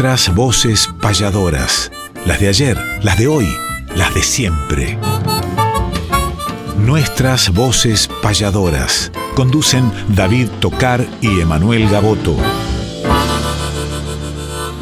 Nuestras 0.00 0.34
voces 0.34 0.88
payadoras, 1.02 1.92
las 2.24 2.40
de 2.40 2.48
ayer, 2.48 2.78
las 3.02 3.18
de 3.18 3.28
hoy, 3.28 3.46
las 3.94 4.14
de 4.14 4.22
siempre. 4.22 4.96
Nuestras 6.78 7.52
voces 7.52 8.08
payadoras. 8.22 9.12
Conducen 9.36 9.92
David 10.08 10.48
Tocar 10.58 11.06
y 11.20 11.42
Emanuel 11.42 11.86
Gaboto. 11.90 12.34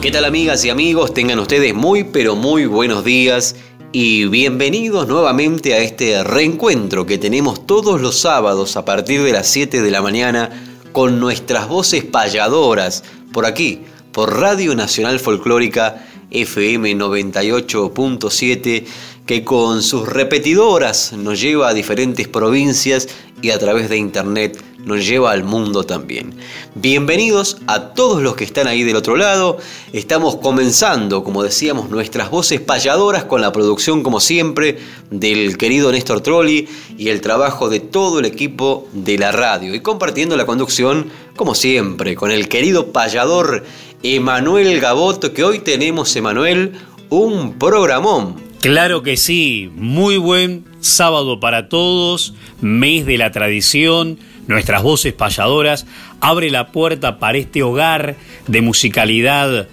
¿Qué 0.01 0.13
tal 0.13 0.25
amigas 0.25 0.65
y 0.65 0.71
amigos? 0.71 1.13
Tengan 1.13 1.41
ustedes 1.41 1.75
muy 1.75 2.05
pero 2.05 2.37
muy 2.37 2.67
buenos 2.67 3.03
días 3.03 3.57
y 3.91 4.27
bienvenidos 4.27 5.09
nuevamente 5.09 5.75
a 5.75 5.79
este 5.79 6.23
reencuentro 6.23 7.07
que 7.07 7.19
tenemos 7.19 7.67
todos 7.67 8.01
los 8.01 8.21
sábados 8.21 8.77
a 8.77 8.85
partir 8.85 9.25
de 9.25 9.33
las 9.33 9.49
7 9.49 9.83
de 9.83 9.91
la 9.91 10.01
mañana 10.01 10.51
con 10.93 11.19
nuestras 11.19 11.67
voces 11.67 12.05
payadoras 12.05 13.03
por 13.33 13.47
aquí, 13.47 13.83
por 14.19 14.35
Radio 14.37 14.75
Nacional 14.75 15.21
Folclórica 15.21 16.05
FM 16.33 16.91
98.7 16.97 18.85
que 19.29 19.45
con 19.45 19.83
sus 19.83 20.09
repetidoras 20.09 21.13
nos 21.13 21.39
lleva 21.39 21.69
a 21.69 21.75
diferentes 21.75 22.27
provincias 22.27 23.09
y 23.43 23.51
a 23.51 23.59
través 23.59 23.91
de 23.91 23.99
internet 23.99 24.59
nos 24.79 25.07
lleva 25.07 25.33
al 25.33 25.45
mundo 25.45 25.85
también. 25.85 26.33
Bienvenidos 26.75 27.59
a 27.67 27.93
todos 27.93 28.23
los 28.23 28.37
que 28.37 28.45
están 28.45 28.67
ahí 28.69 28.85
del 28.85 28.97
otro 28.97 29.17
lado. 29.17 29.59
Estamos 29.93 30.37
comenzando, 30.37 31.25
como 31.25 31.43
decíamos, 31.43 31.91
nuestras 31.91 32.31
voces 32.31 32.63
payadoras 32.63 33.25
con 33.25 33.43
la 33.43 33.53
producción, 33.53 34.03
como 34.03 34.19
siempre, 34.19 34.79
del 35.11 35.59
querido 35.59 35.93
Néstor 35.93 36.23
Trolli 36.23 36.67
y 36.97 37.11
el 37.11 37.21
trabajo 37.21 37.69
de 37.69 37.81
todo 37.81 38.21
el 38.21 38.25
equipo 38.25 38.89
de 38.93 39.19
la 39.19 39.31
radio. 39.31 39.75
Y 39.75 39.81
compartiendo 39.81 40.39
la 40.39 40.47
conducción, 40.47 41.11
como 41.37 41.55
siempre, 41.55 42.15
con 42.15 42.31
el 42.31 42.49
querido 42.49 42.93
payador 42.93 43.63
Emanuel 44.03 44.81
Gaboto, 44.81 45.35
que 45.35 45.45
hoy 45.45 45.59
tenemos, 45.59 46.17
Emanuel, 46.17 46.73
un 47.11 47.59
programón 47.59 48.48
Claro 48.61 49.05
que 49.05 49.17
sí, 49.17 49.71
muy 49.77 50.17
buen 50.17 50.65
sábado 50.81 51.39
para 51.39 51.69
todos, 51.69 52.35
mes 52.61 53.07
de 53.07 53.17
la 53.17 53.31
tradición, 53.31 54.19
nuestras 54.49 54.83
voces 54.83 55.13
payadoras, 55.13 55.87
abre 56.21 56.51
la 56.51 56.73
puerta 56.73 57.21
para 57.21 57.39
este 57.39 57.63
hogar 57.63 58.17
de 58.49 58.61
musicalidad 58.61 59.69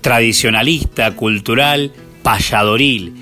tradicionalista, 0.00 1.16
cultural, 1.16 1.92
payadoril. 2.22 3.12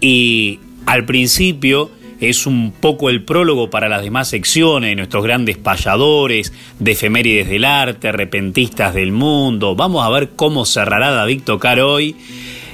Y 0.00 0.60
al 0.86 1.04
principio 1.04 1.90
es 2.20 2.46
un 2.46 2.70
poco 2.70 3.10
el 3.10 3.24
prólogo 3.24 3.70
para 3.70 3.88
las 3.88 4.04
demás 4.04 4.28
secciones, 4.28 4.96
nuestros 4.96 5.24
grandes 5.24 5.58
payadores, 5.58 6.52
de 6.78 6.92
efemérides 6.92 7.48
del 7.48 7.64
arte, 7.64 8.12
repentistas 8.12 8.94
del 8.94 9.10
mundo. 9.10 9.74
Vamos 9.74 10.06
a 10.06 10.10
ver 10.10 10.30
cómo 10.36 10.64
cerrará 10.64 11.10
David 11.10 11.42
Tocar 11.42 11.80
hoy 11.80 12.14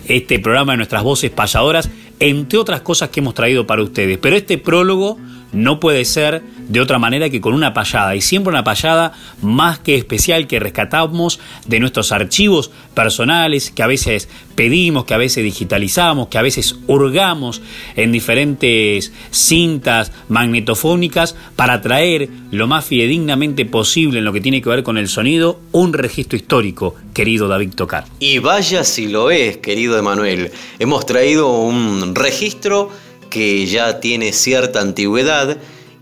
este 0.09 0.39
programa 0.39 0.73
de 0.73 0.79
nuestras 0.79 1.03
voces 1.03 1.31
payadoras, 1.31 1.91
entre 2.21 2.59
otras 2.59 2.81
cosas 2.83 3.11
que 3.11 3.21
hemos 3.21 3.35
traído 3.35 3.67
para 3.67 3.83
ustedes. 3.83 4.19
Pero 4.19 4.37
este 4.37 4.59
prólogo 4.59 5.19
no 5.55 5.81
puede 5.81 6.05
ser 6.05 6.43
de 6.69 6.81
otra 6.81 6.99
manera 6.99 7.31
que 7.31 7.41
con 7.41 7.55
una 7.55 7.75
payada, 7.75 8.15
y 8.15 8.21
siempre 8.21 8.51
una 8.51 8.65
payada 8.65 9.13
más 9.43 9.79
que 9.79 9.97
especial 9.97 10.47
que 10.47 10.61
rescatamos 10.61 11.41
de 11.67 11.81
nuestros 11.81 12.13
archivos 12.13 12.71
personales, 12.95 13.71
que 13.71 13.83
a 13.83 13.87
veces 13.87 14.29
pedimos, 14.55 15.05
que 15.05 15.15
a 15.15 15.19
veces 15.19 15.45
digitalizamos, 15.45 16.29
que 16.29 16.39
a 16.39 16.43
veces 16.43 16.77
hurgamos 16.87 17.61
en 17.97 18.13
diferentes 18.13 19.13
cintas 19.31 20.13
magnetofónicas 20.29 21.37
para 21.57 21.81
traer 21.83 22.29
lo 22.51 22.67
más 22.67 22.85
fidedignamente 22.85 23.67
posible 23.67 24.19
en 24.19 24.25
lo 24.25 24.33
que 24.33 24.41
tiene 24.41 24.63
que 24.63 24.69
ver 24.69 24.83
con 24.83 24.99
el 24.99 25.09
sonido 25.09 25.61
un 25.73 25.93
registro 25.93 26.37
histórico, 26.37 26.95
querido 27.13 27.49
David 27.49 27.75
Tocar. 27.75 28.05
Y 28.21 28.39
vaya 28.39 28.85
si 28.85 29.09
lo 29.09 29.31
es, 29.31 29.59
querido 29.59 29.99
Emanuel. 29.99 30.51
Hemos 30.79 31.07
traído 31.07 31.59
un 31.59 32.15
registro 32.15 32.91
que 33.35 33.67
ya 33.67 33.99
tiene 33.99 34.33
cierta 34.33 34.81
antigüedad 34.81 35.57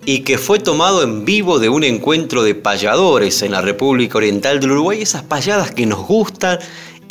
y 0.04 0.18
que 0.18 0.36
fue 0.36 0.58
tomado 0.58 1.02
en 1.02 1.24
vivo 1.24 1.58
de 1.60 1.70
un 1.70 1.82
encuentro 1.82 2.42
de 2.42 2.54
payadores 2.54 3.40
en 3.40 3.52
la 3.52 3.62
República 3.62 4.18
Oriental 4.18 4.60
del 4.60 4.72
Uruguay, 4.72 5.00
esas 5.00 5.22
payadas 5.22 5.70
que 5.70 5.86
nos 5.86 6.06
gustan 6.06 6.58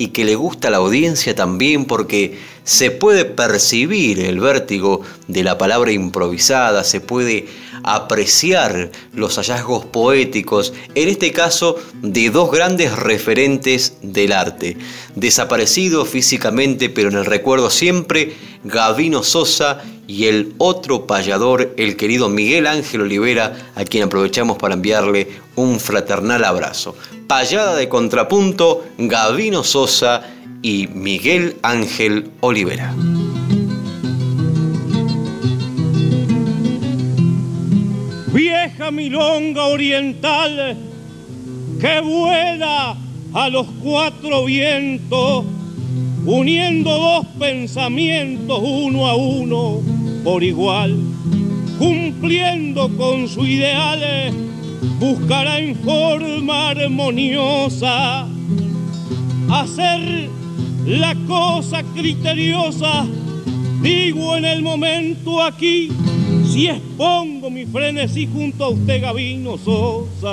y 0.01 0.07
que 0.07 0.25
le 0.25 0.33
gusta 0.33 0.69
a 0.69 0.71
la 0.71 0.77
audiencia 0.77 1.35
también 1.35 1.85
porque 1.85 2.35
se 2.63 2.89
puede 2.89 3.23
percibir 3.23 4.19
el 4.19 4.39
vértigo 4.39 5.01
de 5.27 5.43
la 5.43 5.59
palabra 5.59 5.91
improvisada, 5.91 6.83
se 6.83 7.01
puede 7.01 7.45
apreciar 7.83 8.89
los 9.13 9.35
hallazgos 9.35 9.85
poéticos, 9.85 10.73
en 10.95 11.07
este 11.07 11.31
caso 11.31 11.75
de 12.01 12.31
dos 12.31 12.49
grandes 12.51 12.95
referentes 12.97 13.97
del 14.01 14.31
arte, 14.31 14.75
desaparecido 15.15 16.03
físicamente 16.05 16.89
pero 16.89 17.09
en 17.09 17.17
el 17.17 17.25
recuerdo 17.25 17.69
siempre, 17.69 18.33
Gavino 18.63 19.21
Sosa 19.21 19.83
y 20.07 20.25
el 20.25 20.55
otro 20.57 21.05
payador, 21.05 21.75
el 21.77 21.95
querido 21.95 22.27
Miguel 22.27 22.65
Ángel 22.65 23.01
Olivera, 23.01 23.71
a 23.75 23.85
quien 23.85 24.05
aprovechamos 24.05 24.57
para 24.57 24.73
enviarle 24.73 25.27
un 25.55 25.79
fraternal 25.79 26.43
abrazo. 26.43 26.95
Payada 27.31 27.77
de 27.77 27.87
contrapunto, 27.87 28.83
Gavino 28.97 29.63
Sosa 29.63 30.21
y 30.61 30.87
Miguel 30.87 31.55
Ángel 31.61 32.29
Olivera. 32.41 32.93
Vieja 38.33 38.91
milonga 38.91 39.63
oriental 39.67 40.75
que 41.79 42.01
vuela 42.01 42.97
a 43.33 43.49
los 43.49 43.65
cuatro 43.81 44.43
vientos, 44.43 45.45
uniendo 46.25 46.89
dos 46.89 47.25
pensamientos 47.39 48.59
uno 48.61 49.07
a 49.07 49.15
uno 49.15 49.79
por 50.25 50.43
igual, 50.43 50.97
cumpliendo 51.79 52.89
con 52.97 53.29
su 53.29 53.45
ideales, 53.45 54.33
buscará 54.99 55.59
en 55.59 55.75
forma 55.75 56.69
armoniosa 56.69 58.27
hacer 59.51 60.29
la 60.85 61.15
cosa 61.27 61.83
criteriosa, 61.95 63.05
digo 63.81 64.35
en 64.35 64.45
el 64.45 64.61
momento 64.61 65.41
aquí, 65.41 65.89
si 66.51 66.67
expongo 66.67 67.49
mi 67.49 67.65
frenesí 67.65 68.27
junto 68.31 68.65
a 68.65 68.69
usted, 68.69 69.01
Gavino 69.01 69.57
Sosa. 69.57 70.31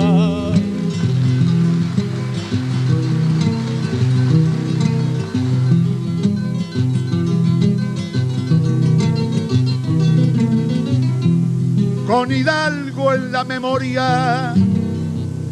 Con 12.08 12.32
Hidalgo 12.32 13.12
en 13.12 13.30
la 13.32 13.44
memoria 13.44 14.54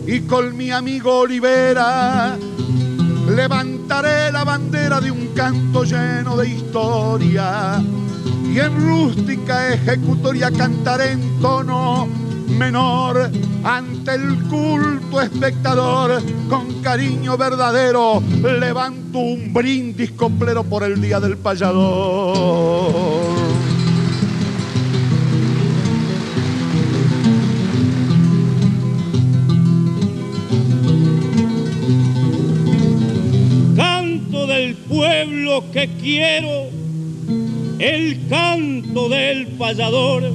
y 0.06 0.20
con 0.20 0.56
mi 0.56 0.70
amigo 0.70 1.18
Olivera. 1.18 2.34
Levantaré 3.28 4.32
la 4.32 4.42
bandera 4.42 4.98
de 5.02 5.10
un 5.10 5.34
canto 5.34 5.84
lleno 5.84 6.34
de 6.38 6.48
historia 6.48 7.84
y 8.50 8.58
en 8.58 8.88
rústica 8.88 9.74
ejecutoria 9.74 10.50
cantaré 10.50 11.12
en 11.12 11.42
tono 11.42 12.08
menor 12.48 13.30
ante 13.62 14.14
el 14.14 14.42
culto 14.44 15.20
espectador. 15.20 16.22
Con 16.48 16.80
cariño 16.80 17.36
verdadero 17.36 18.22
levanto 18.42 19.18
un 19.18 19.52
brindis 19.52 20.12
completo 20.12 20.64
por 20.64 20.84
el 20.84 21.02
día 21.02 21.20
del 21.20 21.36
payador 21.36 23.25
pueblo 35.56 35.72
que 35.72 35.88
quiero, 36.00 36.68
el 37.78 38.26
canto 38.28 39.08
del 39.08 39.46
payador, 39.58 40.32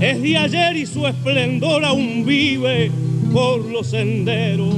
es 0.00 0.22
de 0.22 0.36
ayer 0.36 0.76
y 0.76 0.86
su 0.86 1.06
esplendor 1.06 1.84
aún 1.84 2.24
vive 2.24 2.90
por 3.32 3.64
los 3.66 3.88
senderos. 3.88 4.74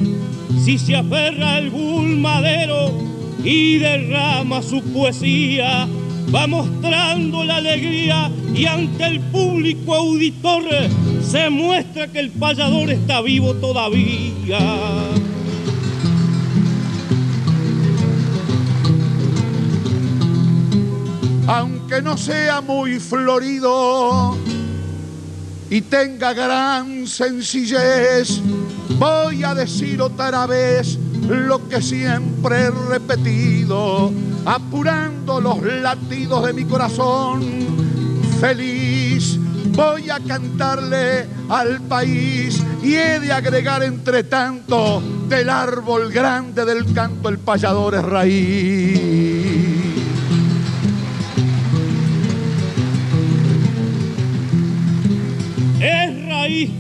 Si 0.64 0.78
se 0.78 0.96
aferra 0.96 1.56
algún 1.56 2.20
madero 2.20 2.92
y 3.44 3.78
derrama 3.78 4.62
su 4.62 4.82
poesía, 4.92 5.88
va 6.34 6.46
mostrando 6.46 7.44
la 7.44 7.56
alegría 7.56 8.30
y 8.54 8.66
ante 8.66 9.04
el 9.04 9.20
público 9.20 9.94
auditor 9.94 10.64
se 11.22 11.50
muestra 11.50 12.08
que 12.08 12.20
el 12.20 12.30
payador 12.30 12.90
está 12.90 13.20
vivo 13.20 13.54
todavía. 13.54 14.58
Aunque 21.52 22.00
no 22.00 22.16
sea 22.16 22.62
muy 22.62 22.98
florido 22.98 24.34
y 25.68 25.82
tenga 25.82 26.32
gran 26.32 27.06
sencillez, 27.06 28.40
voy 28.98 29.44
a 29.44 29.54
decir 29.54 30.00
otra 30.00 30.46
vez 30.46 30.98
lo 31.28 31.68
que 31.68 31.82
siempre 31.82 32.62
he 32.62 32.70
repetido, 32.70 34.10
apurando 34.46 35.42
los 35.42 35.62
latidos 35.62 36.46
de 36.46 36.54
mi 36.54 36.64
corazón. 36.64 37.42
Feliz 38.40 39.38
voy 39.76 40.08
a 40.08 40.20
cantarle 40.20 41.26
al 41.50 41.82
país 41.82 42.62
y 42.82 42.94
he 42.94 43.20
de 43.20 43.30
agregar 43.30 43.82
entre 43.82 44.24
tanto 44.24 45.02
del 45.28 45.50
árbol 45.50 46.10
grande 46.10 46.64
del 46.64 46.94
canto 46.94 47.28
el 47.28 47.38
payador 47.38 47.94
es 47.94 48.04
raíz. 48.04 49.31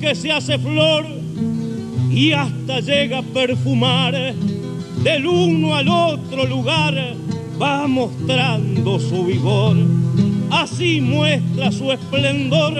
Que 0.00 0.14
se 0.14 0.30
hace 0.30 0.58
flor 0.58 1.06
y 2.10 2.32
hasta 2.32 2.80
llega 2.80 3.18
a 3.18 3.22
perfumar 3.22 4.14
del 5.02 5.26
uno 5.26 5.74
al 5.74 5.88
otro 5.88 6.46
lugar 6.46 6.94
va 7.60 7.86
mostrando 7.86 8.98
su 9.00 9.24
vigor 9.24 9.76
así 10.50 11.00
muestra 11.00 11.72
su 11.72 11.90
esplendor 11.90 12.74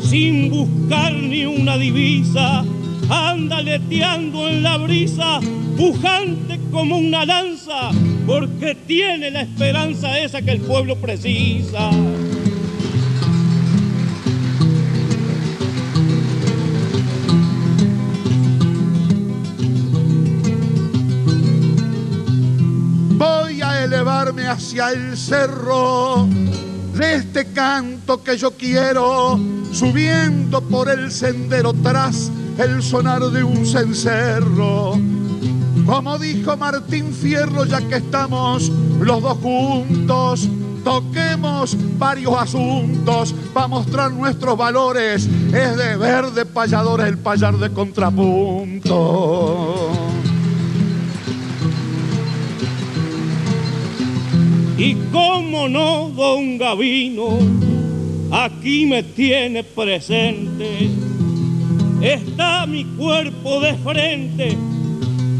sin 0.00 0.50
buscar 0.50 1.12
ni 1.12 1.44
una 1.44 1.76
divisa, 1.76 2.64
anda 3.08 3.60
leteando 3.60 4.48
en 4.48 4.62
la 4.62 4.76
brisa, 4.76 5.40
pujante 5.76 6.60
como 6.70 6.98
una 6.98 7.26
lanza, 7.26 7.90
porque 8.26 8.74
tiene 8.86 9.30
la 9.30 9.42
esperanza 9.42 10.18
esa 10.18 10.42
que 10.42 10.52
el 10.52 10.60
pueblo 10.60 10.96
precisa. 10.96 11.90
Hacia 24.16 24.90
el 24.90 25.16
cerro 25.16 26.26
de 26.94 27.14
este 27.16 27.52
canto 27.52 28.22
que 28.24 28.38
yo 28.38 28.52
quiero, 28.52 29.38
subiendo 29.72 30.62
por 30.62 30.88
el 30.88 31.12
sendero 31.12 31.74
tras 31.74 32.32
el 32.56 32.82
sonar 32.82 33.20
de 33.24 33.44
un 33.44 33.66
cencerro. 33.66 34.98
Como 35.84 36.18
dijo 36.18 36.56
Martín 36.56 37.12
Fierro, 37.12 37.66
ya 37.66 37.82
que 37.82 37.96
estamos 37.96 38.72
los 39.00 39.22
dos 39.22 39.36
juntos, 39.38 40.48
toquemos 40.82 41.76
varios 41.98 42.38
asuntos 42.38 43.34
para 43.52 43.68
mostrar 43.68 44.12
nuestros 44.12 44.56
valores. 44.56 45.28
Es 45.52 45.76
de 45.76 45.98
verde 45.98 46.46
payadores 46.46 47.06
el 47.06 47.18
payar 47.18 47.58
de 47.58 47.70
contrapunto. 47.70 50.05
Y 54.78 54.94
cómo 55.10 55.68
no, 55.68 56.10
don 56.10 56.58
Gavino, 56.58 57.38
aquí 58.30 58.84
me 58.84 59.02
tiene 59.02 59.64
presente. 59.64 60.90
Está 62.02 62.66
mi 62.66 62.84
cuerpo 62.84 63.60
de 63.60 63.74
frente, 63.74 64.54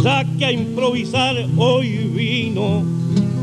ya 0.02 0.24
que 0.38 0.44
a 0.46 0.52
improvisar 0.52 1.36
hoy 1.58 2.10
vino. 2.14 2.82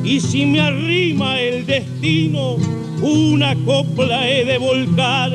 Y 0.03 0.19
si 0.19 0.47
me 0.47 0.61
arrima 0.61 1.39
el 1.39 1.65
destino, 1.67 2.57
una 3.01 3.55
copla 3.63 4.27
he 4.27 4.45
de 4.45 4.57
volcar. 4.57 5.31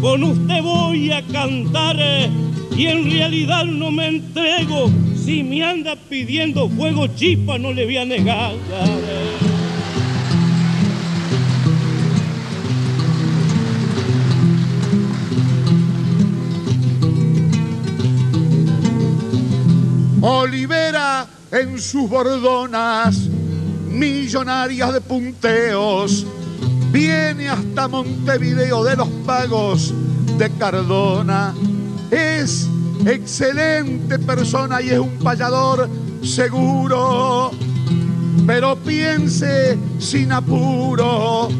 Con 0.00 0.24
usted 0.24 0.62
voy 0.62 1.12
a 1.12 1.22
cantar 1.22 1.96
y 2.76 2.86
en 2.86 3.08
realidad 3.08 3.64
no 3.64 3.92
me 3.92 4.08
entrego. 4.08 4.90
Si 5.14 5.44
me 5.44 5.62
anda 5.62 5.94
pidiendo 5.94 6.68
fuego 6.68 7.06
chispa, 7.06 7.56
no 7.56 7.72
le 7.72 7.84
voy 7.84 7.96
a 7.98 8.04
negar. 8.04 8.54
Olivera 20.28 21.24
en 21.52 21.78
sus 21.78 22.10
bordonas, 22.10 23.28
millonarias 23.88 24.92
de 24.92 25.00
punteos, 25.00 26.26
viene 26.90 27.48
hasta 27.48 27.86
Montevideo 27.86 28.82
de 28.82 28.96
los 28.96 29.06
pagos 29.24 29.94
de 30.36 30.50
Cardona. 30.58 31.54
Es 32.10 32.66
excelente 33.06 34.18
persona 34.18 34.82
y 34.82 34.90
es 34.90 34.98
un 34.98 35.16
payador 35.18 35.88
seguro, 36.24 37.52
pero 38.48 38.74
piense 38.78 39.78
sin 40.00 40.32
apuro 40.32 41.50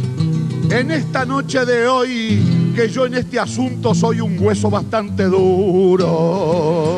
en 0.70 0.90
esta 0.90 1.24
noche 1.24 1.64
de 1.64 1.86
hoy 1.86 2.72
que 2.74 2.88
yo 2.88 3.06
en 3.06 3.14
este 3.14 3.38
asunto 3.38 3.94
soy 3.94 4.20
un 4.20 4.36
hueso 4.40 4.68
bastante 4.68 5.22
duro. 5.26 6.95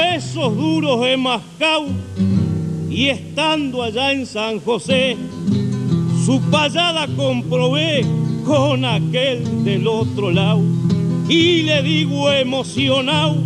Huesos 0.00 0.56
duros 0.56 1.02
de 1.02 1.16
Mascau 1.16 1.86
y 2.88 3.08
estando 3.08 3.82
allá 3.82 4.12
en 4.12 4.24
San 4.24 4.58
José, 4.60 5.16
su 6.24 6.40
payada 6.50 7.06
comprobé 7.16 8.04
con 8.46 8.84
aquel 8.84 9.62
del 9.62 9.86
otro 9.86 10.30
lado 10.30 10.62
y 11.28 11.62
le 11.64 11.82
digo 11.82 12.32
emocionado, 12.32 13.36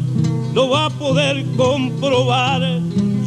lo 0.54 0.70
va 0.70 0.86
a 0.86 0.90
poder 0.90 1.44
comprobar. 1.56 2.62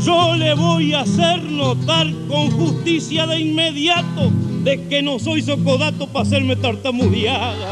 Yo 0.06 0.35
le 0.35 0.53
voy 0.53 0.94
a 0.94 1.01
hacer 1.01 1.44
notar 1.44 2.07
con 2.29 2.50
justicia 2.51 3.27
de 3.27 3.41
inmediato 3.41 4.31
de 4.63 4.88
que 4.88 5.01
no 5.01 5.19
soy 5.19 5.41
socodato 5.41 6.07
para 6.07 6.24
hacerme 6.24 6.56
tartamudeada. 6.56 7.68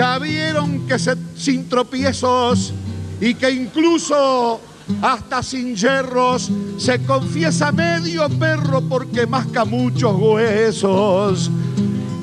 Ya 0.00 0.18
vieron 0.18 0.86
que 0.86 0.98
se, 0.98 1.14
sin 1.36 1.68
tropiezos 1.68 2.72
y 3.20 3.34
que 3.34 3.50
incluso 3.50 4.58
hasta 5.02 5.42
sin 5.42 5.76
yerros 5.76 6.50
se 6.78 7.00
confiesa 7.00 7.70
medio 7.70 8.26
perro 8.30 8.80
porque 8.80 9.26
masca 9.26 9.66
muchos 9.66 10.16
huesos. 10.18 11.50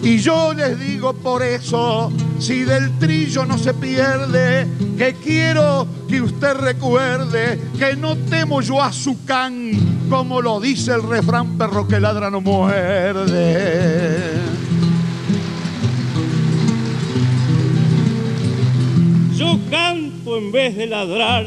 Y 0.02 0.18
yo 0.18 0.56
les 0.56 0.80
digo 0.80 1.14
por 1.14 1.44
eso, 1.44 2.12
si 2.40 2.64
del 2.64 2.98
trillo 2.98 3.46
no 3.46 3.60
se 3.60 3.76
pierde, 3.76 4.68
que 4.98 5.14
quiero 5.24 5.86
que 6.10 6.20
usted 6.20 6.56
recuerde 6.56 7.62
que 7.78 7.96
no 7.96 8.16
temo 8.16 8.60
yo 8.62 8.82
a 8.82 8.92
su 8.92 9.24
can, 9.24 10.08
como 10.10 10.42
lo 10.42 10.60
dice 10.60 10.94
el 10.94 11.04
refrán 11.04 11.60
perro 11.60 11.88
que 11.88 12.00
ladra 12.00 12.32
no 12.32 12.42
muerde. 12.42 14.07
Yo 19.38 19.60
canto 19.70 20.36
en 20.36 20.52
vez 20.52 20.76
de 20.76 20.88
ladrar 20.88 21.46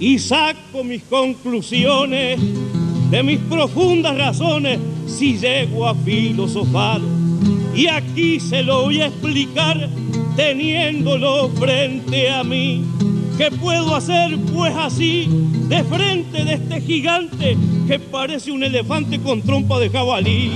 y 0.00 0.18
saco 0.18 0.82
mis 0.82 1.02
conclusiones 1.02 2.40
de 3.10 3.22
mis 3.22 3.38
profundas 3.40 4.16
razones 4.16 4.78
si 5.06 5.36
llego 5.36 5.86
a 5.86 5.94
filosofar. 5.94 7.02
Y 7.74 7.88
aquí 7.88 8.40
se 8.40 8.62
lo 8.62 8.84
voy 8.84 9.02
a 9.02 9.08
explicar 9.08 9.86
teniéndolo 10.34 11.50
frente 11.50 12.30
a 12.30 12.42
mí. 12.42 12.82
¿Qué 13.36 13.50
puedo 13.50 13.94
hacer 13.94 14.38
pues 14.54 14.74
así 14.74 15.28
de 15.68 15.84
frente 15.84 16.42
de 16.42 16.54
este 16.54 16.80
gigante 16.80 17.54
que 17.86 17.98
parece 17.98 18.50
un 18.50 18.64
elefante 18.64 19.20
con 19.20 19.42
trompa 19.42 19.78
de 19.78 19.90
jabalí? 19.90 20.52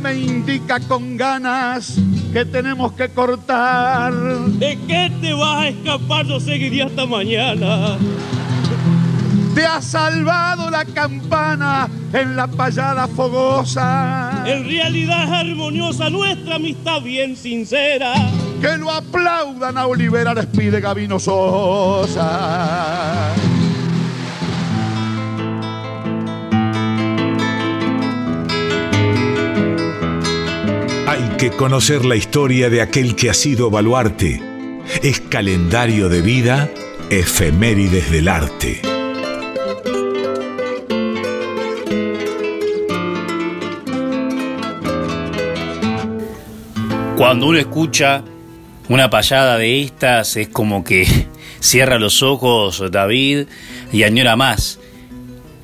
Me 0.00 0.16
indica 0.16 0.80
con 0.80 1.16
ganas 1.16 1.98
que 2.32 2.44
tenemos 2.44 2.92
que 2.92 3.08
cortar. 3.08 4.12
¿De 4.12 4.78
qué 4.86 5.10
te 5.20 5.32
vas 5.32 5.62
a 5.62 5.68
escapar? 5.68 6.26
Yo 6.26 6.40
seguiría 6.40 6.86
hasta 6.86 7.06
mañana. 7.06 7.96
Te 9.54 9.64
ha 9.64 9.80
salvado 9.80 10.68
la 10.68 10.84
campana 10.84 11.88
en 12.12 12.34
la 12.34 12.48
payada 12.48 13.06
fogosa. 13.06 14.42
En 14.46 14.64
realidad 14.64 15.24
es 15.24 15.30
armoniosa 15.30 16.10
nuestra 16.10 16.56
amistad 16.56 17.00
bien 17.00 17.36
sincera. 17.36 18.14
Que 18.60 18.76
lo 18.76 18.90
aplaudan 18.90 19.78
a 19.78 19.86
Olivera 19.86 20.34
les 20.34 20.46
pide 20.46 20.80
Gabino 20.80 21.20
Sosa. 21.20 22.24
Hay 31.14 31.36
que 31.36 31.50
conocer 31.50 32.04
la 32.04 32.16
historia 32.16 32.68
de 32.70 32.82
aquel 32.82 33.14
que 33.14 33.30
ha 33.30 33.34
sido 33.34 33.70
baluarte. 33.70 34.42
Es 35.00 35.20
calendario 35.20 36.08
de 36.08 36.20
vida, 36.20 36.68
efemérides 37.08 38.10
del 38.10 38.26
arte. 38.26 38.82
Cuando 47.16 47.46
uno 47.46 47.58
escucha 47.58 48.24
una 48.88 49.08
payada 49.08 49.56
de 49.56 49.82
estas, 49.82 50.36
es 50.36 50.48
como 50.48 50.82
que 50.82 51.06
cierra 51.60 52.00
los 52.00 52.24
ojos 52.24 52.82
David 52.90 53.46
y 53.92 54.02
añora 54.02 54.34
más 54.34 54.80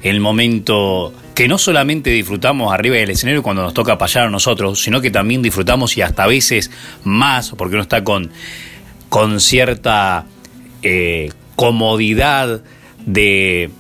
el 0.05 0.21
momento 0.21 1.13
que 1.41 1.49
no 1.49 1.57
solamente 1.57 2.11
disfrutamos 2.11 2.71
arriba 2.71 2.97
del 2.97 3.09
escenario 3.09 3.43
cuando 3.43 3.63
nos 3.63 3.73
toca 3.73 3.97
payar 3.97 4.27
a 4.27 4.29
nosotros, 4.29 4.83
sino 4.83 5.01
que 5.01 5.11
también 5.11 5.41
disfrutamos 5.41 5.97
y 5.97 6.03
hasta 6.03 6.25
a 6.25 6.27
veces 6.27 6.71
más, 7.03 7.53
porque 7.57 7.77
uno 7.77 7.83
está 7.83 8.05
con, 8.05 8.31
con 9.09 9.41
cierta 9.41 10.27
eh, 10.83 11.31
comodidad 11.57 12.61
de 13.07 13.71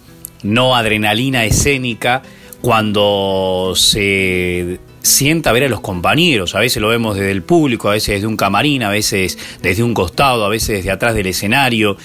no 0.43 0.75
adrenalina 0.75 1.45
escénica 1.45 2.23
cuando 2.62 3.75
se 3.76 4.81
sienta 5.02 5.52
ver 5.52 5.64
a 5.64 5.69
los 5.69 5.83
compañeros. 5.83 6.55
A 6.55 6.61
veces 6.61 6.81
lo 6.81 6.88
vemos 6.88 7.17
desde 7.17 7.31
el 7.31 7.43
público, 7.43 7.90
a 7.90 7.93
veces 7.93 8.14
desde 8.14 8.26
un 8.26 8.38
camarín, 8.38 8.85
a 8.85 8.88
veces 8.88 9.37
desde 9.61 9.83
un 9.83 9.93
costado, 9.93 10.47
a 10.47 10.49
veces 10.49 10.79
desde 10.79 10.93
atrás 10.93 11.14
del 11.14 11.26
escenario. 11.26 11.99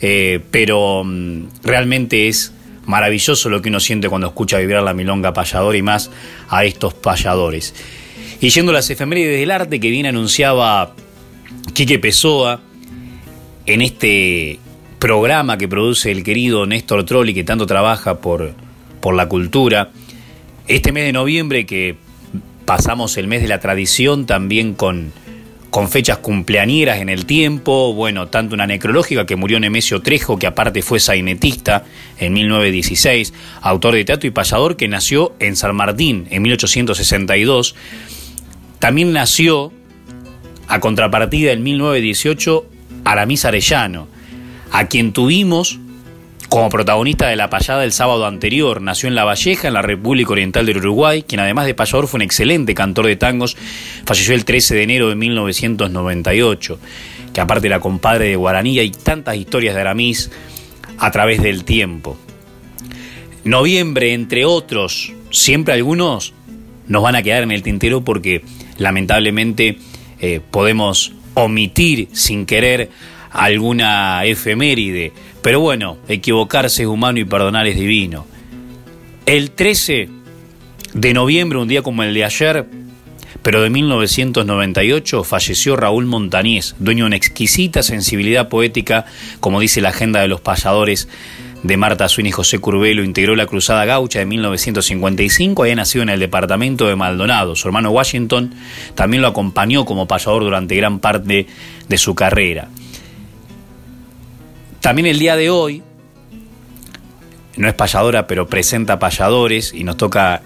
Eh, 0.00 0.38
pero 0.52 1.02
mm, 1.04 1.46
realmente 1.64 2.28
es 2.28 2.52
maravilloso 2.86 3.48
lo 3.48 3.62
que 3.62 3.68
uno 3.68 3.80
siente 3.80 4.08
cuando 4.08 4.28
escucha 4.28 4.58
vibrar 4.58 4.82
la 4.82 4.94
milonga 4.94 5.32
payadora 5.32 5.76
y 5.76 5.82
más 5.82 6.10
a 6.48 6.64
estos 6.64 6.94
payadores. 6.94 7.74
Y 8.40 8.50
yendo 8.50 8.72
a 8.72 8.74
las 8.74 8.90
efemérides 8.90 9.38
del 9.38 9.50
arte 9.50 9.78
que 9.80 9.90
bien 9.90 10.06
anunciaba 10.06 10.94
Quique 11.74 11.98
Pessoa 11.98 12.60
en 13.66 13.82
este 13.82 14.58
programa 14.98 15.58
que 15.58 15.68
produce 15.68 16.10
el 16.10 16.24
querido 16.24 16.66
Néstor 16.66 17.04
Trolli 17.04 17.34
que 17.34 17.44
tanto 17.44 17.66
trabaja 17.66 18.18
por, 18.18 18.54
por 19.00 19.14
la 19.14 19.28
cultura, 19.28 19.90
este 20.68 20.92
mes 20.92 21.04
de 21.04 21.12
noviembre 21.12 21.66
que 21.66 21.96
pasamos 22.64 23.16
el 23.16 23.26
mes 23.26 23.42
de 23.42 23.48
la 23.48 23.60
tradición 23.60 24.26
también 24.26 24.74
con, 24.74 25.12
con 25.72 25.88
fechas 25.88 26.18
cumpleañeras 26.18 26.98
en 26.98 27.08
el 27.08 27.24
tiempo, 27.24 27.94
bueno, 27.94 28.28
tanto 28.28 28.54
una 28.54 28.66
necrológica 28.66 29.24
que 29.24 29.36
murió 29.36 29.58
Nemesio 29.58 30.02
Trejo, 30.02 30.38
que 30.38 30.46
aparte 30.46 30.82
fue 30.82 31.00
sainetista 31.00 31.86
en 32.18 32.34
1916, 32.34 33.32
autor 33.62 33.94
de 33.94 34.04
teatro 34.04 34.28
y 34.28 34.32
payador 34.32 34.76
que 34.76 34.86
nació 34.86 35.32
en 35.38 35.56
San 35.56 35.74
Martín 35.74 36.26
en 36.28 36.42
1862, 36.42 37.74
también 38.80 39.14
nació 39.14 39.72
a 40.68 40.78
contrapartida 40.78 41.52
en 41.52 41.62
1918 41.62 42.66
Aramis 43.06 43.46
Arellano, 43.46 44.08
a 44.72 44.88
quien 44.88 45.14
tuvimos 45.14 45.78
como 46.52 46.68
protagonista 46.68 47.28
de 47.28 47.36
la 47.36 47.48
payada 47.48 47.80
del 47.80 47.92
sábado 47.92 48.26
anterior, 48.26 48.82
nació 48.82 49.08
en 49.08 49.14
La 49.14 49.24
Valleja, 49.24 49.68
en 49.68 49.72
la 49.72 49.80
República 49.80 50.32
Oriental 50.32 50.66
del 50.66 50.76
Uruguay, 50.76 51.22
quien 51.22 51.40
además 51.40 51.64
de 51.64 51.72
payador 51.72 52.06
fue 52.06 52.18
un 52.18 52.22
excelente 52.22 52.74
cantor 52.74 53.06
de 53.06 53.16
tangos, 53.16 53.56
falleció 54.04 54.34
el 54.34 54.44
13 54.44 54.74
de 54.74 54.82
enero 54.82 55.08
de 55.08 55.14
1998, 55.14 56.78
que 57.32 57.40
aparte 57.40 57.70
la 57.70 57.80
compadre 57.80 58.26
de 58.26 58.36
Guaraní 58.36 58.78
y 58.78 58.90
tantas 58.90 59.36
historias 59.36 59.74
de 59.74 59.80
Aramis 59.80 60.30
a 60.98 61.10
través 61.10 61.42
del 61.42 61.64
tiempo. 61.64 62.18
Noviembre, 63.44 64.12
entre 64.12 64.44
otros, 64.44 65.10
siempre 65.30 65.72
algunos 65.72 66.34
nos 66.86 67.02
van 67.02 67.16
a 67.16 67.22
quedar 67.22 67.44
en 67.44 67.52
el 67.52 67.62
tintero 67.62 68.04
porque 68.04 68.44
lamentablemente 68.76 69.78
eh, 70.20 70.42
podemos 70.50 71.14
omitir 71.32 72.10
sin 72.12 72.44
querer 72.44 72.90
alguna 73.30 74.26
efeméride. 74.26 75.12
Pero 75.42 75.58
bueno, 75.60 75.98
equivocarse 76.08 76.82
es 76.82 76.88
humano 76.88 77.18
y 77.18 77.24
perdonar 77.24 77.66
es 77.66 77.76
divino. 77.76 78.26
El 79.26 79.50
13 79.50 80.08
de 80.94 81.14
noviembre, 81.14 81.58
un 81.58 81.68
día 81.68 81.82
como 81.82 82.04
el 82.04 82.14
de 82.14 82.24
ayer, 82.24 82.66
pero 83.42 83.60
de 83.60 83.70
1998, 83.70 85.24
falleció 85.24 85.74
Raúl 85.74 86.06
Montañés, 86.06 86.76
dueño 86.78 87.04
de 87.04 87.08
una 87.08 87.16
exquisita 87.16 87.82
sensibilidad 87.82 88.48
poética, 88.48 89.06
como 89.40 89.58
dice 89.58 89.80
la 89.80 89.88
agenda 89.88 90.20
de 90.20 90.28
los 90.28 90.40
payadores 90.40 91.08
de 91.64 91.76
Marta 91.76 92.08
Suini 92.08 92.28
y 92.28 92.32
José 92.32 92.60
Curbelo, 92.60 93.02
integró 93.02 93.34
la 93.34 93.46
Cruzada 93.46 93.84
Gaucha 93.84 94.20
de 94.20 94.26
1955, 94.26 95.62
había 95.62 95.74
nacido 95.74 96.02
en 96.02 96.10
el 96.10 96.20
departamento 96.20 96.86
de 96.86 96.94
Maldonado. 96.94 97.56
Su 97.56 97.66
hermano 97.66 97.90
Washington 97.90 98.54
también 98.94 99.22
lo 99.22 99.28
acompañó 99.28 99.84
como 99.84 100.06
payador 100.06 100.44
durante 100.44 100.76
gran 100.76 101.00
parte 101.00 101.46
de 101.88 101.98
su 101.98 102.14
carrera. 102.14 102.68
También 104.82 105.06
el 105.06 105.20
día 105.20 105.36
de 105.36 105.48
hoy, 105.48 105.80
no 107.56 107.68
es 107.68 107.74
payadora, 107.74 108.26
pero 108.26 108.48
presenta 108.48 108.98
payadores 108.98 109.72
y 109.72 109.84
nos 109.84 109.96
toca 109.96 110.42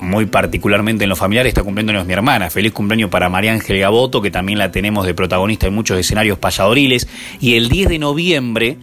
muy 0.00 0.26
particularmente 0.26 1.04
en 1.04 1.10
los 1.10 1.18
familiares, 1.18 1.50
está 1.50 1.62
cumpliéndonos 1.62 2.04
mi 2.04 2.12
hermana. 2.12 2.50
Feliz 2.50 2.72
cumpleaños 2.72 3.08
para 3.08 3.28
María 3.28 3.52
Ángel 3.52 3.78
Gaboto, 3.78 4.20
que 4.20 4.32
también 4.32 4.58
la 4.58 4.72
tenemos 4.72 5.06
de 5.06 5.14
protagonista 5.14 5.68
en 5.68 5.74
muchos 5.74 5.96
escenarios 5.96 6.38
payadoriles. 6.38 7.06
Y 7.40 7.54
el 7.54 7.68
10 7.68 7.90
de 7.90 7.98
noviembre 8.00 8.78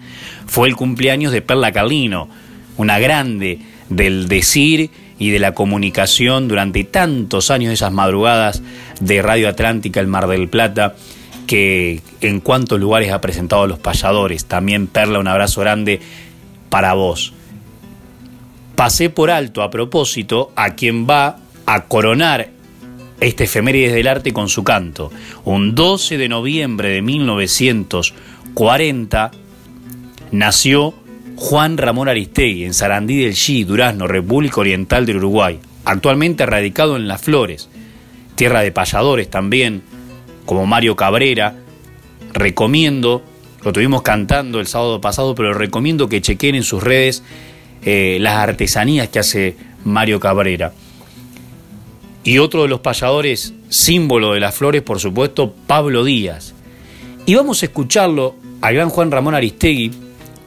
fue 0.45 0.69
el 0.69 0.77
cumpleaños 0.77 1.33
de 1.33 1.41
Perla 1.41 1.73
Carlino, 1.73 2.29
una 2.77 2.97
grande 2.97 3.59
del 3.89 4.29
decir 4.29 4.91
y 5.19 5.29
de 5.29 5.39
la 5.39 5.53
comunicación 5.53 6.47
durante 6.47 6.85
tantos 6.85 7.51
años, 7.51 7.73
esas 7.73 7.91
madrugadas 7.91 8.63
de 9.01 9.21
Radio 9.21 9.49
Atlántica, 9.49 9.99
el 9.99 10.07
Mar 10.07 10.27
del 10.27 10.47
Plata 10.47 10.95
que 11.47 12.01
en 12.21 12.39
cuántos 12.39 12.79
lugares 12.79 13.11
ha 13.11 13.21
presentado 13.21 13.63
a 13.63 13.67
los 13.67 13.79
payadores. 13.79 14.45
También 14.45 14.87
Perla, 14.87 15.19
un 15.19 15.27
abrazo 15.27 15.61
grande 15.61 15.99
para 16.69 16.93
vos. 16.93 17.33
Pasé 18.75 19.09
por 19.09 19.31
alto 19.31 19.63
a 19.63 19.69
propósito 19.69 20.51
a 20.55 20.75
quien 20.75 21.07
va 21.07 21.37
a 21.65 21.85
coronar 21.85 22.49
este 23.21 23.45
efemérides 23.45 23.93
del 23.93 24.07
arte 24.07 24.33
con 24.33 24.49
su 24.49 24.63
canto. 24.63 25.11
Un 25.45 25.75
12 25.75 26.17
de 26.17 26.27
noviembre 26.27 26.89
de 26.89 27.01
1940 27.01 29.31
nació 30.31 30.93
Juan 31.37 31.77
Ramón 31.77 32.09
Aristegui 32.09 32.65
en 32.65 32.73
Sarandí 32.73 33.23
del 33.23 33.33
Xi, 33.33 33.63
Durazno, 33.63 34.07
República 34.07 34.61
Oriental 34.61 35.05
del 35.05 35.17
Uruguay. 35.17 35.59
Actualmente 35.85 36.45
radicado 36.45 36.95
en 36.95 37.07
Las 37.07 37.21
Flores, 37.21 37.69
tierra 38.35 38.61
de 38.61 38.71
payadores 38.71 39.29
también, 39.29 39.83
como 40.45 40.65
Mario 40.65 40.95
Cabrera. 40.95 41.55
Recomiendo, 42.33 43.23
lo 43.63 43.73
tuvimos 43.73 44.01
cantando 44.01 44.59
el 44.59 44.67
sábado 44.67 45.01
pasado, 45.01 45.35
pero 45.35 45.53
recomiendo 45.53 46.09
que 46.09 46.21
chequen 46.21 46.55
en 46.55 46.63
sus 46.63 46.83
redes 46.83 47.23
eh, 47.83 48.17
las 48.19 48.35
artesanías 48.35 49.09
que 49.09 49.19
hace 49.19 49.57
Mario 49.83 50.19
Cabrera. 50.19 50.73
Y 52.23 52.39
otro 52.39 52.63
de 52.63 52.67
los 52.67 52.79
payadores, 52.79 53.53
símbolo 53.69 54.33
de 54.33 54.39
las 54.39 54.55
flores, 54.55 54.81
por 54.81 54.99
supuesto, 54.99 55.53
Pablo 55.67 56.03
Díaz. 56.03 56.55
Y 57.27 57.35
vamos 57.35 57.61
a 57.61 57.67
escucharlo 57.67 58.35
al 58.61 58.73
gran 58.73 58.89
Juan 58.89 59.11
Ramón 59.11 59.35
Aristegui, 59.35 59.91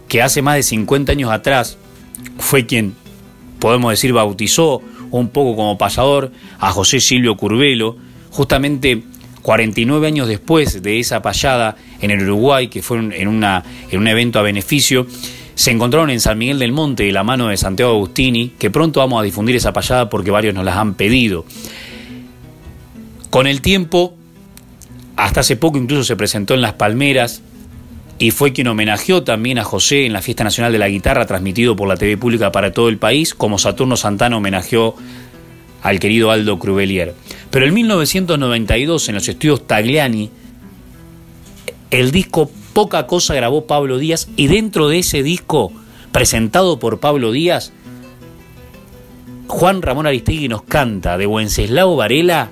que 0.09 0.23
hace 0.23 0.43
más 0.43 0.57
de 0.57 0.63
50 0.65 1.13
años 1.13 1.31
atrás 1.31 1.79
fue 2.39 2.67
quien, 2.67 2.95
podemos 3.61 3.91
decir, 3.91 4.13
bautizó 4.13 4.83
un 5.11 5.29
poco 5.29 5.57
como 5.57 5.79
payador 5.79 6.33
a 6.59 6.71
José 6.73 7.01
Silvio 7.01 7.37
Curvelo, 7.37 7.97
justamente 8.31 9.03
49 9.43 10.07
años 10.07 10.29
después 10.29 10.83
de 10.83 10.99
esa 11.01 11.23
payada 11.23 11.77
en 12.01 12.11
el 12.11 12.23
Uruguay, 12.23 12.69
que 12.69 12.83
fue 12.83 12.99
en, 12.99 13.29
una, 13.29 13.65
en 13.91 14.01
un 14.01 14.09
evento 14.09 14.39
a 14.39 14.43
beneficio, 14.43 15.07
se 15.55 15.71
encontraron 15.71 16.11
en 16.11 16.21
San 16.21 16.39
Miguel 16.39 16.59
del 16.59 16.73
Monte 16.73 17.05
de 17.05 17.13
la 17.13 17.25
mano 17.25 17.49
de 17.49 17.57
Santiago 17.57 17.93
Agustini, 17.93 18.51
que 18.59 18.71
pronto 18.71 19.01
vamos 19.01 19.21
a 19.21 19.25
difundir 19.25 19.57
esa 19.57 19.73
payada 19.73 20.09
porque 20.09 20.31
varios 20.31 20.55
nos 20.55 20.65
las 20.65 20.77
han 20.77 20.95
pedido. 20.95 21.45
Con 23.31 23.47
el 23.47 23.61
tiempo, 23.61 24.15
hasta 25.17 25.41
hace 25.41 25.57
poco 25.57 25.79
incluso 25.79 26.05
se 26.05 26.17
presentó 26.17 26.55
en 26.55 26.61
Las 26.61 26.75
Palmeras 26.75 27.43
y 28.19 28.31
fue 28.31 28.53
quien 28.53 28.69
homenajeó 28.69 29.23
también 29.23 29.59
a 29.59 29.65
José 29.65 30.07
en 30.07 30.13
la 30.13 30.23
Fiesta 30.23 30.45
Nacional 30.45 30.73
de 30.73 30.79
la 30.79 30.89
Guitarra, 30.89 31.27
transmitido 31.27 31.77
por 31.77 31.89
la 31.89 31.97
TV 31.97 32.17
Pública 32.17 32.53
para 32.53 32.73
todo 32.73 32.89
el 32.89 32.99
país, 32.99 33.35
como 33.35 33.59
Saturno 33.59 33.97
Santana 33.97 34.37
homenajeó 34.37 34.97
al 35.83 36.01
querido 36.01 36.31
Aldo 36.31 36.59
Crubelier. 36.59 37.15
Pero 37.51 37.67
en 37.67 37.75
1992, 37.75 39.09
en 39.09 39.15
los 39.15 39.29
estudios 39.29 39.67
Tagliani, 39.67 40.31
el 41.91 42.11
disco 42.11 42.51
Poca 42.73 43.07
Cosa 43.07 43.35
grabó 43.35 43.67
Pablo 43.67 43.99
Díaz 43.99 44.29
y 44.37 44.47
dentro 44.49 44.89
de 44.89 44.99
ese 44.99 45.23
disco, 45.23 45.73
presentado 46.13 46.79
por 46.79 47.01
Pablo 47.01 47.33
Díaz, 47.33 47.73
Juan 49.47 49.81
Ramón 49.81 50.07
Aristegui 50.07 50.49
nos 50.49 50.63
canta 50.63 51.17
de 51.17 51.27
Wenceslao 51.27 51.97
Varela, 51.97 52.51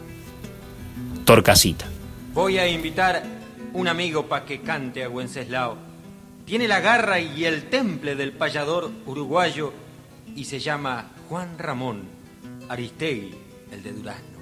Torcasita. 1.25 1.87
Voy 2.33 2.59
a 2.59 2.69
invitar 2.69 3.23
un 3.75 3.89
amigo 3.89 4.27
para 4.27 4.47
que 4.47 4.61
cante 4.63 5.05
a 5.05 5.11
Wenceslao. 5.11 5.77
Tiene 6.47 6.69
la 6.69 6.81
garra 6.81 7.21
y 7.21 7.45
el 7.45 7.65
temple 7.65 8.15
del 8.15 8.33
payador 8.33 8.91
uruguayo 9.05 9.73
y 10.35 10.45
se 10.45 10.59
llama 10.59 11.11
Juan 11.29 11.59
Ramón 11.59 12.16
Aristegui, 12.69 13.35
el 13.71 13.83
de 13.83 13.93
Durazno. 13.93 14.39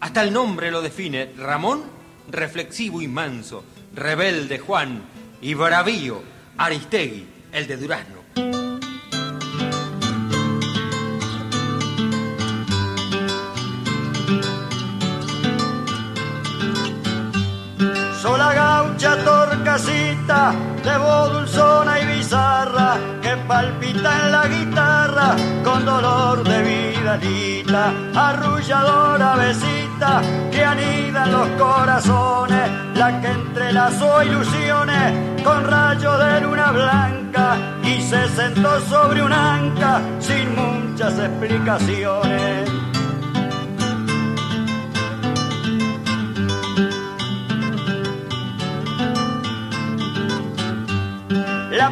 Hasta 0.00 0.22
el 0.22 0.32
nombre 0.32 0.70
lo 0.70 0.82
define. 0.82 1.32
Ramón, 1.36 1.82
reflexivo 2.30 3.00
y 3.02 3.08
manso. 3.08 3.64
Rebelde 3.94 4.58
Juan 4.58 5.02
y 5.40 5.54
bravío 5.54 6.22
Aristegui, 6.56 7.26
el 7.52 7.66
de 7.66 7.76
Durazno. 7.76 8.18
Sola 18.20 18.52
gaucha 18.52 19.24
torcasita, 19.24 20.54
de 20.84 20.98
voz 20.98 21.32
dulzona 21.32 22.00
y 22.00 22.18
bizarra, 22.18 22.98
que 23.22 23.36
palpita 23.48 24.26
en 24.26 24.32
la 24.32 24.48
guitarra 24.48 24.97
con 25.64 25.84
dolor 25.84 26.44
de 26.44 26.62
vidalita, 26.62 27.92
arrulladora 28.14 29.34
besita 29.36 30.22
que 30.50 30.64
anida 30.64 31.24
en 31.24 31.32
los 31.32 31.48
corazones, 31.50 32.70
la 32.94 33.20
que 33.20 33.28
entrelazó 33.28 34.22
ilusiones 34.22 35.42
con 35.42 35.64
rayos 35.64 36.18
de 36.18 36.40
luna 36.40 36.70
blanca 36.72 37.56
y 37.82 38.00
se 38.00 38.28
sentó 38.28 38.80
sobre 38.82 39.22
un 39.22 39.32
anca 39.32 40.00
sin 40.20 40.54
muchas 40.54 41.18
explicaciones. 41.18 42.67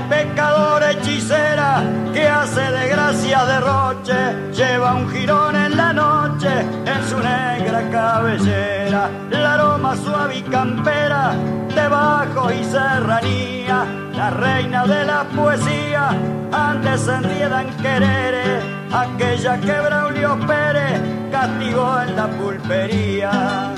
Pecadora 0.09 0.93
hechicera 0.93 1.83
que 2.13 2.29
hace 2.29 2.61
de 2.61 2.89
gracia 2.89 3.45
derroche, 3.45 4.53
lleva 4.53 4.95
un 4.95 5.09
jirón 5.11 5.57
en 5.57 5.77
la 5.77 5.93
noche 5.93 6.49
en 6.61 7.09
su 7.09 7.17
negra 7.19 7.91
cabellera. 7.91 9.11
La 9.31 9.55
aroma 9.55 9.97
suave 9.97 10.39
y 10.39 10.43
campera 10.43 11.35
de 11.75 11.89
bajo 11.89 12.51
y 12.53 12.65
serranía, 12.65 13.85
la 14.15 14.31
reina 14.31 14.87
de 14.87 15.05
la 15.05 15.25
poesía, 15.25 16.11
antes 16.53 17.09
en 17.09 17.23
querer, 17.83 18.63
aquella 18.93 19.61
que 19.61 19.81
Braulio 19.81 20.39
Pérez 20.47 21.01
castigó 21.31 22.01
en 22.01 22.17
la 22.17 22.27
pulpería. 22.29 23.75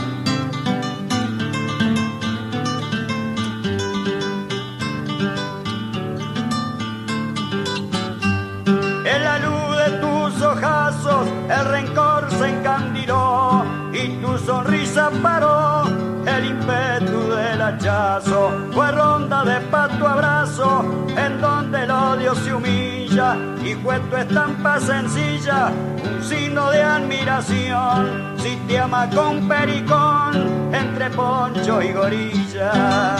El 11.48 11.64
rencor 11.64 12.30
se 12.30 12.48
encandiló 12.48 13.64
y 13.92 14.08
tu 14.20 14.38
sonrisa 14.38 15.10
paró 15.22 15.84
el 16.26 16.44
ímpetu 16.44 17.30
del 17.30 17.62
hachazo. 17.62 18.52
Fue 18.72 18.90
ronda 18.92 19.44
de 19.44 19.60
pato 19.62 20.06
abrazo 20.06 20.84
en 21.16 21.40
donde 21.40 21.84
el 21.84 21.90
odio 21.90 22.34
se 22.34 22.54
humilla 22.54 23.36
y 23.64 23.74
fue 23.74 23.98
tu 24.00 24.16
estampa 24.16 24.78
sencilla 24.80 25.72
un 26.04 26.22
signo 26.22 26.70
de 26.70 26.82
admiración. 26.82 28.34
Si 28.38 28.56
te 28.68 28.78
ama 28.78 29.08
con 29.10 29.48
pericón 29.48 30.74
entre 30.74 31.10
poncho 31.10 31.82
y 31.82 31.92
gorilla. 31.92 33.16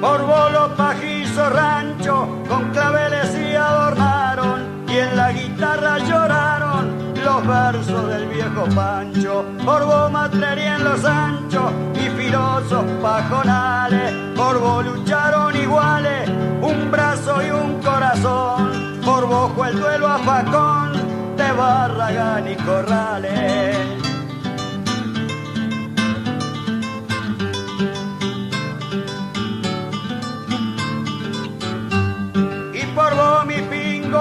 Por 0.00 0.22
bolo, 0.22 0.74
pajizo, 0.76 1.50
rancho, 1.50 2.42
con 2.48 2.70
claveles 2.70 3.36
y 3.36 3.54
adornaron, 3.54 4.84
y 4.88 4.96
en 4.96 5.16
la 5.16 5.32
guitarra 5.32 5.98
lloraron 5.98 7.14
los 7.22 7.46
versos 7.46 8.08
del 8.08 8.28
viejo 8.28 8.64
Pancho. 8.74 9.44
Por 9.64 9.84
vos 9.84 10.10
en 10.42 10.84
los 10.84 11.04
anchos 11.04 11.72
y 11.94 12.08
filosos 12.20 12.84
pajonales, 13.02 14.12
por 14.36 14.58
vos 14.58 14.84
lucharon 14.84 15.54
iguales, 15.56 16.28
un 16.62 16.90
brazo 16.90 17.42
y 17.42 17.50
un 17.50 17.80
corazón. 17.82 19.00
Por 19.04 19.26
vos 19.26 19.52
fue 19.54 19.68
el 19.68 19.80
duelo 19.80 20.08
a 20.08 20.18
Facón 20.18 20.92
de 21.36 21.52
Barragán 21.52 22.48
y 22.50 22.56
Corrales. 22.56 23.99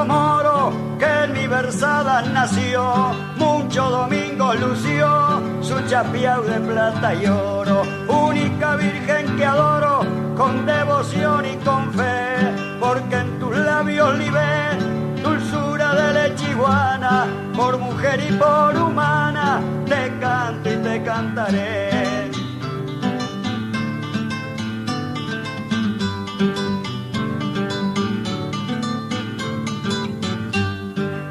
Moro 0.06 0.72
que 0.98 1.24
en 1.24 1.34
mi 1.34 1.48
versada 1.48 2.22
nació. 2.22 2.84
Mucho 3.38 3.90
domingo 3.90 4.54
lució 4.54 5.42
su 5.62 5.80
chapiao 5.88 6.42
de 6.44 6.60
plata 6.60 7.14
y 7.14 7.26
oro. 7.28 7.84
Única 8.08 8.76
virgen 8.76 9.38
que 9.38 9.46
adoro 9.46 10.06
con 10.36 10.66
devoción 10.66 11.46
y 11.46 11.56
con 11.66 11.94
fe. 11.94 12.78
Porque 12.80 13.16
en 13.18 13.40
tus 13.40 13.58
labios 13.58 14.18
libé 14.18 14.78
dulzura 15.24 15.94
de 15.94 16.14
leche 16.14 16.52
iguana. 16.52 17.26
Por 17.56 17.78
mujer 17.78 18.20
y 18.30 18.34
por 18.34 18.76
humana 18.76 19.62
te 19.86 20.12
canto 20.20 20.72
y 20.72 20.78
te 20.78 21.04
cantaré 21.04 22.09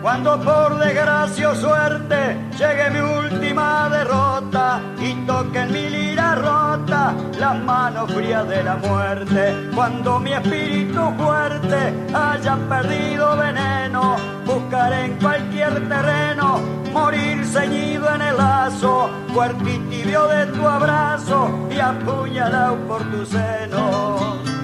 Cuando 0.09 0.41
por 0.41 0.79
desgracia 0.79 1.51
o 1.51 1.55
suerte 1.55 2.39
llegue 2.59 2.91
mi 2.93 3.01
última 3.01 3.91
derrota 3.91 4.81
y 4.99 5.13
toque 5.27 5.59
en 5.59 5.71
mi 5.71 5.87
lira 5.91 6.35
rota 6.35 7.15
las 7.39 7.63
manos 7.63 8.11
frías 8.11 8.49
de 8.49 8.63
la 8.63 8.77
muerte. 8.77 9.69
Cuando 9.75 10.19
mi 10.19 10.33
espíritu 10.33 11.13
fuerte 11.19 11.93
haya 12.15 12.57
perdido 12.71 13.37
veneno, 13.37 14.17
buscaré 14.47 15.05
en 15.05 15.19
cualquier 15.19 15.87
terreno 15.91 16.59
morir 16.91 17.45
ceñido 17.45 18.09
en 18.15 18.23
el 18.23 18.37
lazo, 18.39 19.11
fuerte 19.35 19.75
y 19.75 19.79
tibio 19.91 20.27
de 20.27 20.47
tu 20.47 20.67
abrazo 20.67 21.51
y 21.71 21.79
apuñalado 21.81 22.77
por 22.89 23.03
tu 23.11 23.27
seno. 23.27 24.58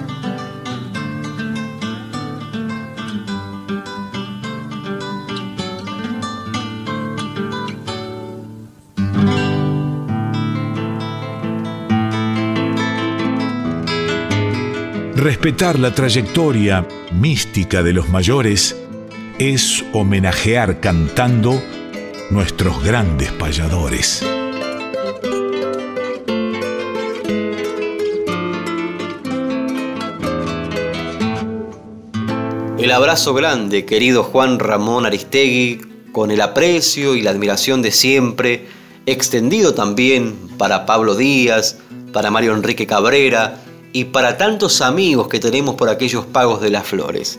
Respetar 15.24 15.78
la 15.78 15.94
trayectoria 15.94 16.86
mística 17.10 17.82
de 17.82 17.94
los 17.94 18.10
mayores 18.10 18.76
es 19.38 19.82
homenajear 19.94 20.80
cantando 20.80 21.62
nuestros 22.28 22.84
grandes 22.84 23.32
payadores. 23.32 24.22
El 32.78 32.92
abrazo 32.92 33.32
grande, 33.32 33.86
querido 33.86 34.24
Juan 34.24 34.58
Ramón 34.58 35.06
Aristegui, 35.06 35.80
con 36.12 36.32
el 36.32 36.42
aprecio 36.42 37.14
y 37.14 37.22
la 37.22 37.30
admiración 37.30 37.80
de 37.80 37.92
siempre, 37.92 38.66
extendido 39.06 39.72
también 39.72 40.36
para 40.58 40.84
Pablo 40.84 41.14
Díaz, 41.14 41.78
para 42.12 42.30
Mario 42.30 42.52
Enrique 42.54 42.86
Cabrera 42.86 43.64
y 43.94 44.06
para 44.06 44.36
tantos 44.36 44.80
amigos 44.80 45.28
que 45.28 45.38
tenemos 45.38 45.76
por 45.76 45.88
aquellos 45.88 46.26
pagos 46.26 46.60
de 46.60 46.68
las 46.68 46.84
flores. 46.84 47.38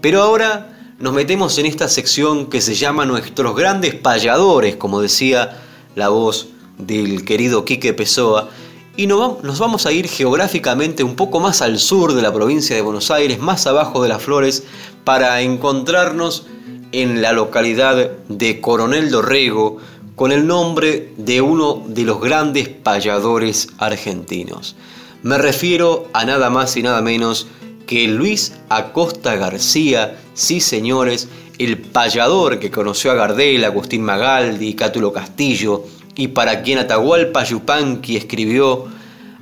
Pero 0.00 0.22
ahora 0.22 0.94
nos 1.00 1.12
metemos 1.12 1.58
en 1.58 1.66
esta 1.66 1.88
sección 1.88 2.46
que 2.46 2.60
se 2.60 2.76
llama 2.76 3.04
Nuestros 3.04 3.56
grandes 3.56 3.94
payadores, 3.96 4.76
como 4.76 5.00
decía 5.00 5.60
la 5.96 6.08
voz 6.08 6.50
del 6.78 7.24
querido 7.24 7.64
Quique 7.64 7.94
Pessoa, 7.94 8.48
y 8.96 9.08
nos 9.08 9.58
vamos 9.58 9.86
a 9.86 9.92
ir 9.92 10.06
geográficamente 10.06 11.02
un 11.02 11.16
poco 11.16 11.40
más 11.40 11.62
al 11.62 11.80
sur 11.80 12.14
de 12.14 12.22
la 12.22 12.32
provincia 12.32 12.76
de 12.76 12.82
Buenos 12.82 13.10
Aires, 13.10 13.40
más 13.40 13.66
abajo 13.66 14.00
de 14.00 14.08
las 14.08 14.22
flores, 14.22 14.62
para 15.02 15.40
encontrarnos 15.40 16.46
en 16.92 17.22
la 17.22 17.32
localidad 17.32 18.12
de 18.28 18.60
Coronel 18.60 19.10
Dorrego, 19.10 19.78
con 20.14 20.30
el 20.30 20.46
nombre 20.46 21.12
de 21.16 21.40
uno 21.40 21.82
de 21.88 22.04
los 22.04 22.20
grandes 22.20 22.68
payadores 22.68 23.66
argentinos. 23.78 24.76
Me 25.22 25.36
refiero 25.36 26.08
a 26.12 26.24
nada 26.24 26.48
más 26.48 26.76
y 26.76 26.82
nada 26.82 27.02
menos 27.02 27.48
que 27.88 28.06
Luis 28.06 28.52
Acosta 28.68 29.34
García, 29.34 30.16
sí 30.34 30.60
señores, 30.60 31.28
el 31.58 31.78
payador 31.78 32.60
que 32.60 32.70
conoció 32.70 33.10
a 33.10 33.14
Gardel, 33.14 33.64
Agustín 33.64 34.02
Magaldi, 34.02 34.74
Cátulo 34.74 35.12
Castillo, 35.12 35.84
y 36.14 36.28
para 36.28 36.62
quien 36.62 36.78
Atahualpa 36.78 37.42
Yupanqui 37.42 38.16
escribió 38.16 38.84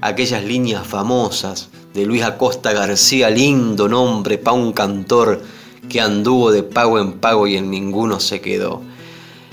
aquellas 0.00 0.42
líneas 0.44 0.86
famosas 0.86 1.68
de 1.92 2.06
Luis 2.06 2.22
Acosta 2.22 2.72
García, 2.72 3.28
lindo 3.28 3.86
nombre 3.86 4.38
pa' 4.38 4.52
un 4.52 4.72
cantor 4.72 5.42
que 5.90 6.00
anduvo 6.00 6.52
de 6.52 6.62
pago 6.62 6.98
en 6.98 7.12
pago 7.14 7.46
y 7.46 7.56
en 7.56 7.70
ninguno 7.70 8.18
se 8.18 8.40
quedó. 8.40 8.80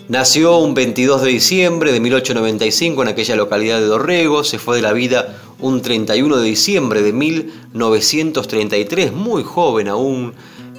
Nació 0.10 0.58
un 0.58 0.74
22 0.74 1.22
de 1.22 1.30
diciembre 1.30 1.92
de 1.94 2.00
1895 2.02 3.02
en 3.02 3.08
aquella 3.08 3.36
localidad 3.38 3.80
de 3.80 3.86
Dorrego, 3.86 4.44
se 4.44 4.60
fue 4.60 4.76
de 4.76 4.82
la 4.82 4.92
vida 4.92 5.43
un 5.60 5.82
31 5.82 6.38
de 6.38 6.44
diciembre 6.44 7.02
de 7.02 7.14
1933, 7.14 9.14
muy 9.14 9.44
joven 9.44 9.88
aún, 9.88 10.34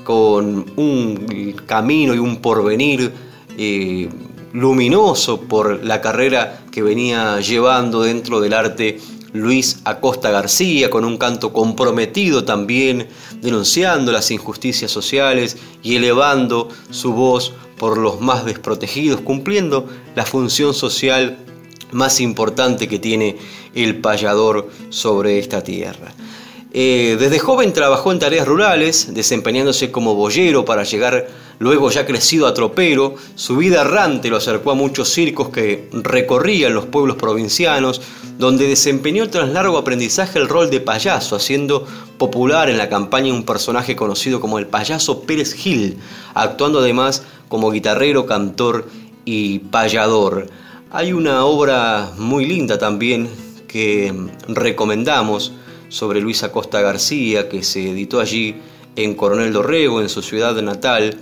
con 0.04 0.66
un 0.76 1.54
camino 1.66 2.14
y 2.14 2.18
un 2.18 2.36
porvenir 2.36 3.12
eh, 3.56 4.08
luminoso 4.52 5.40
por 5.40 5.84
la 5.84 6.00
carrera 6.00 6.64
que 6.70 6.82
venía 6.82 7.40
llevando 7.40 8.02
dentro 8.02 8.40
del 8.40 8.52
arte 8.52 9.00
Luis 9.32 9.80
Acosta 9.84 10.30
García, 10.30 10.90
con 10.90 11.04
un 11.04 11.18
canto 11.18 11.52
comprometido 11.52 12.44
también, 12.44 13.08
denunciando 13.40 14.12
las 14.12 14.30
injusticias 14.30 14.92
sociales 14.92 15.56
y 15.82 15.96
elevando 15.96 16.68
su 16.90 17.12
voz 17.12 17.52
por 17.76 17.98
los 17.98 18.20
más 18.20 18.44
desprotegidos, 18.44 19.22
cumpliendo 19.22 19.88
la 20.14 20.24
función 20.24 20.72
social 20.72 21.38
más 21.92 22.20
importante 22.20 22.88
que 22.88 22.98
tiene 22.98 23.36
el 23.74 23.96
payador 23.96 24.70
sobre 24.90 25.38
esta 25.38 25.62
tierra. 25.62 26.12
Eh, 26.76 27.16
desde 27.20 27.38
joven 27.38 27.72
trabajó 27.72 28.10
en 28.10 28.18
tareas 28.18 28.48
rurales, 28.48 29.14
desempeñándose 29.14 29.92
como 29.92 30.16
boyero 30.16 30.64
para 30.64 30.82
llegar 30.82 31.28
luego 31.60 31.88
ya 31.88 32.04
crecido 32.04 32.48
a 32.48 32.54
tropero. 32.54 33.14
Su 33.36 33.56
vida 33.56 33.82
errante 33.82 34.28
lo 34.28 34.38
acercó 34.38 34.72
a 34.72 34.74
muchos 34.74 35.08
circos 35.08 35.50
que 35.50 35.88
recorrían 35.92 36.74
los 36.74 36.86
pueblos 36.86 37.16
provincianos, 37.16 38.02
donde 38.38 38.66
desempeñó 38.66 39.30
tras 39.30 39.50
largo 39.50 39.78
aprendizaje 39.78 40.40
el 40.40 40.48
rol 40.48 40.68
de 40.68 40.80
payaso, 40.80 41.36
haciendo 41.36 41.86
popular 42.18 42.68
en 42.68 42.78
la 42.78 42.88
campaña 42.88 43.32
un 43.32 43.44
personaje 43.44 43.94
conocido 43.94 44.40
como 44.40 44.58
el 44.58 44.66
payaso 44.66 45.20
Pérez 45.20 45.52
Gil, 45.52 45.98
actuando 46.34 46.80
además 46.80 47.22
como 47.48 47.70
guitarrero, 47.70 48.26
cantor 48.26 48.88
y 49.24 49.60
payador. 49.60 50.48
Hay 50.96 51.12
una 51.12 51.44
obra 51.44 52.12
muy 52.18 52.46
linda 52.46 52.78
también 52.78 53.28
que 53.66 54.14
recomendamos 54.46 55.52
sobre 55.88 56.20
Luis 56.20 56.44
Acosta 56.44 56.80
García, 56.82 57.48
que 57.48 57.64
se 57.64 57.90
editó 57.90 58.20
allí 58.20 58.54
en 58.94 59.16
Coronel 59.16 59.52
Dorrego, 59.52 60.00
en 60.00 60.08
su 60.08 60.22
ciudad 60.22 60.54
natal, 60.62 61.18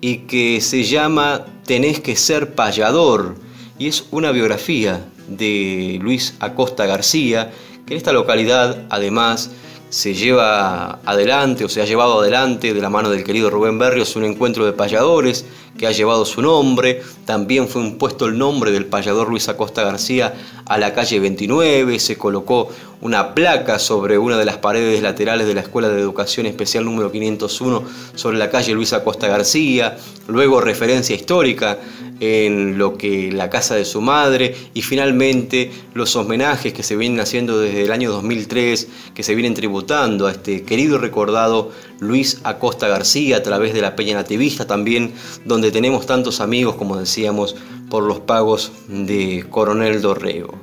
y 0.00 0.20
que 0.20 0.62
se 0.62 0.84
llama 0.84 1.44
Tenés 1.66 2.00
que 2.00 2.16
ser 2.16 2.54
payador, 2.54 3.34
y 3.78 3.88
es 3.88 4.06
una 4.10 4.32
biografía 4.32 5.04
de 5.28 5.98
Luis 6.00 6.34
Acosta 6.40 6.86
García, 6.86 7.52
que 7.84 7.92
en 7.92 7.98
esta 7.98 8.14
localidad 8.14 8.86
además 8.88 9.50
se 9.90 10.14
lleva 10.14 11.00
adelante 11.04 11.64
o 11.64 11.68
se 11.68 11.82
ha 11.82 11.84
llevado 11.84 12.20
adelante 12.20 12.72
de 12.72 12.80
la 12.80 12.88
mano 12.88 13.10
del 13.10 13.24
querido 13.24 13.50
Rubén 13.50 13.78
Berrios 13.78 14.14
un 14.14 14.24
encuentro 14.24 14.64
de 14.64 14.72
payadores 14.72 15.44
que 15.76 15.86
ha 15.88 15.90
llevado 15.90 16.24
su 16.24 16.40
nombre. 16.42 17.02
También 17.26 17.68
fue 17.68 17.82
impuesto 17.82 18.26
el 18.26 18.38
nombre 18.38 18.70
del 18.70 18.86
payador 18.86 19.28
Luis 19.28 19.48
Acosta 19.48 19.82
García 19.82 20.34
a 20.64 20.78
la 20.78 20.94
calle 20.94 21.18
29. 21.18 21.98
Se 21.98 22.16
colocó 22.16 22.68
una 23.00 23.34
placa 23.34 23.80
sobre 23.80 24.16
una 24.16 24.38
de 24.38 24.44
las 24.44 24.58
paredes 24.58 25.02
laterales 25.02 25.48
de 25.48 25.54
la 25.54 25.62
Escuela 25.62 25.88
de 25.88 26.00
Educación 26.00 26.46
Especial 26.46 26.84
número 26.84 27.10
501 27.10 27.82
sobre 28.14 28.38
la 28.38 28.48
calle 28.48 28.74
Luis 28.74 28.92
Acosta 28.92 29.26
García. 29.26 29.98
Luego 30.28 30.60
referencia 30.60 31.16
histórica 31.16 31.78
en 32.20 32.76
lo 32.78 32.96
que 32.96 33.32
la 33.32 33.48
casa 33.48 33.74
de 33.74 33.84
su 33.84 34.00
madre 34.00 34.54
y 34.74 34.82
finalmente 34.82 35.72
los 35.94 36.14
homenajes 36.16 36.72
que 36.72 36.82
se 36.82 36.96
vienen 36.96 37.20
haciendo 37.20 37.58
desde 37.58 37.82
el 37.82 37.92
año 37.92 38.12
2003, 38.12 38.88
que 39.14 39.22
se 39.22 39.34
vienen 39.34 39.54
tributando 39.54 40.26
a 40.26 40.32
este 40.32 40.62
querido 40.62 40.96
y 40.96 40.98
recordado 40.98 41.72
Luis 41.98 42.40
Acosta 42.44 42.88
García 42.88 43.38
a 43.38 43.42
través 43.42 43.72
de 43.72 43.80
la 43.80 43.96
Peña 43.96 44.14
Nativista 44.14 44.66
también, 44.66 45.12
donde 45.44 45.72
tenemos 45.72 46.06
tantos 46.06 46.40
amigos, 46.40 46.76
como 46.76 46.96
decíamos, 46.96 47.56
por 47.88 48.04
los 48.04 48.20
pagos 48.20 48.70
de 48.88 49.46
Coronel 49.50 50.00
Dorrego. 50.02 50.54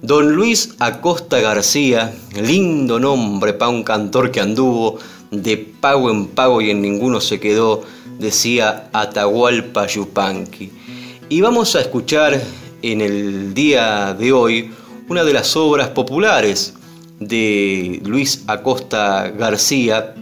Don 0.00 0.32
Luis 0.32 0.74
Acosta 0.78 1.40
García, 1.40 2.14
lindo 2.40 3.00
nombre 3.00 3.52
para 3.52 3.70
un 3.70 3.82
cantor 3.82 4.30
que 4.30 4.40
anduvo 4.40 4.98
de 5.30 5.56
pago 5.56 6.10
en 6.10 6.26
pago 6.28 6.60
y 6.60 6.70
en 6.70 6.80
ninguno 6.80 7.20
se 7.20 7.40
quedó, 7.40 7.82
decía 8.18 8.90
Atahualpa 8.92 9.86
Yupanqui. 9.86 10.77
Y 11.30 11.42
vamos 11.42 11.76
a 11.76 11.82
escuchar 11.82 12.40
en 12.80 13.02
el 13.02 13.52
día 13.52 14.14
de 14.18 14.32
hoy 14.32 14.70
una 15.10 15.24
de 15.24 15.34
las 15.34 15.56
obras 15.56 15.88
populares 15.88 16.72
de 17.20 18.00
Luis 18.06 18.44
Acosta 18.46 19.28
García 19.28 20.14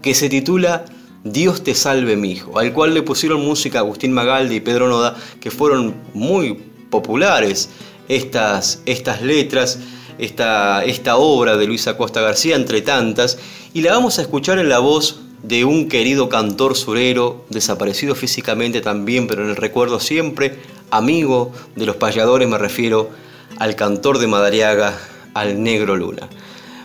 que 0.00 0.14
se 0.14 0.30
titula 0.30 0.86
Dios 1.24 1.62
te 1.62 1.74
salve 1.74 2.16
mi 2.16 2.32
hijo, 2.32 2.58
al 2.58 2.72
cual 2.72 2.94
le 2.94 3.02
pusieron 3.02 3.44
música 3.44 3.80
Agustín 3.80 4.12
Magaldi 4.12 4.56
y 4.56 4.60
Pedro 4.60 4.88
Noda, 4.88 5.14
que 5.40 5.50
fueron 5.50 5.94
muy 6.14 6.54
populares 6.88 7.68
estas, 8.08 8.80
estas 8.86 9.20
letras, 9.20 9.78
esta, 10.16 10.84
esta 10.84 11.16
obra 11.16 11.58
de 11.58 11.66
Luis 11.66 11.86
Acosta 11.86 12.22
García, 12.22 12.56
entre 12.56 12.80
tantas, 12.80 13.38
y 13.74 13.82
la 13.82 13.92
vamos 13.92 14.18
a 14.18 14.22
escuchar 14.22 14.58
en 14.58 14.70
la 14.70 14.78
voz 14.78 15.20
de 15.44 15.64
un 15.64 15.88
querido 15.88 16.28
cantor 16.28 16.74
surero, 16.74 17.44
desaparecido 17.50 18.14
físicamente 18.14 18.80
también, 18.80 19.26
pero 19.26 19.44
en 19.44 19.50
el 19.50 19.56
recuerdo 19.56 20.00
siempre, 20.00 20.58
amigo 20.90 21.52
de 21.76 21.86
los 21.86 21.96
payadores, 21.96 22.48
me 22.48 22.56
refiero 22.56 23.10
al 23.58 23.76
cantor 23.76 24.18
de 24.18 24.26
Madariaga, 24.26 24.98
al 25.34 25.62
Negro 25.62 25.96
Luna. 25.96 26.28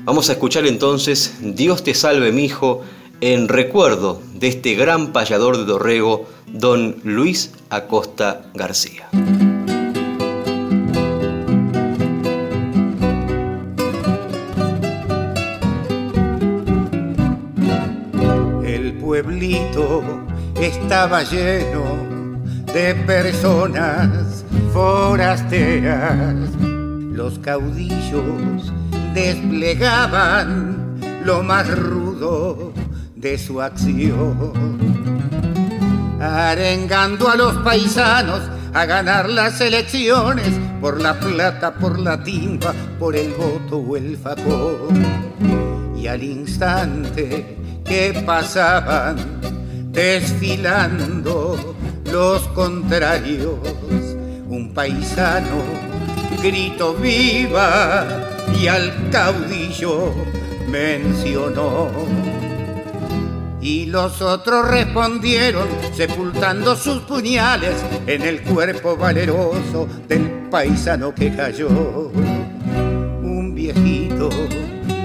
Vamos 0.03 0.29
a 0.29 0.33
escuchar 0.33 0.65
entonces 0.67 1.35
Dios 1.39 1.83
te 1.83 1.93
salve 1.93 2.31
mi 2.31 2.45
hijo 2.45 2.83
en 3.21 3.47
recuerdo 3.47 4.21
de 4.33 4.47
este 4.47 4.75
gran 4.75 5.13
payador 5.13 5.57
de 5.57 5.65
Dorrego, 5.65 6.27
don 6.47 6.97
Luis 7.03 7.51
Acosta 7.69 8.45
García. 8.53 9.09
Estaba 20.69 21.23
lleno 21.23 21.83
de 22.71 22.93
personas 22.93 24.45
forasteras. 24.71 26.35
Los 27.11 27.39
caudillos 27.39 28.71
desplegaban 29.15 30.99
lo 31.25 31.41
más 31.41 31.67
rudo 31.75 32.71
de 33.15 33.37
su 33.39 33.59
acción, 33.61 34.53
arengando 36.21 37.29
a 37.29 37.35
los 37.35 37.55
paisanos 37.57 38.41
a 38.71 38.85
ganar 38.85 39.27
las 39.27 39.59
elecciones 39.61 40.51
por 40.79 41.01
la 41.01 41.19
plata, 41.19 41.73
por 41.73 41.97
la 41.97 42.23
timba, 42.23 42.73
por 42.99 43.15
el 43.15 43.33
voto 43.33 43.77
o 43.77 43.97
el 43.97 44.15
facón. 44.17 45.03
Y 45.97 46.05
al 46.05 46.21
instante 46.23 47.57
que 47.83 48.23
pasaban 48.23 49.17
desfilando 49.91 51.75
los 52.11 52.47
contrarios. 52.49 53.59
Un 54.47 54.73
paisano 54.73 55.63
grito 56.41 56.93
viva 56.95 58.05
y 58.59 58.67
al 58.67 59.09
caudillo 59.11 60.13
mencionó. 60.69 61.89
Y 63.61 63.87
los 63.87 64.21
otros 64.21 64.67
respondieron 64.69 65.67
sepultando 65.93 66.75
sus 66.77 66.99
puñales 67.01 67.75
en 68.07 68.21
el 68.21 68.41
cuerpo 68.41 68.95
valeroso 68.95 69.87
del 70.07 70.47
paisano 70.49 71.13
que 71.13 71.35
cayó. 71.35 71.67
Un 71.67 73.53
viejito 73.53 74.29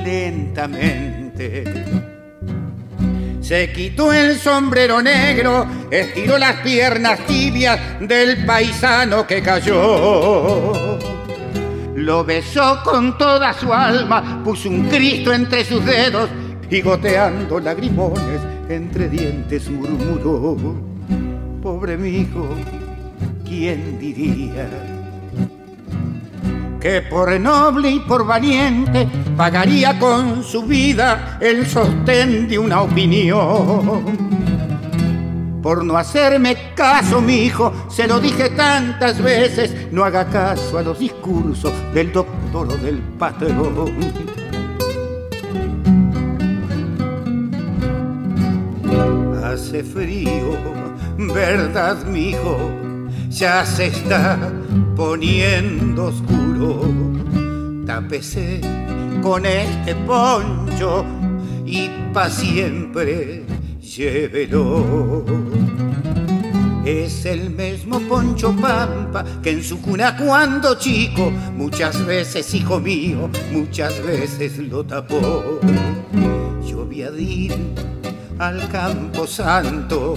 lentamente 0.05 1.64
se 3.44 3.70
quitó 3.72 4.11
el 4.11 4.38
sombrero 4.38 5.02
negro, 5.02 5.66
estiró 5.90 6.38
las 6.38 6.62
piernas 6.62 7.20
tibias 7.26 7.78
del 8.00 8.46
paisano 8.46 9.26
que 9.26 9.42
cayó. 9.42 10.98
Lo 11.94 12.24
besó 12.24 12.80
con 12.83 13.18
toda 13.18 13.52
su 13.52 13.72
alma, 13.72 14.42
puso 14.42 14.70
un 14.70 14.88
Cristo 14.88 15.30
entre 15.33 15.62
sus 15.62 15.85
dedos 15.85 16.30
y 16.70 16.80
goteando 16.80 17.61
lagrimones 17.61 18.40
entre 18.70 19.11
dientes 19.11 19.68
murmuró. 19.68 20.57
Pobre 21.62 21.98
mijo, 21.98 22.48
¿quién 23.44 23.98
diría? 23.98 24.93
que 26.85 27.01
por 27.01 27.40
noble 27.40 27.92
y 27.92 28.01
por 28.01 28.27
valiente 28.27 29.09
pagaría 29.38 29.99
con 29.99 30.44
su 30.44 30.64
vida 30.64 31.38
el 31.40 31.66
sostén 31.66 32.47
de 32.47 32.59
una 32.59 32.83
opinión. 32.83 34.05
Por 35.62 35.83
no 35.83 35.97
hacerme 35.97 36.75
caso, 36.75 37.23
mi 37.23 37.37
hijo, 37.37 37.73
se 37.88 38.07
lo 38.07 38.20
dije 38.20 38.51
tantas 38.51 39.18
veces, 39.23 39.90
no 39.92 40.05
haga 40.05 40.27
caso 40.27 40.77
a 40.77 40.83
los 40.83 40.99
discursos 40.99 41.73
del 41.94 42.12
doctor 42.12 42.68
o 42.70 42.77
del 42.77 42.99
patrón. 43.18 43.94
hace 49.42 49.83
frío, 49.83 50.59
¿verdad, 51.16 52.05
mijo? 52.05 52.59
Ya 53.31 53.64
se 53.64 53.87
está 53.87 54.53
poniendo 54.94 56.09
oscuro. 56.09 56.43
Tápese 57.87 58.61
con 59.23 59.45
este 59.47 59.95
poncho 59.95 61.05
y 61.67 61.88
pa' 62.12 62.31
siempre 62.31 63.43
llévelo. 63.81 65.25
Es 66.85 67.25
el 67.25 67.51
mismo 67.51 67.99
Poncho 68.01 68.55
Pampa 68.55 69.25
que 69.43 69.51
en 69.51 69.64
su 69.64 69.81
cuna 69.81 70.17
cuando 70.17 70.79
chico, 70.79 71.31
muchas 71.57 72.05
veces, 72.05 72.53
hijo 72.55 72.79
mío, 72.79 73.31
muchas 73.53 74.05
veces 74.05 74.59
lo 74.59 74.85
tapó. 74.85 75.61
Yo 76.67 76.85
vi 76.87 77.03
a 77.03 77.11
ir 77.11 77.55
al 78.38 78.69
campo 78.69 79.27
santo 79.27 80.14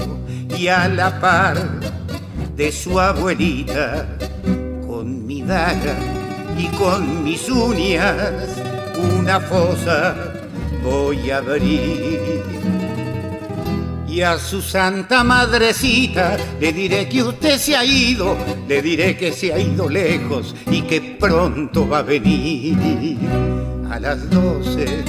y 0.57 0.67
a 0.67 0.87
la 0.89 1.19
par 1.21 1.57
de 2.55 2.71
su 2.71 2.99
abuelita, 2.99 4.17
con 4.85 5.25
mi 5.25 5.41
daga 5.41 6.16
y 6.57 6.67
con 6.69 7.23
mis 7.23 7.49
uñas, 7.49 8.61
una 9.19 9.39
fosa 9.39 10.15
voy 10.83 11.29
a 11.31 11.37
abrir 11.37 12.43
y 14.17 14.21
a 14.23 14.39
su 14.39 14.63
santa 14.63 15.23
madrecita 15.23 16.37
le 16.59 16.73
diré 16.73 17.07
que 17.07 17.21
usted 17.21 17.59
se 17.59 17.75
ha 17.75 17.85
ido, 17.85 18.35
le 18.67 18.81
diré 18.81 19.15
que 19.15 19.31
se 19.31 19.53
ha 19.53 19.59
ido 19.59 19.87
lejos 19.87 20.55
y 20.71 20.81
que 20.81 20.99
pronto 21.19 21.87
va 21.87 21.99
a 21.99 22.01
venir 22.01 23.19
a 23.91 23.99
las 23.99 24.27
doce 24.29 25.03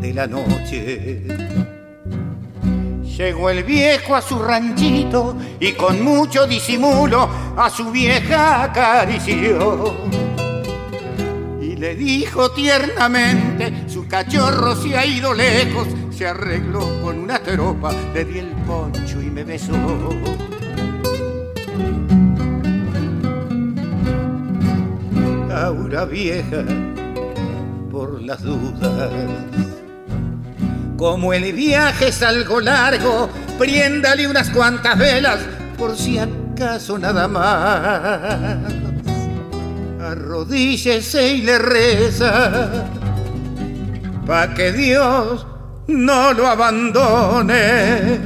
de 0.00 0.12
la 0.12 0.26
noche. 0.26 1.22
Llegó 3.16 3.48
el 3.48 3.64
viejo 3.64 4.14
a 4.14 4.20
su 4.20 4.38
ranchito 4.38 5.36
y 5.58 5.72
con 5.72 6.02
mucho 6.02 6.46
disimulo 6.46 7.26
a 7.56 7.70
su 7.70 7.90
vieja 7.90 8.64
acarició. 8.64 9.94
Le 11.80 11.96
dijo 11.96 12.50
tiernamente, 12.52 13.88
su 13.88 14.06
cachorro 14.06 14.76
se 14.76 14.98
ha 14.98 15.06
ido 15.06 15.32
lejos 15.32 15.88
se 16.20 16.26
arregló 16.26 16.80
con 17.00 17.18
una 17.18 17.38
tropa, 17.38 17.92
le 18.12 18.26
di 18.26 18.40
el 18.40 18.48
poncho 18.66 19.22
y 19.22 19.30
me 19.30 19.42
besó. 19.42 19.72
Aura 25.50 26.04
vieja, 26.04 26.62
por 27.90 28.20
las 28.20 28.42
dudas. 28.42 29.10
Como 30.98 31.32
el 31.32 31.54
viaje 31.54 32.08
es 32.08 32.22
algo 32.22 32.60
largo, 32.60 33.30
priéndale 33.58 34.28
unas 34.28 34.50
cuantas 34.50 34.98
velas, 34.98 35.38
por 35.78 35.96
si 35.96 36.18
acaso 36.18 36.98
nada 36.98 37.26
más. 37.26 38.89
Arrodíllese 40.10 41.34
y 41.34 41.42
le 41.42 41.56
reza, 41.56 42.84
pa' 44.26 44.52
que 44.54 44.72
Dios 44.72 45.46
no 45.86 46.32
lo 46.32 46.48
abandone 46.48 48.18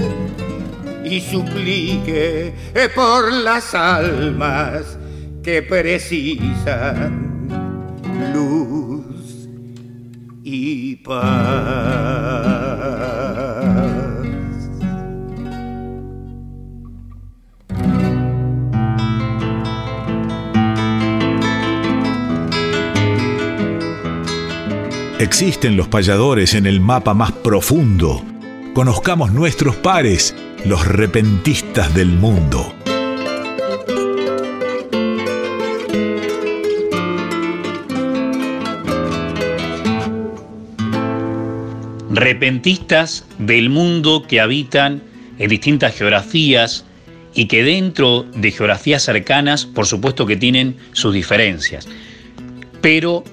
y 1.04 1.20
suplique 1.20 2.54
por 2.94 3.30
las 3.30 3.74
almas 3.74 4.96
que 5.42 5.60
precisan 5.60 7.48
luz 8.32 9.46
y 10.42 10.96
paz. 10.96 12.63
Existen 25.24 25.78
los 25.78 25.88
payadores 25.88 26.52
en 26.52 26.66
el 26.66 26.80
mapa 26.80 27.14
más 27.14 27.32
profundo. 27.32 28.22
Conozcamos 28.74 29.32
nuestros 29.32 29.74
pares, 29.74 30.36
los 30.66 30.86
repentistas 30.86 31.94
del 31.94 32.08
mundo. 32.08 32.74
Repentistas 42.10 43.24
del 43.38 43.70
mundo 43.70 44.26
que 44.28 44.42
habitan 44.42 45.02
en 45.38 45.48
distintas 45.48 45.96
geografías 45.96 46.84
y 47.32 47.46
que 47.46 47.64
dentro 47.64 48.24
de 48.24 48.50
geografías 48.50 49.02
cercanas, 49.02 49.64
por 49.64 49.86
supuesto 49.86 50.26
que 50.26 50.36
tienen 50.36 50.76
sus 50.92 51.14
diferencias. 51.14 51.88
Pero 52.82 53.24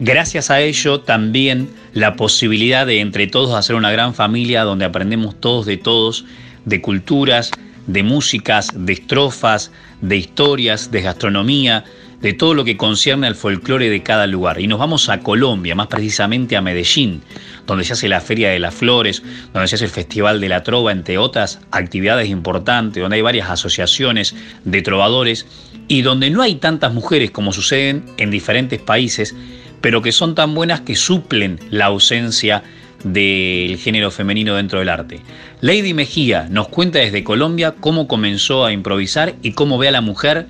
Gracias 0.00 0.50
a 0.50 0.60
ello 0.60 1.00
también 1.00 1.68
la 1.92 2.14
posibilidad 2.14 2.86
de 2.86 3.00
entre 3.00 3.26
todos 3.26 3.54
hacer 3.56 3.74
una 3.74 3.90
gran 3.90 4.14
familia 4.14 4.62
donde 4.62 4.84
aprendemos 4.84 5.40
todos 5.40 5.66
de 5.66 5.76
todos, 5.76 6.24
de 6.64 6.80
culturas, 6.80 7.50
de 7.88 8.04
músicas, 8.04 8.68
de 8.74 8.92
estrofas, 8.92 9.72
de 10.00 10.16
historias, 10.16 10.92
de 10.92 11.02
gastronomía, 11.02 11.84
de 12.20 12.32
todo 12.32 12.54
lo 12.54 12.64
que 12.64 12.76
concierne 12.76 13.26
al 13.26 13.34
folclore 13.34 13.90
de 13.90 14.02
cada 14.04 14.28
lugar. 14.28 14.60
Y 14.60 14.68
nos 14.68 14.78
vamos 14.78 15.08
a 15.08 15.18
Colombia, 15.18 15.74
más 15.74 15.88
precisamente 15.88 16.56
a 16.56 16.62
Medellín, 16.62 17.22
donde 17.66 17.82
se 17.82 17.94
hace 17.94 18.08
la 18.08 18.20
Feria 18.20 18.50
de 18.50 18.58
las 18.60 18.74
Flores, 18.74 19.24
donde 19.52 19.66
se 19.66 19.76
hace 19.76 19.84
el 19.84 19.90
Festival 19.90 20.40
de 20.40 20.48
la 20.48 20.62
Trova, 20.62 20.92
entre 20.92 21.18
otras 21.18 21.60
actividades 21.72 22.28
importantes, 22.28 23.00
donde 23.00 23.16
hay 23.16 23.22
varias 23.22 23.50
asociaciones 23.50 24.36
de 24.64 24.82
trovadores 24.82 25.46
y 25.88 26.02
donde 26.02 26.30
no 26.30 26.42
hay 26.42 26.56
tantas 26.56 26.92
mujeres 26.92 27.30
como 27.32 27.52
suceden 27.52 28.04
en 28.16 28.30
diferentes 28.30 28.80
países, 28.80 29.34
pero 29.80 30.02
que 30.02 30.12
son 30.12 30.34
tan 30.34 30.54
buenas 30.54 30.80
que 30.80 30.96
suplen 30.96 31.58
la 31.70 31.86
ausencia 31.86 32.62
del 33.04 33.76
género 33.78 34.10
femenino 34.10 34.54
dentro 34.54 34.80
del 34.80 34.88
arte. 34.88 35.20
Lady 35.60 35.94
Mejía 35.94 36.48
nos 36.50 36.68
cuenta 36.68 36.98
desde 36.98 37.24
Colombia 37.24 37.74
cómo 37.78 38.08
comenzó 38.08 38.64
a 38.64 38.72
improvisar 38.72 39.34
y 39.42 39.52
cómo 39.52 39.78
ve 39.78 39.88
a 39.88 39.92
la 39.92 40.00
mujer 40.00 40.46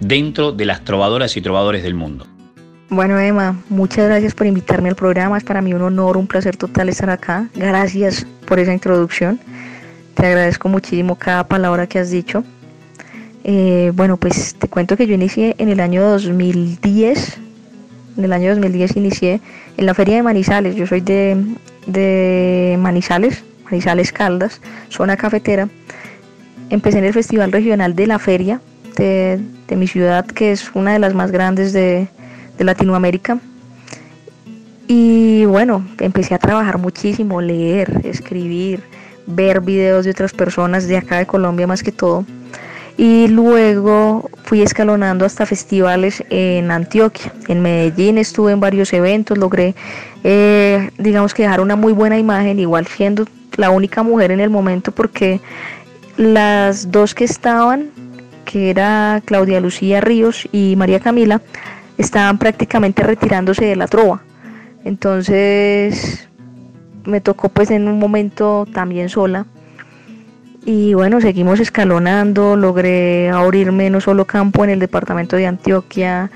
dentro 0.00 0.52
de 0.52 0.64
las 0.64 0.84
trovadoras 0.84 1.36
y 1.36 1.40
trovadores 1.40 1.82
del 1.82 1.94
mundo. 1.94 2.26
Bueno, 2.88 3.18
Emma, 3.18 3.56
muchas 3.70 4.06
gracias 4.06 4.34
por 4.34 4.46
invitarme 4.46 4.90
al 4.90 4.96
programa. 4.96 5.38
Es 5.38 5.44
para 5.44 5.62
mí 5.62 5.72
un 5.72 5.82
honor, 5.82 6.16
un 6.16 6.26
placer 6.26 6.56
total 6.56 6.90
estar 6.90 7.08
acá. 7.08 7.48
Gracias 7.54 8.26
por 8.46 8.58
esa 8.58 8.72
introducción. 8.72 9.40
Te 10.14 10.26
agradezco 10.26 10.68
muchísimo 10.68 11.16
cada 11.16 11.48
palabra 11.48 11.86
que 11.86 11.98
has 11.98 12.10
dicho. 12.10 12.44
Eh, 13.44 13.92
bueno, 13.94 14.18
pues 14.18 14.54
te 14.56 14.68
cuento 14.68 14.96
que 14.96 15.06
yo 15.06 15.14
inicié 15.14 15.54
en 15.58 15.70
el 15.70 15.80
año 15.80 16.02
2010 16.02 17.40
en 18.16 18.24
el 18.24 18.32
año 18.32 18.50
2010 18.50 18.96
inicié 18.96 19.40
en 19.76 19.86
la 19.86 19.94
feria 19.94 20.16
de 20.16 20.22
Manizales. 20.22 20.74
Yo 20.74 20.86
soy 20.86 21.00
de, 21.00 22.76
Manizales, 22.78 23.44
Manizales 23.64 24.12
Caldas, 24.12 24.60
zona 24.88 25.16
cafetera. 25.16 25.68
Empecé 26.70 26.98
en 26.98 27.04
el 27.04 27.12
Festival 27.12 27.52
Regional 27.52 27.94
de 27.94 28.06
la 28.06 28.18
Feria 28.18 28.60
de, 28.96 29.40
mi 29.76 29.86
ciudad, 29.86 30.26
que 30.26 30.52
es 30.52 30.70
una 30.74 30.92
de 30.92 30.98
las 30.98 31.14
más 31.14 31.30
grandes 31.30 31.72
de, 31.72 32.06
de 32.58 32.64
Latinoamérica. 32.64 33.38
Y 34.86 35.46
bueno, 35.46 35.86
empecé 35.98 36.34
a 36.34 36.38
trabajar 36.38 36.76
muchísimo, 36.76 37.40
leer, 37.40 38.02
escribir, 38.04 38.82
ver 39.26 39.60
videos 39.60 40.04
de 40.04 40.10
otras 40.10 40.32
personas 40.32 40.86
de 40.86 40.98
acá 40.98 41.18
de 41.18 41.26
Colombia 41.26 41.66
más 41.66 41.82
que 41.82 41.92
todo 41.92 42.26
y 42.96 43.28
luego 43.28 44.30
fui 44.44 44.62
escalonando 44.62 45.24
hasta 45.24 45.46
festivales 45.46 46.22
en 46.30 46.70
Antioquia, 46.70 47.32
en 47.48 47.62
Medellín 47.62 48.18
estuve 48.18 48.52
en 48.52 48.60
varios 48.60 48.92
eventos, 48.92 49.38
logré 49.38 49.74
eh, 50.24 50.90
digamos 50.98 51.34
que 51.34 51.42
dejar 51.42 51.60
una 51.60 51.76
muy 51.76 51.92
buena 51.92 52.18
imagen, 52.18 52.58
igual 52.58 52.86
siendo 52.86 53.24
la 53.56 53.70
única 53.70 54.02
mujer 54.02 54.30
en 54.30 54.40
el 54.40 54.50
momento 54.50 54.92
porque 54.92 55.40
las 56.16 56.90
dos 56.90 57.14
que 57.14 57.24
estaban, 57.24 57.90
que 58.44 58.70
era 58.70 59.22
Claudia 59.24 59.60
Lucía 59.60 60.00
Ríos 60.00 60.48
y 60.52 60.76
María 60.76 61.00
Camila, 61.00 61.40
estaban 61.98 62.38
prácticamente 62.38 63.02
retirándose 63.02 63.64
de 63.64 63.76
la 63.76 63.86
trova. 63.86 64.22
Entonces 64.84 66.28
me 67.04 67.20
tocó 67.20 67.48
pues 67.48 67.70
en 67.70 67.88
un 67.88 67.98
momento 67.98 68.66
también 68.72 69.08
sola 69.08 69.46
y 70.64 70.94
bueno, 70.94 71.20
seguimos 71.20 71.58
escalonando, 71.58 72.56
logré 72.56 73.30
abrirme 73.30 73.90
no 73.90 74.00
solo 74.00 74.24
campo 74.26 74.62
en 74.64 74.70
el 74.70 74.78
departamento 74.78 75.36
de 75.36 75.46
Antioquia, 75.46 76.30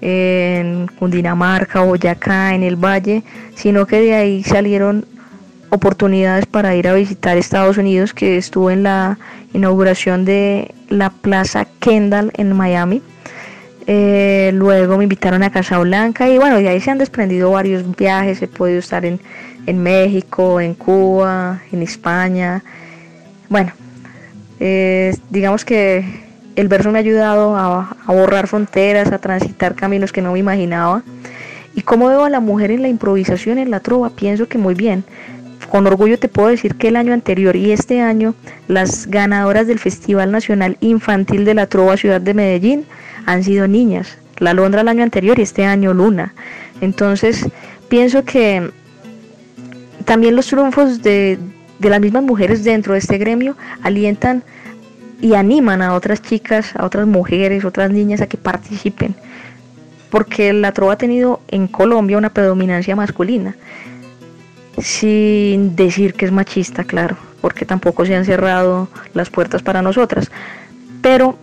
en 0.00 0.88
Cundinamarca, 0.98 1.80
Boyacá, 1.80 2.54
en 2.54 2.62
el 2.62 2.76
Valle, 2.76 3.22
sino 3.54 3.86
que 3.86 4.00
de 4.00 4.14
ahí 4.14 4.42
salieron 4.44 5.04
oportunidades 5.70 6.46
para 6.46 6.76
ir 6.76 6.86
a 6.86 6.94
visitar 6.94 7.36
Estados 7.36 7.78
Unidos, 7.78 8.12
que 8.12 8.36
estuve 8.36 8.74
en 8.74 8.82
la 8.84 9.18
inauguración 9.52 10.24
de 10.24 10.74
la 10.88 11.10
Plaza 11.10 11.66
Kendall 11.80 12.30
en 12.34 12.52
Miami. 12.52 13.02
Eh, 13.86 14.52
luego 14.54 14.96
me 14.96 15.04
invitaron 15.04 15.42
a 15.42 15.50
Casablanca 15.50 16.28
y 16.28 16.38
bueno, 16.38 16.58
de 16.58 16.68
ahí 16.68 16.80
se 16.80 16.90
han 16.90 16.98
desprendido 16.98 17.50
varios 17.50 17.96
viajes. 17.96 18.42
He 18.42 18.48
podido 18.48 18.78
estar 18.78 19.04
en, 19.04 19.18
en 19.66 19.82
México, 19.82 20.60
en 20.60 20.74
Cuba, 20.74 21.62
en 21.72 21.82
España. 21.82 22.62
Bueno, 23.52 23.70
digamos 25.28 25.66
que 25.66 26.02
el 26.56 26.68
verso 26.68 26.90
me 26.90 26.98
ha 26.98 27.00
ayudado 27.00 27.54
a, 27.54 27.94
a, 28.06 28.12
borrar 28.14 28.46
fronteras, 28.46 29.12
a 29.12 29.18
transitar 29.18 29.74
caminos 29.74 30.10
que 30.10 30.22
no 30.22 30.32
me 30.32 30.38
imaginaba. 30.38 31.02
¿Y 31.74 31.82
cómo 31.82 32.08
veo 32.08 32.24
a 32.24 32.30
la 32.30 32.40
mujer 32.40 32.70
en 32.70 32.80
la 32.80 32.88
improvisación, 32.88 33.58
en 33.58 33.70
la 33.70 33.80
trova? 33.80 34.08
Pienso 34.08 34.48
que 34.48 34.56
muy 34.56 34.72
bien. 34.72 35.04
Con 35.68 35.86
orgullo 35.86 36.18
te 36.18 36.28
puedo 36.28 36.48
decir 36.48 36.76
que 36.76 36.88
el 36.88 36.96
año 36.96 37.12
anterior 37.12 37.54
y 37.54 37.72
este 37.72 38.00
año 38.00 38.34
las 38.68 39.06
ganadoras 39.06 39.66
del 39.66 39.78
Festival 39.78 40.32
Nacional 40.32 40.78
Infantil 40.80 41.44
de 41.44 41.52
la 41.52 41.66
Trova 41.66 41.98
Ciudad 41.98 42.22
de 42.22 42.32
Medellín 42.32 42.86
han 43.26 43.44
sido 43.44 43.68
niñas. 43.68 44.16
La 44.38 44.54
Londra 44.54 44.80
el 44.80 44.88
año 44.88 45.02
anterior 45.02 45.38
y 45.38 45.42
este 45.42 45.66
año 45.66 45.92
Luna. 45.92 46.32
Entonces 46.80 47.46
pienso 47.90 48.24
que 48.24 48.70
también 50.06 50.36
los 50.36 50.46
triunfos 50.46 51.02
de, 51.02 51.38
de 51.82 51.90
las 51.90 52.00
mismas 52.00 52.22
mujeres 52.22 52.62
dentro 52.64 52.94
de 52.94 53.00
este 53.00 53.18
gremio 53.18 53.56
alientan 53.82 54.44
y 55.20 55.34
animan 55.34 55.82
a 55.82 55.94
otras 55.94 56.22
chicas, 56.22 56.74
a 56.76 56.84
otras 56.84 57.06
mujeres, 57.06 57.64
otras 57.64 57.90
niñas 57.90 58.20
a 58.20 58.26
que 58.26 58.36
participen. 58.36 59.14
Porque 60.10 60.52
la 60.52 60.72
trova 60.72 60.94
ha 60.94 60.98
tenido 60.98 61.40
en 61.48 61.66
Colombia 61.66 62.18
una 62.18 62.30
predominancia 62.30 62.94
masculina 62.96 63.56
sin 64.78 65.76
decir 65.76 66.14
que 66.14 66.24
es 66.24 66.32
machista, 66.32 66.84
claro, 66.84 67.16
porque 67.40 67.66
tampoco 67.66 68.06
se 68.06 68.14
han 68.14 68.24
cerrado 68.24 68.88
las 69.12 69.28
puertas 69.28 69.62
para 69.62 69.82
nosotras. 69.82 70.30
Pero 71.02 71.36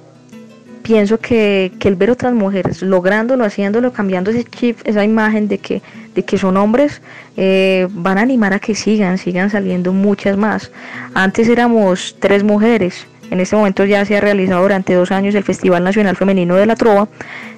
pienso 0.84 1.20
que, 1.20 1.72
el 1.82 1.96
ver 1.96 2.12
otras 2.12 2.34
mujeres 2.34 2.82
lográndolo, 2.82 3.44
haciéndolo, 3.44 3.92
cambiando 3.92 4.32
ese 4.32 4.46
chip, 4.46 4.80
esa 4.86 5.04
imagen 5.04 5.48
de 5.48 5.58
que, 5.58 5.82
que 6.24 6.38
son 6.38 6.58
hombres, 6.58 7.02
eh, 7.38 7.88
van 7.92 8.18
a 8.18 8.22
animar 8.22 8.54
a 8.54 8.60
que 8.60 8.76
sigan, 8.76 9.18
sigan 9.18 9.50
saliendo 9.50 9.94
muchas 9.94 10.38
más. 10.38 10.72
Antes 11.14 11.48
éramos 11.48 12.16
tres 12.20 12.44
mujeres, 12.44 13.08
en 13.32 13.40
este 13.40 13.56
momento 13.56 13.86
ya 13.86 14.04
se 14.06 14.18
ha 14.18 14.22
realizado 14.22 14.62
durante 14.62 14.94
dos 14.94 15.12
años 15.12 15.36
el 15.36 15.44
Festival 15.44 15.84
Nacional 15.84 16.16
Femenino 16.16 16.56
de 16.56 16.66
la 16.66 16.76
Trova, 16.76 17.08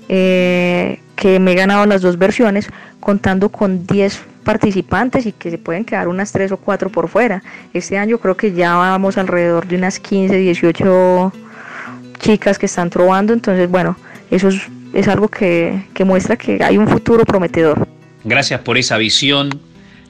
eh, 0.10 1.00
que 1.16 1.40
me 1.40 1.54
he 1.54 1.56
ganado 1.56 1.86
las 1.86 2.02
dos 2.02 2.18
versiones, 2.18 2.70
contando 3.00 3.50
con 3.50 3.86
10 3.86 4.22
participantes 4.44 5.26
y 5.26 5.32
que 5.32 5.52
se 5.52 5.58
pueden 5.58 5.86
quedar 5.86 6.08
unas 6.08 6.32
3 6.32 6.52
o 6.52 6.58
4 6.58 6.90
por 6.90 7.08
fuera. 7.08 7.44
Este 7.74 7.98
año 7.98 8.18
creo 8.18 8.36
que 8.36 8.54
ya 8.54 8.76
vamos 8.76 9.18
alrededor 9.18 9.68
de 9.68 9.78
unas 9.78 10.00
15, 10.00 10.36
18 10.36 11.32
chicas 12.20 12.60
que 12.60 12.66
están 12.66 12.90
trovando, 12.90 13.34
entonces 13.34 13.70
bueno, 13.70 13.96
eso 14.30 14.50
es, 14.94 15.08
algo 15.08 15.28
que, 15.28 15.86
que 15.94 16.06
muestra 16.06 16.36
que 16.36 16.64
hay 16.64 16.78
un 16.78 16.88
futuro 16.88 17.26
prometedor. 17.26 17.88
Gracias 18.24 18.62
por 18.62 18.78
esa 18.78 18.98
visión, 18.98 19.50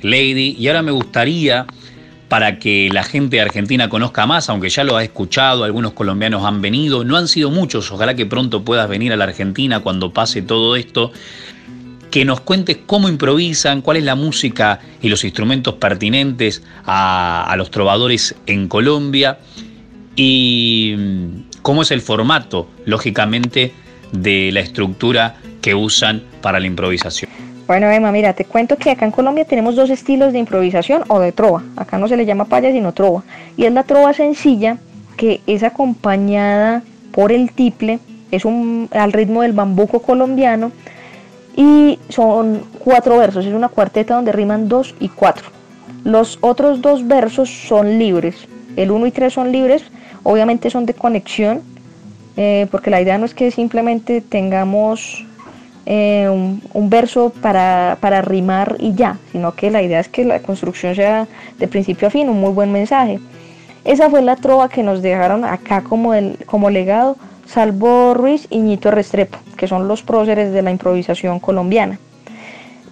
Lady, 0.01 0.55
y 0.57 0.67
ahora 0.67 0.81
me 0.81 0.91
gustaría 0.91 1.65
para 2.27 2.59
que 2.59 2.89
la 2.91 3.03
gente 3.03 3.35
de 3.35 3.41
Argentina 3.41 3.89
conozca 3.89 4.25
más, 4.25 4.49
aunque 4.49 4.69
ya 4.69 4.85
lo 4.85 4.95
ha 4.95 5.03
escuchado, 5.03 5.65
algunos 5.65 5.91
colombianos 5.91 6.45
han 6.45 6.61
venido, 6.61 7.03
no 7.03 7.17
han 7.17 7.27
sido 7.27 7.51
muchos, 7.51 7.91
ojalá 7.91 8.15
que 8.15 8.25
pronto 8.25 8.63
puedas 8.63 8.87
venir 8.87 9.11
a 9.11 9.17
la 9.17 9.25
Argentina 9.25 9.81
cuando 9.81 10.13
pase 10.13 10.41
todo 10.41 10.77
esto, 10.77 11.11
que 12.09 12.23
nos 12.25 12.41
cuentes 12.41 12.77
cómo 12.85 13.09
improvisan, 13.09 13.81
cuál 13.81 13.97
es 13.97 14.03
la 14.03 14.15
música 14.15 14.79
y 15.01 15.09
los 15.09 15.23
instrumentos 15.23 15.75
pertinentes 15.75 16.63
a, 16.85 17.53
los 17.57 17.71
trovadores 17.71 18.35
en 18.45 18.67
Colombia 18.67 19.39
y 20.15 20.95
mm, 20.97 21.61
cómo 21.61 21.81
es 21.81 21.91
el 21.91 22.01
formato, 22.01 22.69
lógicamente, 22.85 23.73
de 24.11 24.51
la 24.51 24.59
estructura 24.59 25.37
que 25.61 25.75
usan 25.75 26.23
para 26.41 26.59
la 26.59 26.67
improvisación. 26.67 27.31
Bueno, 27.71 27.89
Emma, 27.89 28.11
mira, 28.11 28.33
te 28.33 28.43
cuento 28.43 28.75
que 28.75 28.91
acá 28.91 29.05
en 29.05 29.11
Colombia 29.11 29.45
tenemos 29.45 29.77
dos 29.77 29.89
estilos 29.89 30.33
de 30.33 30.39
improvisación 30.39 31.05
o 31.07 31.21
de 31.21 31.31
trova. 31.31 31.63
Acá 31.77 31.97
no 31.97 32.09
se 32.09 32.17
le 32.17 32.25
llama 32.25 32.43
paya, 32.43 32.69
sino 32.69 32.91
trova. 32.91 33.23
Y 33.55 33.63
es 33.63 33.71
la 33.71 33.83
trova 33.83 34.11
sencilla, 34.11 34.77
que 35.15 35.39
es 35.47 35.63
acompañada 35.63 36.83
por 37.13 37.31
el 37.31 37.53
tiple, 37.53 37.99
es 38.29 38.43
un, 38.43 38.89
al 38.91 39.13
ritmo 39.13 39.41
del 39.41 39.53
bambuco 39.53 40.01
colombiano, 40.01 40.73
y 41.55 41.97
son 42.09 42.63
cuatro 42.83 43.17
versos, 43.17 43.45
es 43.45 43.53
una 43.53 43.69
cuarteta 43.69 44.15
donde 44.15 44.33
riman 44.33 44.67
dos 44.67 44.93
y 44.99 45.07
cuatro. 45.07 45.45
Los 46.03 46.39
otros 46.41 46.81
dos 46.81 47.07
versos 47.07 47.49
son 47.49 47.97
libres, 47.97 48.49
el 48.75 48.91
uno 48.91 49.07
y 49.07 49.11
tres 49.11 49.31
son 49.31 49.49
libres, 49.49 49.81
obviamente 50.23 50.69
son 50.69 50.85
de 50.85 50.93
conexión, 50.93 51.61
eh, 52.35 52.67
porque 52.69 52.89
la 52.89 52.99
idea 52.99 53.17
no 53.17 53.23
es 53.23 53.33
que 53.33 53.49
simplemente 53.49 54.19
tengamos 54.19 55.25
eh, 55.85 56.27
un, 56.29 56.89
verso 56.89 57.31
para, 57.41 57.97
para, 57.99 58.21
rimar 58.21 58.75
y 58.79 58.93
ya, 58.93 59.17
sino 59.31 59.53
que 59.55 59.71
la 59.71 59.81
idea 59.81 59.99
es 59.99 60.09
que 60.09 60.23
la 60.25 60.39
construcción 60.39 60.95
sea 60.95 61.27
de 61.57 61.67
principio 61.67 62.07
a 62.07 62.11
fin 62.11 62.29
un 62.29 62.39
muy 62.39 62.51
buen 62.51 62.71
mensaje. 62.71 63.19
Esa 63.83 64.09
fue 64.09 64.21
la 64.21 64.35
trova 64.35 64.69
que 64.69 64.83
nos 64.83 65.01
dejaron 65.01 65.43
acá 65.43 65.81
como, 65.81 66.13
el, 66.13 66.37
como 66.45 66.69
legado 66.69 67.17
Salvo 67.47 68.13
Ruiz 68.13 68.47
y 68.49 68.59
Ñito 68.59 68.91
Restrepo, 68.91 69.39
que 69.57 69.67
son 69.67 69.87
los 69.87 70.03
próceres 70.03 70.53
de 70.53 70.61
la 70.61 70.71
improvisación 70.71 71.39
colombiana. 71.39 71.99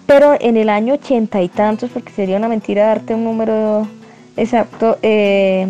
Pero 0.06 0.36
en 0.40 0.56
el 0.56 0.68
año 0.68 0.94
ochenta 0.94 1.40
y 1.40 1.48
tantos, 1.48 1.90
porque 1.90 2.12
sería 2.12 2.36
una 2.36 2.48
mentira 2.48 2.86
darte 2.86 3.14
un 3.14 3.22
número 3.22 3.86
exacto, 4.36 4.98
eh, 5.02 5.68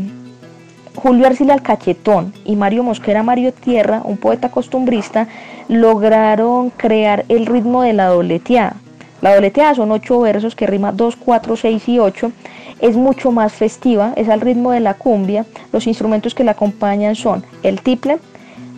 Julio 1.02 1.26
Arcila 1.26 1.58
Cachetón 1.58 2.34
y 2.44 2.56
Mario 2.56 2.82
Mosquera 2.82 3.22
Mario 3.22 3.54
Tierra, 3.54 4.02
un 4.04 4.18
poeta 4.18 4.50
costumbrista, 4.50 5.28
lograron 5.66 6.68
crear 6.68 7.24
el 7.30 7.46
ritmo 7.46 7.80
de 7.80 7.94
la 7.94 8.08
dobleteada. 8.08 8.76
La 9.22 9.34
dobleteada 9.34 9.74
son 9.74 9.92
ocho 9.92 10.20
versos 10.20 10.54
que 10.54 10.66
rima 10.66 10.92
2, 10.92 11.16
4, 11.16 11.56
6 11.56 11.88
y 11.88 11.98
8. 11.98 12.32
Es 12.80 12.96
mucho 12.96 13.32
más 13.32 13.54
festiva, 13.54 14.12
es 14.16 14.28
al 14.28 14.42
ritmo 14.42 14.72
de 14.72 14.80
la 14.80 14.92
cumbia. 14.92 15.46
Los 15.72 15.86
instrumentos 15.86 16.34
que 16.34 16.44
la 16.44 16.50
acompañan 16.50 17.14
son 17.14 17.44
el 17.62 17.80
tiple, 17.80 18.18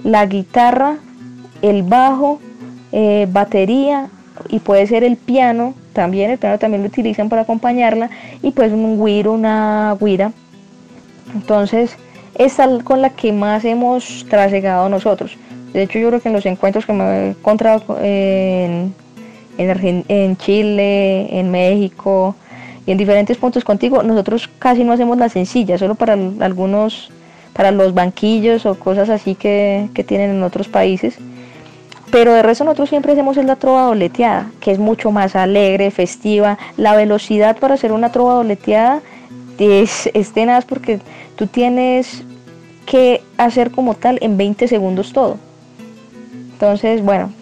la 0.04 0.24
guitarra, 0.26 0.98
el 1.60 1.82
bajo, 1.82 2.38
eh, 2.92 3.26
batería 3.32 4.10
y 4.48 4.60
puede 4.60 4.86
ser 4.86 5.02
el 5.02 5.16
piano 5.16 5.74
también. 5.92 6.30
El 6.30 6.38
piano 6.38 6.56
también 6.60 6.84
lo 6.84 6.88
utilizan 6.88 7.28
para 7.28 7.42
acompañarla 7.42 8.10
y 8.42 8.52
pues 8.52 8.72
un 8.72 9.04
guiro, 9.04 9.32
una 9.32 9.96
guira. 10.00 10.30
Entonces, 11.34 11.96
es 12.34 12.58
con 12.84 13.02
la 13.02 13.10
que 13.10 13.32
más 13.32 13.64
hemos 13.64 14.26
trasegado 14.28 14.88
nosotros. 14.88 15.36
De 15.72 15.82
hecho, 15.82 15.98
yo 15.98 16.08
creo 16.08 16.20
que 16.20 16.28
en 16.28 16.34
los 16.34 16.46
encuentros 16.46 16.84
que 16.84 16.92
me 16.92 17.04
he 17.04 17.28
encontrado 17.30 17.98
en, 18.00 18.94
en, 19.56 20.36
Chile, 20.36 21.38
en 21.38 21.50
México 21.50 22.34
y 22.86 22.92
en 22.92 22.98
diferentes 22.98 23.36
puntos 23.38 23.64
contigo, 23.64 24.02
nosotros 24.02 24.50
casi 24.58 24.84
no 24.84 24.92
hacemos 24.92 25.16
la 25.16 25.28
sencilla, 25.28 25.78
solo 25.78 25.94
para 25.94 26.14
algunos, 26.40 27.10
para 27.52 27.70
los 27.70 27.94
banquillos 27.94 28.66
o 28.66 28.74
cosas 28.74 29.08
así 29.08 29.34
que, 29.34 29.88
tienen 30.06 30.30
en 30.30 30.42
otros 30.42 30.68
países. 30.68 31.18
Pero 32.10 32.34
de 32.34 32.42
resto 32.42 32.64
nosotros 32.64 32.90
siempre 32.90 33.12
hacemos 33.12 33.38
la 33.38 33.56
trova 33.56 33.84
dobleteada, 33.84 34.50
que 34.60 34.72
es 34.72 34.78
mucho 34.78 35.10
más 35.10 35.34
alegre, 35.34 35.90
festiva. 35.90 36.58
La 36.76 36.94
velocidad 36.94 37.56
para 37.56 37.74
hacer 37.74 37.92
una 37.92 38.12
trova 38.12 38.34
dobleteada 38.34 39.00
es, 39.58 40.10
es 40.12 40.32
porque 40.66 41.00
tú 41.42 41.48
tienes 41.48 42.22
que 42.86 43.20
hacer 43.36 43.72
como 43.72 43.94
tal 43.94 44.16
en 44.22 44.36
20 44.36 44.68
segundos 44.68 45.12
todo. 45.12 45.38
Entonces, 46.52 47.02
bueno, 47.02 47.32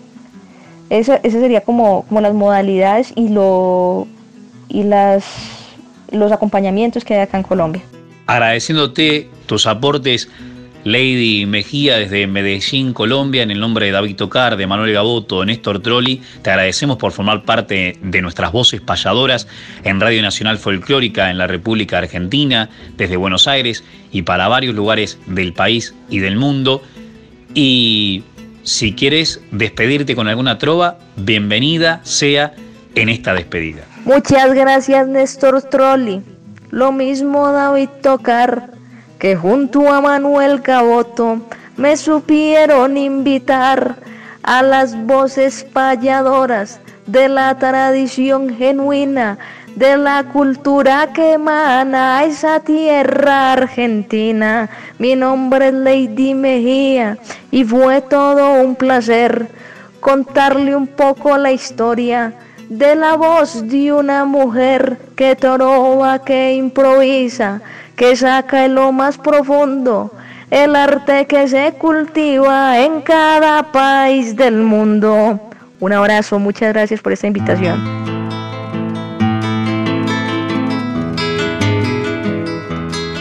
eso, 0.89 1.19
eso 1.23 1.39
sería 1.39 1.61
como, 1.61 2.07
como 2.07 2.23
las 2.23 2.33
modalidades 2.33 3.13
y, 3.15 3.29
lo, 3.29 4.09
y 4.71 4.85
las, 4.85 5.27
los 6.13 6.33
acompañamientos 6.33 7.05
que 7.05 7.13
hay 7.13 7.21
acá 7.21 7.37
en 7.37 7.43
Colombia. 7.43 7.83
Agradeciéndote 8.27 9.29
tus 9.45 9.67
aportes, 9.67 10.31
Lady 10.85 11.47
Mejía, 11.47 11.99
desde 11.99 12.27
Medellín, 12.27 12.93
Colombia, 12.93 13.43
en 13.43 13.51
el 13.51 13.61
nombre 13.61 13.87
de 13.87 13.93
David 13.93 14.17
Tocar, 14.17 14.57
de 14.57 14.67
Manuel 14.67 14.93
Gaboto, 14.93 15.41
de 15.41 15.47
Néstor 15.47 15.81
Trolli, 15.81 16.23
te 16.43 16.51
agradecemos 16.51 16.97
por 16.97 17.13
formar 17.13 17.43
parte 17.43 17.99
de 18.03 18.23
nuestras 18.23 18.53
voces 18.53 18.81
payadoras 18.81 19.47
en 19.85 20.01
Radio 20.01 20.23
Nacional 20.23 20.59
Folclórica 20.59 21.31
en 21.31 21.39
la 21.39 21.47
República 21.47 21.99
Argentina, 21.99 22.71
desde 22.97 23.17
Buenos 23.17 23.47
Aires 23.47 23.85
y 24.11 24.23
para 24.23 24.49
varios 24.49 24.75
lugares 24.75 25.19
del 25.27 25.53
país 25.53 25.95
y 26.09 26.19
del 26.19 26.37
mundo. 26.37 26.83
Y 27.55 28.23
si 28.63 28.95
quieres 28.95 29.41
despedirte 29.51 30.15
con 30.15 30.29
alguna 30.29 30.59
trova, 30.59 30.99
bienvenida 31.17 32.01
sea 32.05 32.55
en 32.95 33.09
esta 33.09 33.35
despedida. 33.35 33.83
Muchas 34.05 34.53
gracias 34.55 35.07
Néstor 35.07 35.63
Trolli. 35.63 36.23
Lo 36.71 36.93
mismo 36.93 37.51
David 37.51 37.89
Tocar, 38.03 38.71
que 39.21 39.37
junto 39.37 39.93
a 39.93 40.01
Manuel 40.01 40.63
Caboto 40.63 41.41
me 41.77 41.97
supieron 41.97 42.97
invitar 42.97 43.97
a 44.43 44.63
las 44.63 44.97
voces 45.07 45.63
payadoras 45.63 46.81
de 47.07 47.29
la 47.29 47.57
tradición 47.59 48.57
genuina 48.57 49.39
de 49.77 49.99
la 49.99 50.25
cultura 50.25 51.13
que 51.13 51.35
emana 51.35 52.25
esa 52.25 52.61
tierra 52.61 53.53
argentina. 53.53 54.71
Mi 54.99 55.15
nombre 55.15 55.69
es 55.69 55.75
Lady 55.75 56.35
Mejía 56.35 57.19
y 57.51 57.65
fue 57.65 58.01
todo 58.01 58.55
un 58.55 58.75
placer 58.75 59.49
contarle 60.01 60.75
un 60.75 60.87
poco 60.87 61.37
la 61.37 61.53
historia 61.53 62.33
de 62.71 62.95
la 62.95 63.17
voz 63.17 63.69
de 63.69 63.93
una 63.93 64.25
mujer 64.25 64.97
que 65.17 65.37
toroba, 65.37 66.21
que 66.21 66.55
improvisa, 66.55 67.61
que 68.01 68.17
saca 68.17 68.65
en 68.65 68.77
lo 68.77 68.93
más 68.93 69.19
profundo 69.19 70.11
el 70.51 70.75
arte 70.75 71.27
que 71.27 71.47
se 71.47 71.75
cultiva 71.75 72.81
en 72.81 73.03
cada 73.03 73.71
país 73.73 74.35
del 74.37 74.63
mundo. 74.63 75.39
Un 75.81 75.93
abrazo, 75.93 76.39
muchas 76.39 76.73
gracias 76.73 77.03
por 77.03 77.13
esta 77.13 77.27
invitación. 77.27 77.79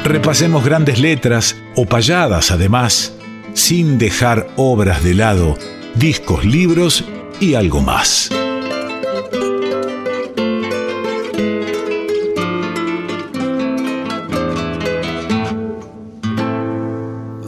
Repasemos 0.05 0.63
grandes 0.63 0.97
letras 0.97 1.57
o 1.75 1.85
payadas 1.85 2.49
además, 2.49 3.13
sin 3.53 3.97
dejar 3.97 4.47
obras 4.55 5.03
de 5.03 5.13
lado, 5.13 5.57
discos, 5.95 6.45
libros 6.45 7.03
y 7.41 7.55
algo 7.55 7.81
más. 7.81 8.29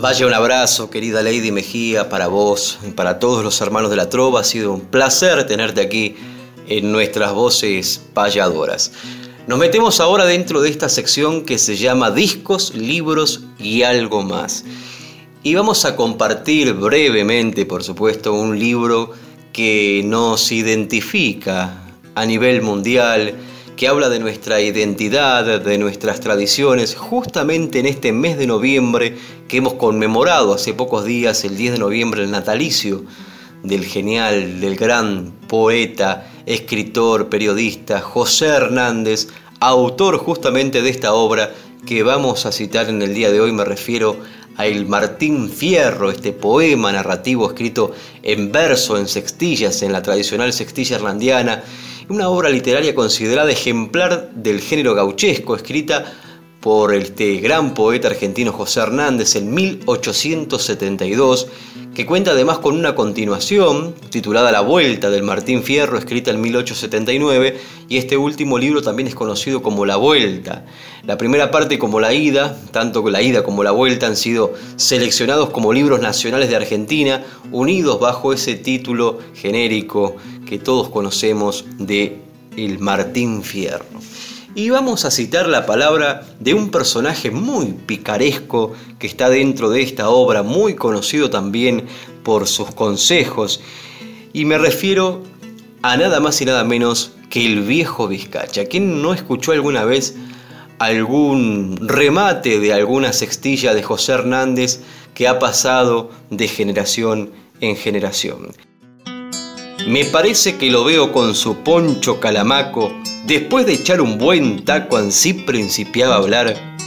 Vaya 0.02 0.26
un 0.26 0.34
abrazo, 0.34 0.90
querida 0.90 1.22
Lady 1.22 1.52
Mejía, 1.52 2.10
para 2.10 2.26
vos, 2.26 2.80
y 2.88 2.90
para 2.90 3.20
todos 3.20 3.44
los 3.44 3.62
hermanos 3.62 3.92
de 3.92 3.98
la 3.98 4.10
Trova. 4.10 4.40
Ha 4.40 4.44
sido 4.44 4.74
un 4.74 4.82
placer 4.82 5.46
tenerte 5.46 5.80
aquí 5.80 6.16
en 6.68 6.92
nuestras 6.92 7.34
voces 7.34 8.02
payadoras. 8.12 8.94
Nos 9.46 9.60
metemos 9.60 10.00
ahora 10.00 10.26
dentro 10.26 10.60
de 10.60 10.72
esta 10.72 10.90
sección 10.90 11.46
que 11.46 11.60
se 11.60 11.78
llama 11.78 12.10
Discos, 12.10 12.74
Libros 12.74 13.42
y 13.60 13.84
algo 13.84 14.24
más. 14.24 14.66
Y 15.44 15.54
vamos 15.54 15.86
a 15.86 15.96
compartir 15.96 16.74
brevemente, 16.74 17.68
por 17.68 17.84
supuesto, 17.84 18.34
un 18.34 18.58
libro 18.58 19.12
que 19.54 20.02
nos 20.04 20.52
identifica 20.52 21.80
a 22.16 22.26
nivel 22.26 22.64
mundial, 22.64 23.36
que 23.82 23.88
habla 23.88 24.10
de 24.10 24.20
nuestra 24.20 24.62
identidad, 24.62 25.60
de 25.60 25.78
nuestras 25.80 26.20
tradiciones, 26.20 26.94
justamente 26.94 27.80
en 27.80 27.88
este 27.88 28.12
mes 28.12 28.38
de 28.38 28.46
noviembre 28.46 29.18
que 29.48 29.58
hemos 29.58 29.74
conmemorado 29.74 30.54
hace 30.54 30.76
pocos 30.76 31.04
días, 31.04 31.44
el 31.46 31.58
10 31.58 31.74
de 31.74 31.80
noviembre, 31.80 32.22
el 32.22 32.30
natalicio 32.30 33.04
del 33.64 33.84
genial, 33.84 34.62
del 34.62 34.76
gran 34.76 35.32
poeta, 35.48 36.32
escritor, 36.46 37.28
periodista 37.28 38.02
José 38.02 38.50
Hernández, 38.50 39.30
autor 39.60 40.20
justamente 40.20 40.84
de 40.84 40.92
esta 40.92 41.16
obra 41.16 41.52
que 41.84 42.04
vamos 42.04 42.46
a 42.46 42.52
citar 42.52 42.88
en 42.88 43.02
el 43.02 43.16
día 43.16 43.32
de 43.32 43.42
hoy, 43.42 43.52
me 43.52 43.66
refiero 43.66 44.20
a 44.58 44.68
El 44.68 44.86
Martín 44.86 45.50
Fierro, 45.50 46.12
este 46.12 46.34
poema 46.34 46.92
narrativo 46.92 47.48
escrito 47.48 47.94
en 48.22 48.52
verso, 48.52 49.00
en 49.00 49.08
sextillas, 49.08 49.82
en 49.82 49.92
la 49.92 50.04
tradicional 50.04 50.54
sextilla 50.54 50.98
irlandiana, 50.98 51.64
una 52.10 52.30
obra 52.30 52.50
literaria 52.50 52.96
considerada 52.96 53.52
ejemplar 53.52 54.32
del 54.34 54.62
género 54.62 54.94
gauchesco, 54.94 55.56
escrita 55.56 56.14
por 56.62 56.94
este 56.94 57.38
gran 57.38 57.74
poeta 57.74 58.08
argentino 58.08 58.54
José 58.54 58.82
Hernández 58.82 59.36
en 59.36 59.52
1872, 59.52 61.48
que 61.96 62.06
cuenta 62.06 62.32
además 62.32 62.60
con 62.60 62.78
una 62.78 62.94
continuación 62.94 63.96
titulada 64.12 64.52
La 64.52 64.62
Vuelta 64.62 65.10
del 65.10 65.24
Martín 65.24 65.64
Fierro, 65.64 65.98
escrita 65.98 66.30
en 66.30 66.40
1879, 66.40 67.60
y 67.90 67.98
este 67.98 68.16
último 68.16 68.60
libro 68.60 68.84
también 68.84 69.08
es 69.08 69.16
conocido 69.16 69.64
como 69.64 69.88
La 69.88 69.98
Vuelta. 69.98 70.64
La 71.04 71.18
primera 71.18 71.50
parte 71.50 71.80
como 71.80 72.00
La 72.00 72.14
Ida, 72.14 72.56
tanto 72.72 73.10
la 73.10 73.24
Ida 73.24 73.44
como 73.44 73.64
La 73.64 73.72
Vuelta 73.72 74.06
han 74.06 74.16
sido 74.16 74.54
seleccionados 74.76 75.50
como 75.50 75.74
libros 75.74 76.00
nacionales 76.00 76.48
de 76.50 76.58
Argentina, 76.58 77.26
unidos 77.52 78.00
bajo 78.00 78.34
ese 78.34 78.54
título 78.54 79.18
genérico 79.34 80.16
que 80.46 80.60
todos 80.60 80.90
conocemos 80.90 81.66
de 81.80 82.22
El 82.56 82.78
Martín 82.78 83.42
Fierro. 83.42 84.01
Y 84.54 84.70
vamos 84.70 85.06
a 85.06 85.12
citar 85.12 85.48
la 85.48 85.66
palabra 85.66 86.28
de 86.42 86.54
un 86.54 86.72
personaje 86.72 87.32
muy 87.32 87.68
picaresco 87.68 88.74
que 89.00 89.08
está 89.08 89.30
dentro 89.30 89.70
de 89.70 89.82
esta 89.82 90.10
obra, 90.10 90.44
muy 90.44 90.76
conocido 90.76 91.30
también 91.30 91.86
por 92.24 92.48
sus 92.48 92.76
consejos. 92.76 93.62
Y 94.34 94.44
me 94.44 94.58
refiero 94.58 95.24
a 95.82 95.96
nada 95.96 96.20
más 96.20 96.42
y 96.42 96.46
nada 96.46 96.66
menos 96.66 97.14
que 97.30 97.46
el 97.46 97.62
viejo 97.62 98.10
Vizcacha. 98.10 98.66
¿Quién 98.66 99.02
no 99.02 99.14
escuchó 99.14 99.54
alguna 99.54 99.86
vez 99.86 100.16
algún 100.80 101.78
remate 101.88 102.60
de 102.60 102.74
alguna 102.74 103.14
sextilla 103.14 103.74
de 103.74 103.84
José 103.84 104.12
Hernández 104.12 104.82
que 105.14 105.30
ha 105.30 105.40
pasado 105.40 106.12
de 106.30 106.50
generación 106.50 107.32
en 107.62 107.78
generación? 107.78 108.52
Me 109.88 110.06
parece 110.06 110.58
que 110.58 110.70
lo 110.70 110.84
veo 110.84 111.12
con 111.12 111.34
su 111.34 111.64
poncho 111.64 112.20
calamaco, 112.20 112.94
después 113.26 113.66
de 113.66 113.74
echar 113.74 114.00
un 114.00 114.18
buen 114.18 114.64
taco 114.64 114.98
ansí 114.98 115.34
principiaba 115.34 116.16
a 116.16 116.18
hablar. 116.20 116.78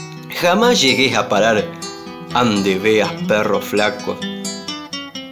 Jamás 0.41 0.81
llegué 0.81 1.15
a 1.17 1.29
parar, 1.29 1.65
ande 2.33 2.79
veas 2.79 3.13
perro 3.27 3.61
flaco. 3.61 4.17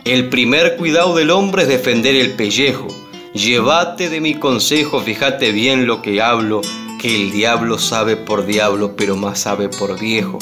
El 0.05 0.29
primer 0.29 0.77
cuidado 0.77 1.15
del 1.15 1.31
hombre 1.31 1.63
es 1.63 1.69
defender 1.69 2.17
el 2.17 2.33
pellejo. 2.33 2.89
Llévate 3.33 4.09
de 4.09 4.21
mi 4.21 4.35
consejo, 4.35 5.01
fíjate 5.01 5.53
bien 5.53 5.87
lo 5.87 6.03
que 6.03 6.21
hablo, 6.21 6.61
que 7.01 7.15
el 7.15 7.31
diablo 7.31 7.79
sabe 7.79 8.17
por 8.17 8.45
diablo, 8.45 8.97
pero 8.97 9.17
más 9.17 9.39
sabe 9.39 9.69
por 9.69 9.99
viejo. 9.99 10.41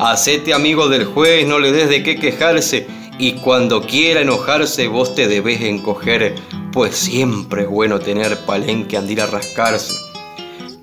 Hacete 0.00 0.54
amigo 0.54 0.88
del 0.88 1.04
juez, 1.04 1.46
no 1.46 1.58
le 1.58 1.72
des 1.72 1.88
de 1.90 2.02
qué 2.02 2.16
quejarse, 2.16 2.86
y 3.18 3.32
cuando 3.32 3.82
quiera 3.82 4.20
enojarse 4.20 4.88
vos 4.88 5.14
te 5.14 5.26
debes 5.26 5.60
encoger, 5.62 6.34
pues 6.72 6.94
siempre 6.96 7.62
es 7.62 7.68
bueno 7.68 7.98
tener 7.98 8.38
palenque 8.40 8.96
andir 8.96 9.20
a 9.20 9.26
rascarse. 9.26 9.94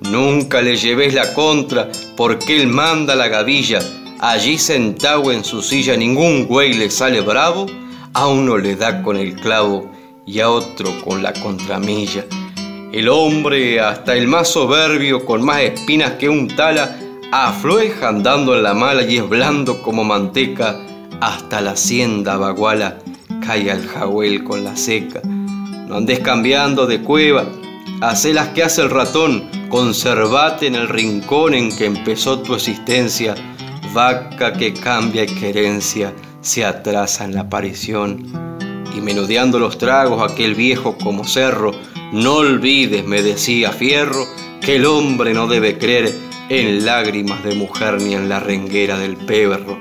Nunca 0.00 0.60
le 0.60 0.76
lleves 0.76 1.14
la 1.14 1.32
contra, 1.32 1.88
porque 2.16 2.60
él 2.60 2.66
manda 2.66 3.14
la 3.14 3.28
gavilla, 3.28 3.80
allí 4.20 4.58
sentado 4.58 5.30
en 5.30 5.44
su 5.44 5.62
silla 5.62 5.96
ningún 5.96 6.46
güey 6.46 6.74
le 6.74 6.90
sale 6.90 7.20
bravo, 7.20 7.66
a 8.12 8.26
uno 8.26 8.58
le 8.58 8.76
da 8.76 9.02
con 9.02 9.16
el 9.16 9.34
clavo 9.34 9.90
y 10.26 10.40
a 10.40 10.50
otro 10.50 10.90
con 11.04 11.22
la 11.22 11.32
contramilla. 11.32 12.24
El 12.92 13.08
hombre, 13.08 13.80
hasta 13.80 14.14
el 14.14 14.28
más 14.28 14.48
soberbio, 14.48 15.24
con 15.24 15.42
más 15.42 15.62
espinas 15.62 16.12
que 16.12 16.28
un 16.28 16.48
tala, 16.48 16.96
aflueja 17.32 18.08
andando 18.08 18.54
en 18.54 18.62
la 18.62 18.74
mala 18.74 19.02
y 19.02 19.16
es 19.16 19.28
blando 19.28 19.82
como 19.82 20.04
manteca, 20.04 20.78
hasta 21.24 21.62
la 21.62 21.70
hacienda 21.70 22.36
baguala 22.36 22.98
cae 23.46 23.70
al 23.70 23.86
jahuel 23.86 24.44
con 24.44 24.62
la 24.62 24.76
seca. 24.76 25.22
No 25.24 25.96
andes 25.96 26.20
cambiando 26.20 26.86
de 26.86 27.00
cueva, 27.00 27.46
haz 28.02 28.26
las 28.26 28.48
que 28.48 28.62
hace 28.62 28.82
el 28.82 28.90
ratón, 28.90 29.48
conservate 29.70 30.66
en 30.66 30.74
el 30.74 30.86
rincón 30.86 31.54
en 31.54 31.74
que 31.74 31.86
empezó 31.86 32.40
tu 32.40 32.54
existencia, 32.54 33.34
vaca 33.94 34.52
que 34.52 34.74
cambia 34.74 35.24
querencia 35.24 36.12
se 36.42 36.62
atrasa 36.66 37.24
en 37.24 37.34
la 37.34 37.42
aparición. 37.42 38.26
Y 38.94 39.00
menudeando 39.00 39.58
los 39.58 39.78
tragos 39.78 40.30
aquel 40.30 40.54
viejo 40.54 40.98
como 40.98 41.26
cerro, 41.26 41.72
no 42.12 42.34
olvides, 42.34 43.06
me 43.06 43.22
decía 43.22 43.72
Fierro, 43.72 44.26
que 44.60 44.76
el 44.76 44.84
hombre 44.84 45.32
no 45.32 45.46
debe 45.46 45.78
creer 45.78 46.14
en 46.50 46.84
lágrimas 46.84 47.42
de 47.44 47.54
mujer 47.54 48.02
ni 48.02 48.14
en 48.14 48.28
la 48.28 48.40
renguera 48.40 48.98
del 48.98 49.16
perro. 49.16 49.78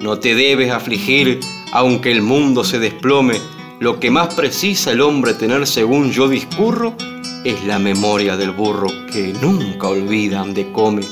No 0.00 0.18
te 0.18 0.34
debes 0.34 0.70
afligir, 0.70 1.40
aunque 1.72 2.10
el 2.10 2.22
mundo 2.22 2.64
se 2.64 2.78
desplome. 2.78 3.40
Lo 3.80 4.00
que 4.00 4.10
más 4.10 4.34
precisa 4.34 4.92
el 4.92 5.00
hombre 5.00 5.34
tener 5.34 5.66
según 5.66 6.12
yo 6.12 6.28
discurro 6.28 6.94
es 7.44 7.64
la 7.64 7.78
memoria 7.78 8.36
del 8.36 8.52
burro 8.52 8.88
que 9.12 9.34
nunca 9.40 9.88
olvida 9.88 10.38
donde 10.38 10.70
come. 10.72 11.02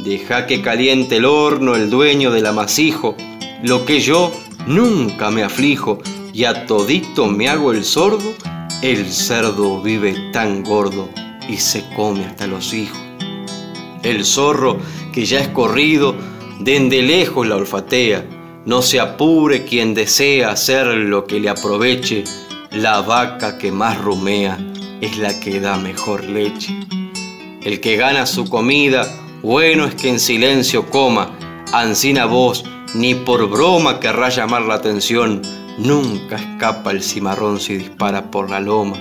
Deja 0.00 0.46
que 0.46 0.60
caliente 0.60 1.16
el 1.16 1.24
horno 1.24 1.74
el 1.74 1.88
dueño 1.88 2.30
del 2.30 2.46
amasijo, 2.46 3.16
lo 3.62 3.84
que 3.84 4.00
yo 4.00 4.32
nunca 4.66 5.30
me 5.30 5.42
aflijo 5.42 5.98
y 6.32 6.44
a 6.44 6.66
todito 6.66 7.26
me 7.26 7.48
hago 7.48 7.72
el 7.72 7.84
sordo, 7.84 8.34
el 8.82 9.10
cerdo 9.10 9.80
vive 9.80 10.30
tan 10.32 10.62
gordo 10.62 11.08
y 11.48 11.56
se 11.56 11.84
come 11.94 12.24
hasta 12.26 12.46
los 12.46 12.74
hijos. 12.74 12.98
El 14.02 14.24
zorro 14.24 14.78
que 15.12 15.24
ya 15.24 15.40
es 15.40 15.48
corrido 15.48 16.14
Dende 16.60 17.02
lejos 17.02 17.46
la 17.46 17.56
olfatea, 17.56 18.24
no 18.64 18.80
se 18.80 18.98
apure 18.98 19.64
quien 19.64 19.92
desea 19.92 20.50
hacer 20.50 20.86
lo 20.86 21.26
que 21.26 21.38
le 21.38 21.50
aproveche, 21.50 22.24
la 22.72 23.02
vaca 23.02 23.58
que 23.58 23.70
más 23.70 23.98
rumea 23.98 24.58
es 25.02 25.18
la 25.18 25.38
que 25.38 25.60
da 25.60 25.76
mejor 25.76 26.24
leche. 26.24 26.74
El 27.62 27.80
que 27.80 27.96
gana 27.96 28.24
su 28.24 28.48
comida, 28.48 29.06
bueno 29.42 29.84
es 29.84 29.94
que 29.96 30.08
en 30.08 30.18
silencio 30.18 30.88
coma, 30.88 31.30
ansina 31.72 32.24
voz, 32.24 32.64
ni 32.94 33.14
por 33.14 33.48
broma 33.50 34.00
querrá 34.00 34.30
llamar 34.30 34.62
la 34.62 34.74
atención, 34.74 35.42
nunca 35.76 36.36
escapa 36.36 36.90
el 36.90 37.02
cimarrón 37.02 37.60
si 37.60 37.76
dispara 37.76 38.30
por 38.30 38.48
la 38.48 38.60
loma. 38.60 38.96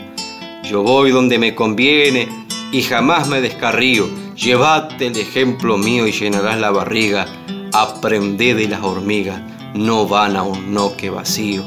Yo 0.69 0.83
voy 0.83 1.11
donde 1.11 1.39
me 1.39 1.55
conviene 1.55 2.27
y 2.73 2.81
jamás 2.81 3.29
me 3.29 3.39
descarrío, 3.39 4.09
Llévate 4.35 5.07
el 5.07 5.17
ejemplo 5.17 5.77
mío 5.77 6.05
y 6.07 6.11
llenarás 6.11 6.59
la 6.59 6.69
barriga. 6.69 7.25
Aprende 7.71 8.53
de 8.53 8.67
las 8.67 8.83
hormigas, 8.83 9.41
no 9.73 10.07
van 10.07 10.35
a 10.35 10.43
un 10.43 10.73
noque 10.73 11.09
vacío. 11.09 11.63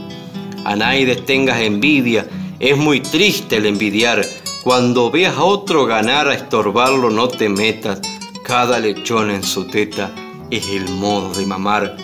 a 0.64 0.76
nadie 0.76 1.16
tengas 1.16 1.60
envidia, 1.60 2.28
es 2.60 2.76
muy 2.76 3.00
triste 3.00 3.56
el 3.56 3.64
envidiar. 3.64 4.22
Cuando 4.62 5.10
veas 5.10 5.38
a 5.38 5.44
otro 5.44 5.86
ganar 5.86 6.28
a 6.28 6.34
estorbarlo, 6.34 7.08
no 7.08 7.28
te 7.28 7.48
metas. 7.48 8.02
Cada 8.44 8.78
lechón 8.78 9.30
en 9.30 9.42
su 9.42 9.66
teta 9.66 10.10
es 10.50 10.68
el 10.68 10.90
modo 10.90 11.32
de 11.32 11.46
mamar. 11.46 11.96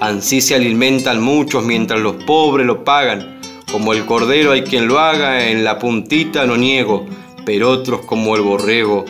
Ansí 0.00 0.42
se 0.42 0.54
alimentan 0.54 1.22
muchos 1.22 1.64
mientras 1.64 1.98
los 2.00 2.22
pobres 2.24 2.66
lo 2.66 2.84
pagan. 2.84 3.40
Como 3.72 3.94
el 3.94 4.04
cordero 4.04 4.52
hay 4.52 4.62
quien 4.64 4.86
lo 4.86 4.98
haga, 4.98 5.48
en 5.48 5.64
la 5.64 5.78
puntita 5.78 6.44
no 6.44 6.58
niego, 6.58 7.06
pero 7.46 7.70
otros 7.70 8.02
como 8.04 8.36
el 8.36 8.42
borrego, 8.42 9.06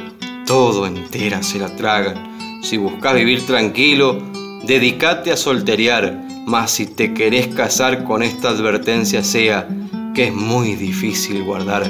todo 0.48 0.86
entera 0.86 1.42
se 1.42 1.58
la 1.58 1.76
tragan. 1.76 2.62
Si 2.62 2.78
buscas 2.78 3.14
vivir 3.14 3.44
tranquilo, 3.44 4.18
dedícate 4.64 5.30
a 5.30 5.36
solterear, 5.36 6.24
mas 6.46 6.70
si 6.70 6.86
te 6.86 7.12
querés 7.12 7.48
casar 7.48 8.04
con 8.04 8.22
esta 8.22 8.48
advertencia 8.48 9.22
sea 9.22 9.68
que 10.14 10.28
es 10.28 10.32
muy 10.32 10.74
difícil 10.74 11.44
guardar 11.44 11.84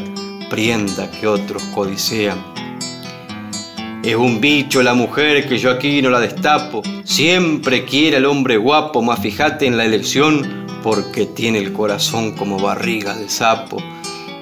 prienda 0.50 1.08
que 1.08 1.28
otros 1.28 1.62
codicean. 1.72 2.36
Es 4.02 4.16
un 4.16 4.40
bicho 4.40 4.82
la 4.82 4.94
mujer 4.94 5.48
que 5.48 5.58
yo 5.58 5.70
aquí 5.70 6.02
no 6.02 6.10
la 6.10 6.18
destapo. 6.18 6.82
Siempre 7.04 7.84
quiere 7.84 8.16
al 8.16 8.26
hombre 8.26 8.56
guapo, 8.56 9.02
más 9.02 9.20
fíjate 9.20 9.66
en 9.66 9.76
la 9.76 9.84
elección, 9.84 10.66
porque 10.82 11.26
tiene 11.26 11.58
el 11.58 11.72
corazón 11.72 12.32
como 12.32 12.58
barriga 12.58 13.14
de 13.14 13.28
sapo. 13.28 13.76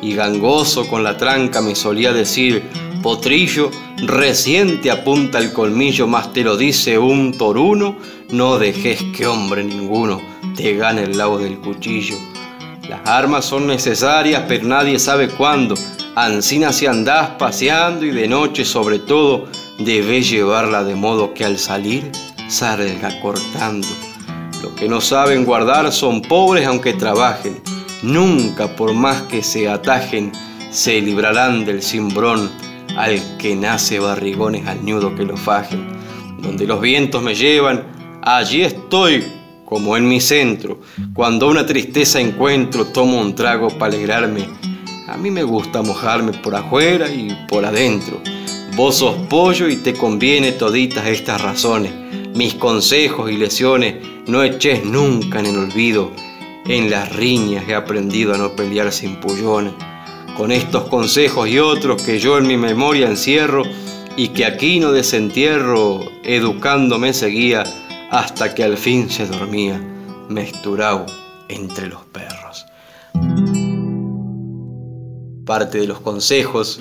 Y 0.01 0.15
gangoso 0.15 0.89
con 0.89 1.05
la 1.05 1.19
tranca 1.19 1.61
me 1.61 1.75
solía 1.75 2.15
decir, 2.15 2.63
potrillo, 3.07 3.71
reciente 3.99 4.91
apunta 4.91 5.39
el 5.39 5.53
colmillo, 5.53 6.09
más 6.09 6.33
te 6.33 6.43
lo 6.43 6.57
dice 6.57 6.99
un 6.99 7.39
toruno, 7.39 7.95
no 8.31 8.59
dejes 8.59 9.01
que 9.17 9.29
hombre 9.29 9.63
ninguno 9.63 10.21
te 10.57 10.75
gane 10.75 11.05
el 11.05 11.17
lado 11.17 11.39
del 11.39 11.57
cuchillo. 11.59 12.17
Las 12.89 13.09
armas 13.09 13.45
son 13.45 13.69
necesarias, 13.69 14.43
pero 14.49 14.67
nadie 14.67 14.99
sabe 14.99 15.29
cuándo. 15.29 15.77
Ancina 16.17 16.73
si 16.73 16.87
andás 16.87 17.31
paseando 17.39 18.05
y 18.05 18.11
de 18.11 18.27
noche 18.27 18.65
sobre 18.65 18.99
todo, 18.99 19.47
debes 19.79 20.29
llevarla 20.29 20.83
de 20.83 20.97
modo 20.97 21.33
que 21.33 21.45
al 21.45 21.59
salir 21.59 22.11
salga 22.49 23.21
cortando. 23.21 23.87
Los 24.65 24.73
que 24.73 24.89
no 24.89 25.01
saben 25.01 25.45
guardar 25.45 25.93
son 25.93 26.23
pobres 26.23 26.67
aunque 26.67 26.93
trabajen. 26.93 27.63
Nunca 28.03 28.75
por 28.75 28.95
más 28.95 29.23
que 29.23 29.45
se 29.45 29.69
atajen, 29.69 30.33
se 30.73 31.01
librarán 31.01 31.65
del 31.65 31.85
cimbrón 31.85 32.66
al 32.97 33.37
que 33.39 33.55
nace 33.55 33.99
barrigones 33.99 34.67
al 34.67 34.85
nudo 34.85 35.15
que 35.15 35.25
lo 35.25 35.37
fajen. 35.37 35.87
Donde 36.41 36.67
los 36.67 36.81
vientos 36.81 37.23
me 37.23 37.35
llevan, 37.35 37.85
allí 38.23 38.63
estoy 38.63 39.25
como 39.65 39.97
en 39.97 40.09
mi 40.09 40.21
centro. 40.21 40.81
Cuando 41.15 41.49
una 41.49 41.67
tristeza 41.67 42.21
encuentro, 42.21 42.87
tomo 42.87 43.21
un 43.21 43.35
trago 43.35 43.69
para 43.69 43.95
alegrarme 43.95 44.47
a 45.09 45.17
mí 45.17 45.31
me 45.31 45.45
gusta 45.45 45.83
mojarme 45.83 46.33
por 46.33 46.57
afuera 46.57 47.09
y 47.09 47.29
por 47.49 47.65
adentro. 47.65 48.21
Vos 48.75 48.97
sos 48.97 49.15
pollo 49.29 49.69
y 49.69 49.77
te 49.77 49.95
conviene 49.95 50.51
toditas 50.51 51.07
estas 51.07 51.41
razones. 51.41 51.93
Mis 52.35 52.55
consejos 52.55 53.31
y 53.31 53.37
lesiones 53.37 53.95
no 54.27 54.43
eches 54.43 54.85
nunca 54.85 55.39
en 55.39 55.47
el 55.47 55.59
olvido. 55.59 56.11
En 56.67 56.91
las 56.91 57.15
riñas 57.15 57.69
he 57.69 57.75
aprendido 57.77 58.35
a 58.35 58.39
no 58.39 58.57
pelear 58.57 58.93
sin 58.93 59.21
pullones. 59.21 59.75
Con 60.37 60.53
estos 60.53 60.89
consejos 60.89 61.49
y 61.49 61.59
otros 61.59 62.03
que 62.03 62.19
yo 62.19 62.39
en 62.39 62.47
mi 62.47 62.57
memoria 62.57 63.09
encierro 63.09 63.63
y 64.17 64.29
que 64.29 64.45
aquí 64.45 64.81
no 64.81 64.93
desentierro, 64.93 66.01
educándome 66.25 67.13
seguía 67.13 67.65
hasta 68.11 68.55
que 68.55 68.65
al 68.65 68.77
fin 68.77 69.11
se 69.11 69.27
dormía, 69.27 69.81
mesturao 70.29 71.07
entre 71.49 71.87
los 71.87 72.05
perros 72.05 72.67
parte 75.47 75.79
de 75.79 75.87
los 75.87 76.01
consejos 76.01 76.81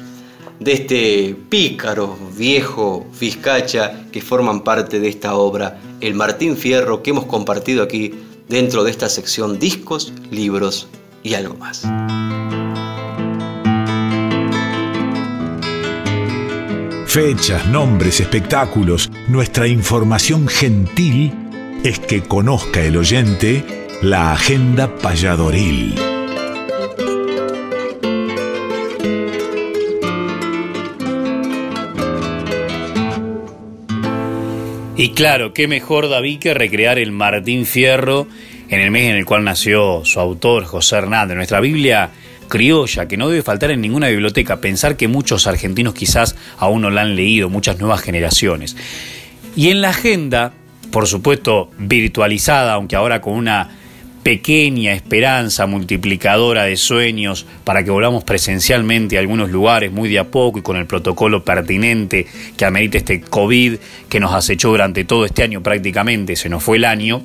de 0.59 0.73
este 0.73 1.35
pícaro 1.49 2.17
viejo 2.35 3.05
Vizcacha 3.17 4.05
que 4.11 4.21
forman 4.21 4.63
parte 4.63 4.99
de 4.99 5.07
esta 5.07 5.35
obra, 5.35 5.79
el 6.01 6.15
Martín 6.15 6.57
Fierro, 6.57 7.01
que 7.01 7.11
hemos 7.11 7.25
compartido 7.25 7.83
aquí 7.83 8.13
dentro 8.49 8.83
de 8.83 8.91
esta 8.91 9.07
sección 9.07 9.59
discos, 9.59 10.11
libros 10.31 10.87
y 11.23 11.35
algo 11.35 11.55
más. 11.55 11.85
Fechas, 17.15 17.65
nombres, 17.67 18.19
espectáculos, 18.19 19.09
nuestra 19.29 19.69
información 19.69 20.49
gentil 20.49 21.31
es 21.81 21.97
que 21.97 22.21
conozca 22.23 22.81
el 22.81 22.97
oyente 22.97 23.63
la 24.01 24.33
agenda 24.33 24.93
payadoril. 24.97 25.95
Y 34.97 35.11
claro, 35.11 35.53
qué 35.53 35.69
mejor 35.69 36.09
David 36.09 36.39
que 36.39 36.53
recrear 36.53 36.99
el 36.99 37.13
Martín 37.13 37.65
Fierro 37.65 38.27
en 38.67 38.81
el 38.81 38.91
mes 38.91 39.09
en 39.09 39.15
el 39.15 39.23
cual 39.23 39.45
nació 39.45 40.03
su 40.03 40.19
autor, 40.19 40.65
José 40.65 40.97
Hernández. 40.97 41.37
Nuestra 41.37 41.61
Biblia 41.61 42.11
criolla, 42.47 43.07
que 43.07 43.17
no 43.17 43.29
debe 43.29 43.43
faltar 43.43 43.71
en 43.71 43.81
ninguna 43.81 44.09
biblioteca. 44.09 44.61
Pensar 44.61 44.97
que 44.97 45.07
muchos 45.07 45.47
argentinos 45.47 45.93
quizás 45.93 46.35
aún 46.57 46.81
no 46.81 46.89
la 46.89 47.01
han 47.01 47.15
leído, 47.15 47.49
muchas 47.49 47.79
nuevas 47.79 48.01
generaciones. 48.01 48.75
Y 49.55 49.69
en 49.69 49.81
la 49.81 49.89
agenda, 49.89 50.53
por 50.91 51.07
supuesto 51.07 51.71
virtualizada, 51.77 52.73
aunque 52.73 52.95
ahora 52.95 53.21
con 53.21 53.33
una 53.33 53.69
pequeña 54.25 54.93
esperanza 54.93 55.67
multiplicadora 55.67 56.63
de 56.63 56.77
sueños 56.77 57.45
para 57.63 57.83
que 57.83 57.91
volvamos 57.91 58.23
presencialmente 58.23 59.17
a 59.17 59.19
algunos 59.19 59.51
lugares 59.51 59.91
muy 59.91 60.09
de 60.09 60.17
a 60.17 60.23
poco 60.23 60.57
y 60.57 60.61
con 60.63 60.77
el 60.77 60.87
protocolo 60.87 61.45
pertinente 61.45 62.25
que 62.57 62.65
amerite 62.65 62.97
este 62.97 63.21
COVID 63.21 63.75
que 64.09 64.19
nos 64.19 64.33
acechó 64.33 64.69
durante 64.69 65.05
todo 65.05 65.25
este 65.25 65.43
año 65.43 65.61
prácticamente, 65.61 66.35
se 66.35 66.49
nos 66.49 66.63
fue 66.63 66.77
el 66.77 66.85
año. 66.85 67.21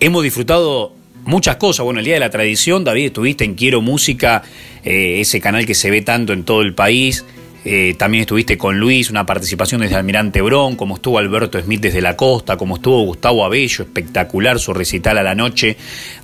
Hemos 0.00 0.22
disfrutado 0.22 0.94
muchas 1.24 1.56
cosas. 1.56 1.84
Bueno, 1.84 2.00
el 2.00 2.06
Día 2.06 2.14
de 2.14 2.20
la 2.20 2.30
Tradición, 2.30 2.84
David, 2.84 3.06
estuviste 3.06 3.44
en 3.44 3.54
Quiero 3.54 3.80
Música, 3.80 4.42
eh, 4.84 5.20
ese 5.20 5.40
canal 5.40 5.66
que 5.66 5.74
se 5.74 5.90
ve 5.90 6.02
tanto 6.02 6.32
en 6.32 6.44
todo 6.44 6.62
el 6.62 6.74
país. 6.74 7.24
Eh, 7.64 7.94
también 7.96 8.22
estuviste 8.22 8.58
con 8.58 8.78
Luis, 8.80 9.08
una 9.08 9.24
participación 9.24 9.82
desde 9.82 9.94
Almirante 9.94 10.40
Brón, 10.40 10.74
como 10.74 10.96
estuvo 10.96 11.18
Alberto 11.18 11.60
Smith 11.60 11.80
desde 11.80 12.00
la 12.00 12.16
costa, 12.16 12.56
como 12.56 12.74
estuvo 12.74 13.04
Gustavo 13.04 13.44
Abello, 13.44 13.84
espectacular 13.84 14.58
su 14.58 14.74
recital 14.74 15.16
a 15.18 15.22
la 15.22 15.36
noche 15.36 15.76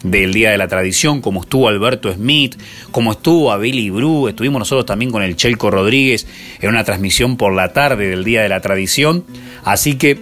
del 0.02 0.34
Día 0.34 0.50
de 0.50 0.58
la 0.58 0.66
Tradición, 0.66 1.20
como 1.20 1.42
estuvo 1.42 1.68
Alberto 1.68 2.12
Smith, 2.12 2.56
como 2.90 3.12
estuvo 3.12 3.52
Abeli 3.52 3.88
Bru, 3.88 4.26
estuvimos 4.26 4.58
nosotros 4.58 4.84
también 4.84 5.12
con 5.12 5.22
el 5.22 5.36
Chelco 5.36 5.70
Rodríguez 5.70 6.26
en 6.60 6.70
una 6.70 6.82
transmisión 6.82 7.36
por 7.36 7.54
la 7.54 7.72
tarde 7.72 8.08
del 8.08 8.24
Día 8.24 8.42
de 8.42 8.48
la 8.48 8.60
Tradición, 8.60 9.24
así 9.62 9.94
que 9.94 10.18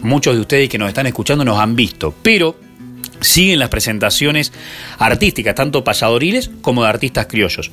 muchos 0.00 0.34
de 0.34 0.42
ustedes 0.42 0.68
que 0.68 0.76
nos 0.76 0.88
están 0.88 1.06
escuchando 1.06 1.46
nos 1.46 1.58
han 1.58 1.76
visto, 1.76 2.14
pero 2.22 2.67
siguen 3.20 3.58
las 3.58 3.68
presentaciones 3.68 4.52
artísticas, 4.98 5.54
tanto 5.54 5.84
payadoriles 5.84 6.50
como 6.60 6.82
de 6.82 6.88
artistas 6.88 7.26
criollos. 7.26 7.70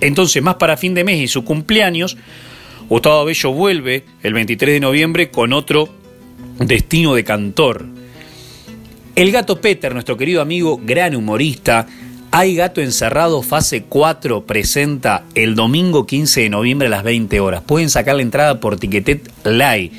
Entonces, 0.00 0.42
más 0.42 0.56
para 0.56 0.76
fin 0.76 0.94
de 0.94 1.04
mes 1.04 1.20
y 1.20 1.28
su 1.28 1.44
cumpleaños, 1.44 2.16
Gustavo 2.88 3.24
Bello 3.24 3.52
vuelve 3.52 4.04
el 4.22 4.32
23 4.32 4.74
de 4.74 4.80
noviembre 4.80 5.30
con 5.30 5.52
otro 5.52 5.88
destino 6.58 7.14
de 7.14 7.24
cantor. 7.24 7.86
El 9.14 9.32
gato 9.32 9.60
Peter, 9.60 9.92
nuestro 9.92 10.16
querido 10.16 10.40
amigo, 10.40 10.80
gran 10.82 11.16
humorista, 11.16 11.86
Hay 12.30 12.54
Gato 12.54 12.80
Encerrado 12.80 13.42
fase 13.42 13.82
4 13.82 14.44
presenta 14.44 15.24
el 15.34 15.54
domingo 15.54 16.06
15 16.06 16.42
de 16.42 16.50
noviembre 16.50 16.86
a 16.86 16.90
las 16.90 17.02
20 17.02 17.40
horas. 17.40 17.62
Pueden 17.62 17.90
sacar 17.90 18.16
la 18.16 18.22
entrada 18.22 18.60
por 18.60 18.78
Tiquetet 18.78 19.28
Live. 19.44 19.90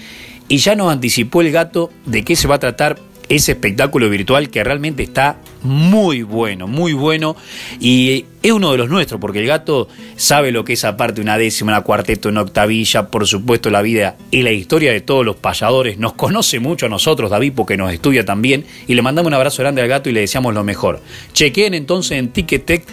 Y 0.48 0.58
ya 0.58 0.76
nos 0.76 0.92
anticipó 0.92 1.42
el 1.42 1.52
gato 1.52 1.92
de 2.06 2.24
qué 2.24 2.36
se 2.36 2.48
va 2.48 2.56
a 2.56 2.60
tratar 2.60 2.98
ese 3.30 3.52
espectáculo 3.54 4.10
virtual 4.10 4.50
que 4.50 4.64
realmente 4.64 5.04
está 5.04 5.38
muy 5.62 6.24
bueno, 6.24 6.68
muy 6.68 6.94
bueno 6.94 7.36
y 7.80 8.26
es 8.42 8.52
uno 8.52 8.72
de 8.72 8.78
los 8.78 8.90
nuestros 8.90 9.22
porque 9.22 9.40
el 9.40 9.48
gato 9.48 9.88
sabe 10.16 10.52
lo 10.52 10.66
que 10.66 10.74
es 10.74 10.84
aparte 10.84 11.22
una 11.22 11.38
décima, 11.38 11.74
una 11.74 11.82
cuarteto, 11.82 12.30
una 12.30 12.42
octavilla, 12.42 13.08
por 13.08 13.28
supuesto 13.28 13.70
la 13.70 13.84
vida 13.84 14.18
y 14.32 14.42
la 14.42 14.52
historia 14.52 14.92
de 14.92 15.02
todos 15.02 15.24
los 15.24 15.36
payadores, 15.36 16.00
nos 16.00 16.14
conoce 16.14 16.60
mucho 16.60 16.88
a 16.88 16.90
nosotros 16.90 17.30
David 17.30 17.54
porque 17.56 17.78
nos 17.78 17.94
estudia 17.94 18.26
también 18.26 18.66
y 18.88 18.96
le 18.96 19.02
mandamos 19.04 19.28
un 19.28 19.36
abrazo 19.36 19.62
grande 19.62 19.82
al 19.82 19.88
gato 19.88 20.10
y 20.10 20.14
le 20.14 20.22
deseamos 20.22 20.54
lo 20.54 20.64
mejor. 20.64 21.00
Chequeen 21.34 21.76
entonces 21.76 22.18
en 22.18 22.30
Ticketek 22.30 22.86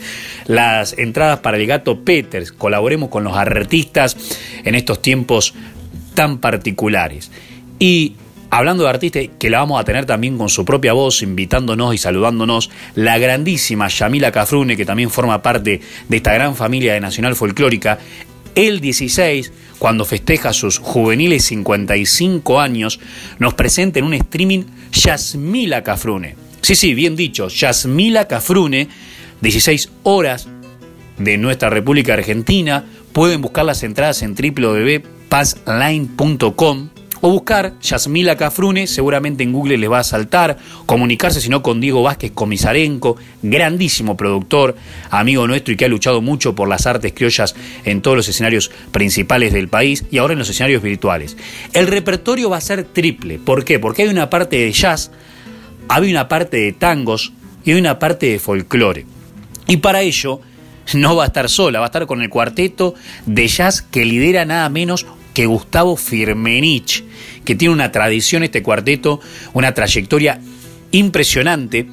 las 0.47 0.99
entradas 0.99 1.39
para 1.41 1.57
el 1.57 1.67
gato 1.67 2.05
Peters, 2.05 2.53
colaboremos 2.53 3.09
con 3.09 3.25
los 3.25 3.37
artistas 3.37 4.17
en 4.65 4.75
estos 4.75 5.01
tiempos 5.01 5.55
tan 6.15 6.39
particulares. 6.39 7.31
Y 7.79 8.15
hablando 8.51 8.85
de 8.85 8.91
artistas 8.91 9.25
que 9.39 9.51
la 9.51 9.59
vamos 9.59 9.81
a 9.81 9.85
tener 9.85 10.07
también 10.07 10.39
con 10.39 10.49
su 10.49 10.65
propia 10.65 10.93
voz, 10.93 11.23
invitándonos 11.23 11.95
y 11.95 11.99
saludándonos, 11.99 12.71
la 12.95 13.19
grandísima 13.19 13.89
Yamila 13.89 14.33
Cafrune, 14.33 14.77
que 14.77 14.85
también 14.85 15.11
forma 15.11 15.43
parte 15.43 15.81
de 16.09 16.17
esta 16.17 16.35
gran 16.35 16.57
familia 16.57 16.95
de 16.95 17.01
Nacional 17.01 17.37
Folclórica, 17.37 17.99
el 18.55 18.81
16, 18.81 19.53
cuando 19.79 20.05
festeja 20.05 20.53
sus 20.53 20.79
juveniles 20.79 21.45
55 21.45 22.61
años, 22.61 23.01
nos 23.39 23.55
presenta 23.55 23.99
en 23.99 24.07
un 24.07 24.15
streaming 24.15 24.65
Yasmila 24.93 25.83
Cafrune. 25.83 26.37
Sí, 26.63 26.75
sí, 26.75 26.95
bien 26.95 27.17
dicho, 27.17 27.49
Yasmila 27.49 28.27
Cafrune, 28.27 28.89
16 29.43 29.91
horas 30.05 30.49
de 31.19 31.37
nuestra 31.39 31.71
República 31.71 32.13
Argentina. 32.15 32.85
Pueden 33.13 33.43
buscar 33.43 33.65
las 33.65 33.83
entradas 33.83 34.23
en 34.23 34.35
www.passline.com 34.35 36.89
o 37.21 37.31
buscar 37.31 37.75
Yasmila 37.81 38.37
Cafrune, 38.37 38.87
seguramente 38.87 39.43
en 39.43 39.53
Google 39.53 39.79
les 39.79 39.91
va 39.91 40.01
a 40.01 40.05
saltar, 40.05 40.59
comunicarse 40.87 41.41
si 41.41 41.49
no 41.49 41.63
con 41.63 41.81
Diego 41.81 42.03
Vázquez 42.03 42.33
Comisarenco, 42.33 43.17
grandísimo 43.43 44.17
productor, 44.17 44.77
amigo 45.11 45.47
nuestro 45.47 45.73
y 45.73 45.77
que 45.77 45.85
ha 45.85 45.89
luchado 45.89 46.21
mucho 46.21 46.55
por 46.55 46.69
las 46.69 46.87
artes 46.87 47.13
criollas 47.13 47.55
en 47.85 48.03
todos 48.03 48.17
los 48.17 48.29
escenarios 48.29 48.71
principales 48.91 49.53
del 49.53 49.69
país 49.69 50.05
y 50.11 50.19
ahora 50.19 50.35
en 50.35 50.39
los 50.39 50.51
escenarios 50.51 50.83
virtuales. 50.83 51.37
El 51.73 51.87
repertorio 51.87 52.51
va 52.51 52.59
a 52.59 52.61
ser 52.61 52.85
triple, 52.85 53.39
¿por 53.39 53.65
qué? 53.65 53.79
Porque 53.79 54.03
hay 54.03 54.09
una 54.09 54.31
parte 54.31 54.57
de 54.57 54.73
jazz, 54.73 55.11
hay 55.89 56.11
una 56.11 56.29
parte 56.29 56.59
de 56.59 56.73
tangos 56.73 57.33
y 57.65 57.73
hay 57.73 57.81
una 57.81 57.99
parte 57.99 58.27
de 58.27 58.39
folclore. 58.39 59.07
Y 59.67 59.79
para 59.79 60.03
ello 60.03 60.41
no 60.95 61.17
va 61.17 61.25
a 61.25 61.27
estar 61.27 61.49
sola, 61.49 61.81
va 61.81 61.87
a 61.87 61.89
estar 61.89 62.07
con 62.07 62.23
el 62.23 62.31
cuarteto 62.31 62.95
de 63.27 63.49
jazz 63.49 63.83
que 63.83 64.05
lidera 64.05 64.45
nada 64.45 64.69
menos 64.69 65.07
que 65.37 65.45
Gustavo 65.45 65.99
Firmenich, 65.99 67.05
que 67.45 67.55
tiene 67.55 67.75
una 67.75 67.93
tradición 67.93 68.43
este 68.43 68.63
cuarteto, 68.63 69.21
una 69.53 69.75
trayectoria 69.75 70.41
impresionante. 70.93 71.87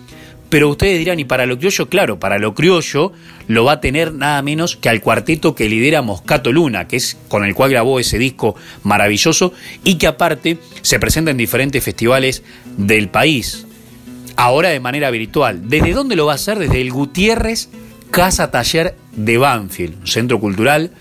Pero 0.48 0.70
ustedes 0.70 0.98
dirán, 0.98 1.20
y 1.20 1.26
para 1.26 1.46
lo 1.46 1.58
criollo, 1.58 1.90
claro, 1.90 2.20
para 2.22 2.38
lo 2.38 2.56
criollo 2.56 3.12
lo 3.50 3.66
va 3.66 3.74
a 3.74 3.82
tener 3.82 4.14
nada 4.14 4.42
menos 4.44 4.78
que 4.78 4.88
al 4.88 5.02
cuarteto 5.02 5.56
que 5.56 5.68
lidera 5.68 6.02
Moscato 6.02 6.54
Luna, 6.54 6.88
que 6.88 6.96
es 6.96 7.18
con 7.28 7.44
el 7.44 7.54
cual 7.54 7.72
grabó 7.72 8.00
ese 8.00 8.18
disco 8.18 8.56
maravilloso 8.84 9.52
y 9.84 9.96
que 9.96 10.08
aparte 10.08 10.60
se 10.82 10.98
presenta 10.98 11.32
en 11.32 11.38
diferentes 11.38 11.84
festivales 11.84 12.44
del 12.78 13.10
país, 13.10 13.68
ahora 14.38 14.70
de 14.70 14.80
manera 14.80 15.12
virtual. 15.12 15.68
¿Desde 15.68 15.92
dónde 15.92 16.16
lo 16.16 16.28
va 16.28 16.32
a 16.32 16.36
hacer? 16.36 16.60
Desde 16.60 16.80
el 16.80 16.94
Gutiérrez 16.94 17.68
Casa 18.10 18.52
Taller 18.52 18.96
de 19.12 19.38
Banfield, 19.38 20.00
un 20.00 20.08
centro 20.08 20.40
cultural 20.40 20.92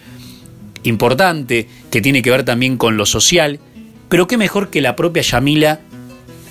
importante 0.83 1.69
que 1.91 2.01
tiene 2.01 2.23
que 2.23 2.31
ver 2.31 2.45
también 2.45 2.77
con 2.77 2.97
lo 2.97 3.07
social, 3.07 3.61
pero 4.09 4.27
qué 4.27 4.37
mejor 4.37 4.71
que 4.71 4.81
la 4.81 4.97
propia 4.97 5.23
Yamila 5.23 5.81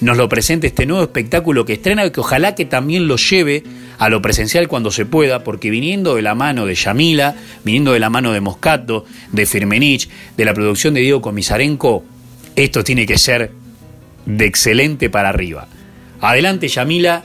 nos 0.01 0.17
lo 0.17 0.27
presente 0.29 0.67
este 0.67 0.87
nuevo 0.87 1.03
espectáculo 1.03 1.63
que 1.63 1.73
estrena 1.73 2.11
que 2.11 2.19
ojalá 2.19 2.55
que 2.55 2.65
también 2.65 3.07
lo 3.07 3.17
lleve 3.17 3.63
a 3.99 4.09
lo 4.09 4.19
presencial 4.21 4.67
cuando 4.67 4.89
se 4.89 5.05
pueda, 5.05 5.43
porque 5.43 5.69
viniendo 5.69 6.15
de 6.15 6.23
la 6.23 6.33
mano 6.33 6.65
de 6.65 6.73
Yamila, 6.73 7.35
viniendo 7.63 7.93
de 7.93 7.99
la 7.99 8.09
mano 8.09 8.31
de 8.31 8.41
Moscato, 8.41 9.05
de 9.31 9.45
Firmenich, 9.45 10.09
de 10.37 10.45
la 10.45 10.55
producción 10.55 10.95
de 10.95 11.01
Diego 11.01 11.21
Comisarenco, 11.21 12.03
esto 12.55 12.83
tiene 12.83 13.05
que 13.05 13.19
ser 13.19 13.51
de 14.25 14.45
excelente 14.45 15.11
para 15.11 15.29
arriba. 15.29 15.67
Adelante 16.19 16.67
Yamila 16.67 17.23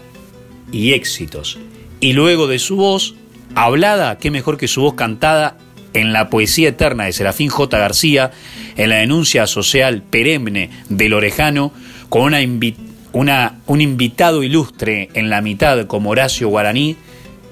y 0.71 0.93
éxitos. 0.93 1.59
Y 2.01 2.13
luego 2.13 2.47
de 2.47 2.59
su 2.59 2.77
voz, 2.77 3.15
hablada, 3.55 4.19
qué 4.19 4.31
mejor 4.31 4.59
que 4.59 4.69
su 4.69 4.83
voz 4.83 4.95
cantada 4.95 5.57
en 5.97 6.13
la 6.13 6.29
poesía 6.29 6.69
eterna 6.69 7.05
de 7.05 7.13
Serafín 7.13 7.49
J. 7.49 7.79
García, 7.79 8.31
en 8.77 8.91
la 8.91 8.97
denuncia 8.97 9.47
social 9.47 10.03
perenne 10.03 10.71
del 10.91 11.15
Orejano, 11.15 11.73
con 12.11 12.35
un 12.35 13.81
invitado 13.81 14.43
ilustre 14.43 15.09
en 15.15 15.31
la 15.31 15.41
mitad 15.41 15.87
como 15.87 16.11
Horacio 16.11 16.49
Guaraní 16.49 16.97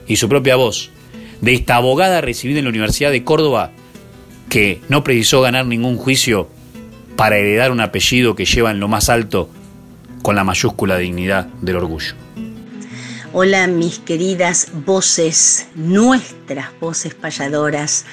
y 0.06 0.16
su 0.16 0.28
propia 0.28 0.56
voz, 0.56 0.90
de 1.40 1.54
esta 1.54 1.76
abogada 1.76 2.20
recibida 2.20 2.58
en 2.58 2.66
la 2.66 2.70
Universidad 2.70 3.10
de 3.10 3.24
Córdoba, 3.24 3.70
que 4.50 4.80
no 4.90 5.02
precisó 5.02 5.40
ganar 5.40 5.64
ningún 5.64 5.96
juicio 5.96 6.50
para 7.16 7.38
heredar 7.38 7.72
un 7.72 7.80
apellido 7.80 8.34
que 8.34 8.44
lleva 8.44 8.70
en 8.70 8.80
lo 8.80 8.88
más 8.88 9.08
alto 9.08 9.48
con 10.22 10.36
la 10.36 10.44
mayúscula 10.44 10.98
dignidad 10.98 11.46
del 11.62 11.76
orgullo. 11.76 12.14
Hola 13.36 13.66
mis 13.66 13.98
queridas 13.98 14.68
voces, 14.86 15.66
nuestras 15.74 16.68
voces 16.78 17.14
payadoras, 17.14 18.04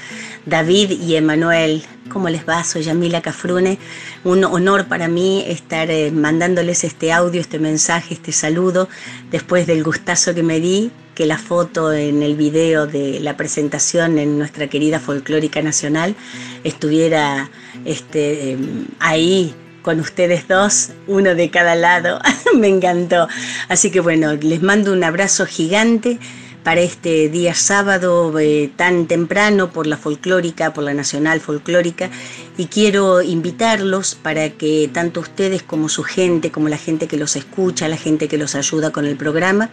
David 0.48 1.00
y 1.00 1.16
Emanuel. 1.16 1.84
¿Cómo 2.10 2.28
les 2.28 2.50
va? 2.50 2.64
Soy 2.64 2.82
Yamila 2.82 3.22
Cafrune. 3.22 3.78
Un 4.24 4.44
honor 4.44 4.88
para 4.88 5.08
mí 5.08 5.44
estar 5.46 5.92
eh, 5.92 6.10
mandándoles 6.10 6.84
este 6.84 7.14
audio, 7.14 7.40
este 7.40 7.60
mensaje, 7.60 8.16
este 8.16 8.32
saludo, 8.32 8.90
después 9.30 9.68
del 9.68 9.84
gustazo 9.84 10.34
que 10.34 10.42
me 10.42 10.60
di 10.60 10.90
que 11.14 11.28
la 11.28 11.38
foto 11.38 11.94
en 11.94 12.24
el 12.24 12.36
video 12.36 12.88
de 12.88 13.20
la 13.20 13.38
presentación 13.38 14.18
en 14.18 14.40
nuestra 14.40 14.70
querida 14.70 15.00
folclórica 15.00 15.62
nacional 15.62 16.16
estuviera 16.64 17.52
este, 17.86 18.54
em, 18.54 18.88
ahí 18.98 19.54
con 19.82 20.00
ustedes 20.00 20.48
dos, 20.48 20.90
uno 21.08 21.36
de 21.36 21.50
cada 21.50 21.76
lado. 21.76 22.20
Me 22.56 22.68
encantó. 22.68 23.28
Así 23.68 23.92
que 23.92 24.00
bueno, 24.00 24.34
les 24.34 24.62
mando 24.62 24.94
un 24.94 25.04
abrazo 25.04 25.46
gigante 25.46 26.20
para 26.64 26.82
este 26.82 27.30
día 27.30 27.56
sábado 27.56 28.38
eh, 28.40 28.72
tan 28.76 29.08
temprano 29.08 29.72
por 29.72 29.88
la 29.88 29.98
folclórica, 29.98 30.74
por 30.74 30.84
la 30.84 30.94
nacional 30.94 31.40
folclórica 31.40 32.10
y 32.62 32.68
quiero 32.68 33.24
invitarlos 33.24 34.14
para 34.14 34.52
que 34.52 34.88
tanto 34.94 35.20
ustedes 35.20 35.64
como 35.64 35.90
su 35.90 36.04
gente, 36.04 36.52
como 36.52 36.70
la 36.70 36.78
gente 36.78 37.08
que 37.08 37.18
los 37.18 37.36
escucha, 37.36 37.88
la 37.88 37.98
gente 37.98 38.28
que 38.28 38.38
los 38.38 38.54
ayuda 38.54 38.92
con 38.92 39.06
el 39.06 39.18
programa, 39.18 39.72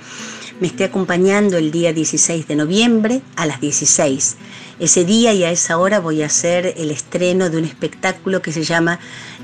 me 0.59 0.69
esté 0.69 0.85
acompañando 0.85 1.59
el 1.59 1.71
día 1.71 1.93
16 1.93 2.49
de 2.49 2.57
noviembre 2.57 3.21
a 3.37 3.45
las 3.45 3.61
16 3.61 4.39
ese 4.81 5.05
día 5.05 5.33
y 5.33 5.45
a 5.45 5.51
esa 5.51 5.77
hora 5.79 5.99
voy 5.99 6.23
a 6.23 6.27
hacer 6.27 6.75
el 6.77 6.91
estreno 6.91 7.51
de 7.51 7.59
un 7.59 7.65
espectáculo 7.65 8.43
que 8.43 8.53
se 8.53 8.63
llama 8.63 9.01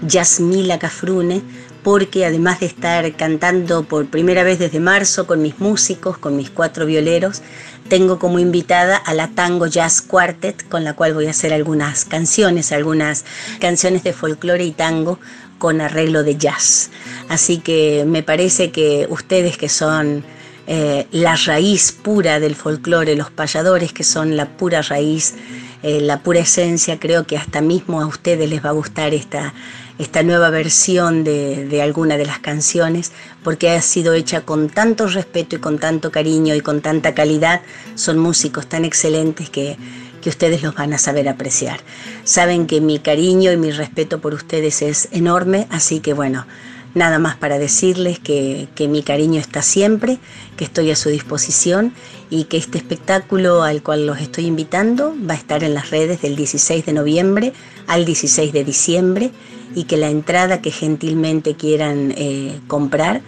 Yasmila 0.06 0.78
Cafrune, 0.78 1.42
porque 1.82 2.24
además 2.24 2.60
de 2.60 2.66
estar 2.66 3.16
cantando 3.16 3.82
por 3.82 4.06
primera 4.06 4.44
vez 4.44 4.58
desde 4.58 4.80
marzo 4.80 5.26
con 5.26 5.42
mis 5.42 5.58
músicos, 5.58 6.18
con 6.18 6.36
mis 6.36 6.50
cuatro 6.50 6.86
violeros, 6.86 7.42
tengo 7.88 8.18
como 8.18 8.38
invitada 8.38 8.96
a 8.96 9.14
la 9.14 9.28
Tango 9.28 9.66
Jazz 9.66 10.00
Quartet, 10.00 10.68
con 10.68 10.84
la 10.84 10.94
cual 10.94 11.14
voy 11.14 11.26
a 11.26 11.30
hacer 11.30 11.52
algunas 11.52 12.04
canciones, 12.04 12.72
algunas 12.72 13.24
canciones 13.60 14.02
de 14.04 14.12
folclore 14.12 14.64
y 14.64 14.72
tango 14.72 15.18
con 15.58 15.80
arreglo 15.80 16.22
de 16.22 16.36
jazz. 16.36 16.90
Así 17.28 17.58
que 17.58 18.04
me 18.06 18.22
parece 18.22 18.70
que 18.70 19.06
ustedes 19.08 19.56
que 19.56 19.68
son 19.68 20.24
eh, 20.66 21.06
la 21.10 21.36
raíz 21.36 21.92
pura 21.92 22.40
del 22.40 22.54
folclore, 22.54 23.16
los 23.16 23.30
payadores 23.30 23.92
que 23.92 24.04
son 24.04 24.36
la 24.36 24.46
pura 24.56 24.82
raíz, 24.82 25.34
eh, 25.82 26.00
la 26.00 26.20
pura 26.20 26.40
esencia, 26.40 26.98
creo 26.98 27.26
que 27.26 27.36
hasta 27.36 27.60
mismo 27.60 28.00
a 28.00 28.06
ustedes 28.06 28.48
les 28.48 28.64
va 28.64 28.70
a 28.70 28.72
gustar 28.72 29.12
esta, 29.12 29.52
esta 29.98 30.22
nueva 30.22 30.50
versión 30.50 31.24
de, 31.24 31.80
alguna 31.82 32.16
de 32.16 32.26
las 32.26 32.38
canciones, 32.38 33.12
porque 33.42 33.70
ha 33.70 33.82
sido 33.82 34.14
hecha 34.14 34.40
con 34.42 34.68
tanto 34.68 35.06
respeto 35.06 35.56
y 35.56 35.60
con 35.60 35.78
tanto 35.78 36.10
cariño 36.10 36.54
y 36.54 36.60
con 36.60 36.80
tanta 36.80 37.14
calidad. 37.14 37.62
Son 37.94 38.18
músicos 38.18 38.66
tan 38.66 38.84
excelentes 38.84 39.50
que, 39.50 39.76
que 40.20 40.30
ustedes 40.30 40.62
los 40.62 40.74
van 40.74 40.92
a 40.92 40.98
saber 40.98 41.28
apreciar. 41.28 41.80
Saben 42.24 42.66
que 42.66 42.80
mi 42.80 42.98
cariño 42.98 43.52
y 43.52 43.56
mi 43.56 43.70
respeto 43.70 44.20
por 44.20 44.34
ustedes 44.34 44.82
es 44.82 45.08
enorme, 45.12 45.66
así 45.70 46.00
que 46.00 46.12
bueno, 46.12 46.46
Nada 46.94 47.18
más 47.18 47.34
para 47.34 47.58
decirles 47.58 48.20
que, 48.20 48.68
mi 48.88 49.02
cariño 49.02 49.40
está 49.40 49.62
siempre, 49.62 50.18
que 50.56 50.64
estoy 50.64 50.92
a 50.92 50.96
su 50.96 51.08
disposición 51.08 51.92
y 52.30 52.44
que 52.44 52.56
este 52.56 52.78
espectáculo 52.78 53.64
al 53.64 53.82
cual 53.82 54.06
los 54.06 54.20
estoy 54.20 54.46
invitando 54.46 55.12
va 55.28 55.34
a 55.34 55.36
estar 55.36 55.64
en 55.64 55.74
las 55.74 55.90
redes 55.90 56.22
del 56.22 56.36
16 56.36 56.86
de 56.86 56.92
noviembre 56.92 57.52
al 57.88 58.04
16 58.04 58.52
de 58.52 58.64
diciembre 58.64 59.32
y 59.74 59.84
que 59.84 59.96
la 59.96 60.10
entrada 60.10 60.60
que 60.60 60.70
gentilmente 60.70 61.54
quieran 61.54 62.12
eh, 62.16 62.60
comprar 62.66 63.22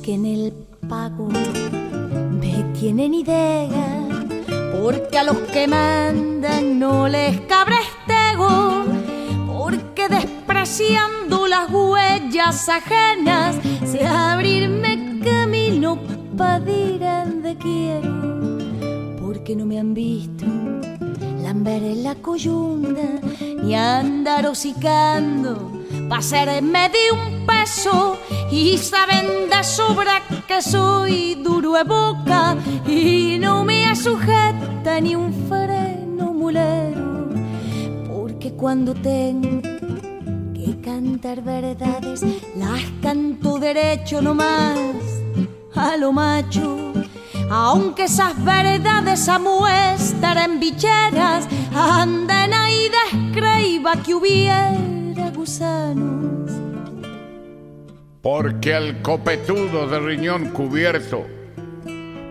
que 0.08 0.14
en 0.14 0.26
el 0.26 0.54
pago 0.90 1.30
me 1.30 2.64
tienen 2.80 3.14
idea, 3.14 3.70
porque 4.82 5.18
a 5.18 5.24
los 5.24 5.38
que 5.54 5.68
mandan 5.68 6.80
no 6.80 7.08
les 7.08 7.40
cabrestego, 7.42 8.86
porque 9.46 10.08
despreciando 10.10 11.48
las 11.48 11.70
huellas 11.70 12.07
ajenas, 12.40 13.56
sé 13.86 14.06
abrirme 14.06 15.20
camino 15.24 15.98
para 16.38 16.60
donde 16.60 17.56
quiero, 17.58 19.20
porque 19.20 19.56
no 19.56 19.66
me 19.66 19.80
han 19.80 19.94
visto 19.94 20.46
cambiar 21.44 21.82
la 21.82 22.16
coyunda 22.16 23.20
ni 23.64 23.74
andar 23.74 24.46
hocicando 24.46 25.72
pa' 26.10 26.22
serme 26.22 26.90
de 26.90 27.12
un 27.12 27.46
peso 27.48 28.18
y 28.52 28.78
saben 28.78 29.50
de 29.50 29.64
sobra 29.64 30.22
que 30.48 30.62
soy 30.62 31.36
duro 31.36 31.74
de 31.74 31.84
boca 31.84 32.56
y 32.88 33.38
no 33.40 33.64
me 33.64 33.96
sujeta 33.96 35.00
ni 35.02 35.16
un 35.16 35.34
freno 35.50 36.34
mulero 36.34 37.30
porque 38.08 38.54
cuando 38.54 38.94
tengo 38.94 39.77
que 40.68 40.82
cantar 40.82 41.42
verdades 41.42 42.22
las 42.56 42.82
canto 43.02 43.58
derecho 43.58 44.22
nomás 44.22 44.76
a 45.76 45.96
lo 45.96 46.12
macho. 46.12 46.94
Aunque 47.50 48.04
esas 48.06 48.44
verdades 48.44 49.30
amuestran 49.30 50.60
bicheras, 50.60 51.48
andan 51.74 52.54
ahí 52.54 52.90
descreiba 53.00 53.96
que 54.04 54.14
hubiera 54.14 55.30
gusanos. 55.34 56.52
Porque 58.22 58.74
al 58.74 59.02
copetudo 59.02 59.88
de 59.88 60.00
riñón 60.00 60.50
cubierto, 60.50 61.26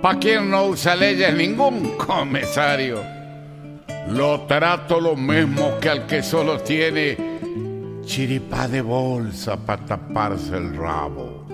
pa' 0.03 0.19
quien 0.19 0.51
no 0.51 0.67
usa 0.67 0.95
leyes 0.95 1.35
ningún 1.35 1.97
comisario, 1.97 3.03
lo 4.11 4.43
trato 4.43 5.01
lo 5.01 5.17
mismo 5.17 5.79
que 5.81 5.89
al 5.89 6.07
que 6.07 6.23
solo 6.23 6.61
tiene 6.61 7.36
chiripa 8.07 8.67
de 8.69 8.81
bolsa 8.81 9.57
para 9.57 9.85
taparse 9.85 10.57
el 10.57 10.75
rabo 10.75 11.47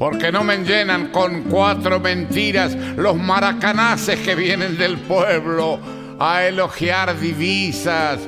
porque 0.00 0.32
no 0.32 0.42
me 0.42 0.56
llenan 0.64 1.08
con 1.08 1.42
cuatro 1.42 2.00
mentiras 2.00 2.74
los 2.96 3.16
maracanaces 3.16 4.18
que 4.20 4.34
vienen 4.34 4.78
del 4.78 4.96
pueblo 4.96 5.78
a 6.18 6.46
elogiar 6.46 7.20
divisas 7.20 8.18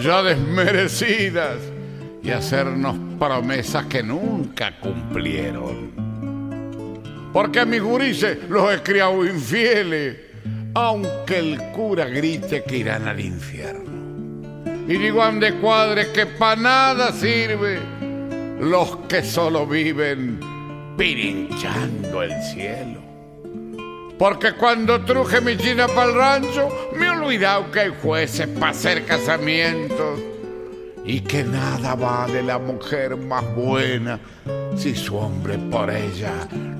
ya 0.00 0.22
desmerecidas 0.22 1.56
y 2.22 2.30
hacernos 2.30 2.96
promesas 3.18 3.86
que 3.86 4.00
nunca 4.00 4.78
cumplieron. 4.78 5.90
Porque 7.32 7.60
a 7.60 7.64
mis 7.64 7.82
gurises 7.82 8.38
los 8.48 8.72
he 8.72 8.80
criado 8.84 9.26
infieles, 9.26 10.18
aunque 10.74 11.40
el 11.40 11.58
cura 11.72 12.04
grite 12.04 12.62
que 12.62 12.76
irán 12.76 13.08
al 13.08 13.18
infierno. 13.18 13.97
Y 14.88 14.96
digo 14.96 15.22
de 15.32 15.52
cuadres 15.56 16.08
que 16.08 16.24
para 16.24 16.56
nada 16.60 17.12
sirve 17.12 17.78
los 18.58 18.96
que 19.06 19.22
solo 19.22 19.66
viven 19.66 20.40
pirinchando 20.96 22.22
el 22.22 22.32
cielo. 22.42 22.98
Porque 24.18 24.54
cuando 24.54 25.04
truje 25.04 25.42
mi 25.42 25.58
china 25.58 25.88
para 25.88 26.10
el 26.10 26.14
rancho, 26.16 26.68
me 26.96 27.04
he 27.04 27.10
olvidado 27.10 27.70
que 27.70 27.80
hay 27.80 27.92
jueces 28.02 28.48
para 28.48 28.70
hacer 28.70 29.04
casamientos 29.04 30.20
y 31.04 31.20
que 31.20 31.44
nada 31.44 31.94
vale 31.94 32.42
la 32.42 32.58
mujer 32.58 33.14
más 33.16 33.44
buena 33.54 34.18
si 34.74 34.94
su 34.94 35.16
hombre 35.18 35.58
por 35.70 35.90
ella 35.90 36.32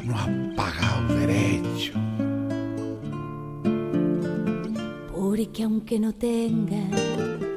no 0.02 0.18
ha 0.18 0.56
pagado 0.56 1.14
derecho. 1.14 1.92
Porque 5.12 5.62
aunque 5.62 6.00
no 6.00 6.14
tenga, 6.14 7.47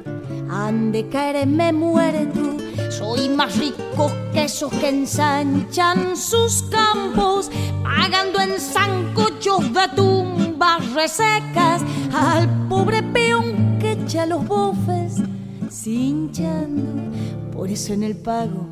han 0.52 0.92
de 0.92 1.08
caerme 1.08 1.72
muerto 1.72 2.62
soy 2.92 3.28
más 3.30 3.56
rico 3.58 4.12
que 4.32 4.44
esos 4.44 4.70
que 4.74 4.88
ensanchan 4.88 6.16
sus 6.16 6.62
campos, 6.64 7.50
pagando 7.82 8.38
en 8.40 8.60
zancochos 8.60 9.72
de 9.72 9.88
tumbas 9.96 10.92
resecas 10.92 11.82
al 12.14 12.48
pobre 12.68 13.02
peón 13.02 13.78
que 13.80 13.92
echa 13.92 14.26
los 14.26 14.46
bofes, 14.46 15.22
cinchando. 15.70 17.16
Por 17.50 17.70
eso 17.70 17.94
en 17.94 18.02
el 18.02 18.16
pago 18.16 18.66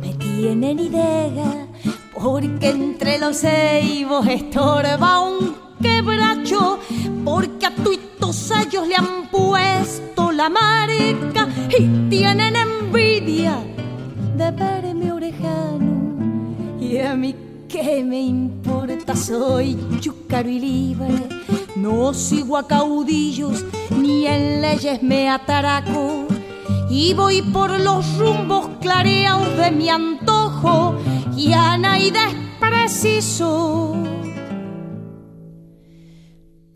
me 0.00 0.14
tienen 0.14 0.78
idea, 0.78 1.66
porque 2.14 2.68
entre 2.68 3.18
los 3.18 3.38
ceibos 3.38 4.26
estorba 4.26 5.20
un 5.20 5.56
quebracho, 5.80 6.78
porque 7.24 7.66
a 7.66 7.74
tuitos 8.28 8.50
ellos 8.50 8.86
le 8.86 8.94
han 8.94 9.28
puesto 9.30 10.32
la 10.32 10.48
marca 10.48 11.48
y 11.78 12.08
tienen 12.10 12.56
envidia 12.56 13.58
de 14.36 14.50
verme 14.50 15.12
orejano. 15.12 16.76
Y 16.80 16.98
a 16.98 17.14
mí 17.14 17.34
qué 17.68 18.02
me 18.04 18.20
importa, 18.20 19.16
soy 19.16 19.78
chúcaro 20.00 20.48
y 20.48 20.60
libre, 20.60 21.28
no 21.76 22.12
sigo 22.12 22.56
a 22.56 22.66
caudillos 22.66 23.64
ni 23.96 24.26
en 24.26 24.60
leyes 24.60 25.02
me 25.02 25.28
ataraco. 25.28 26.26
Y 26.90 27.14
voy 27.14 27.42
por 27.42 27.78
los 27.80 28.18
rumbos 28.18 28.68
clareados 28.80 29.56
de 29.56 29.70
mi 29.70 29.88
antojo 29.88 30.96
y 31.36 31.52
a 31.52 31.76
nadie 31.76 32.08
es 32.08 32.34
preciso 32.60 33.94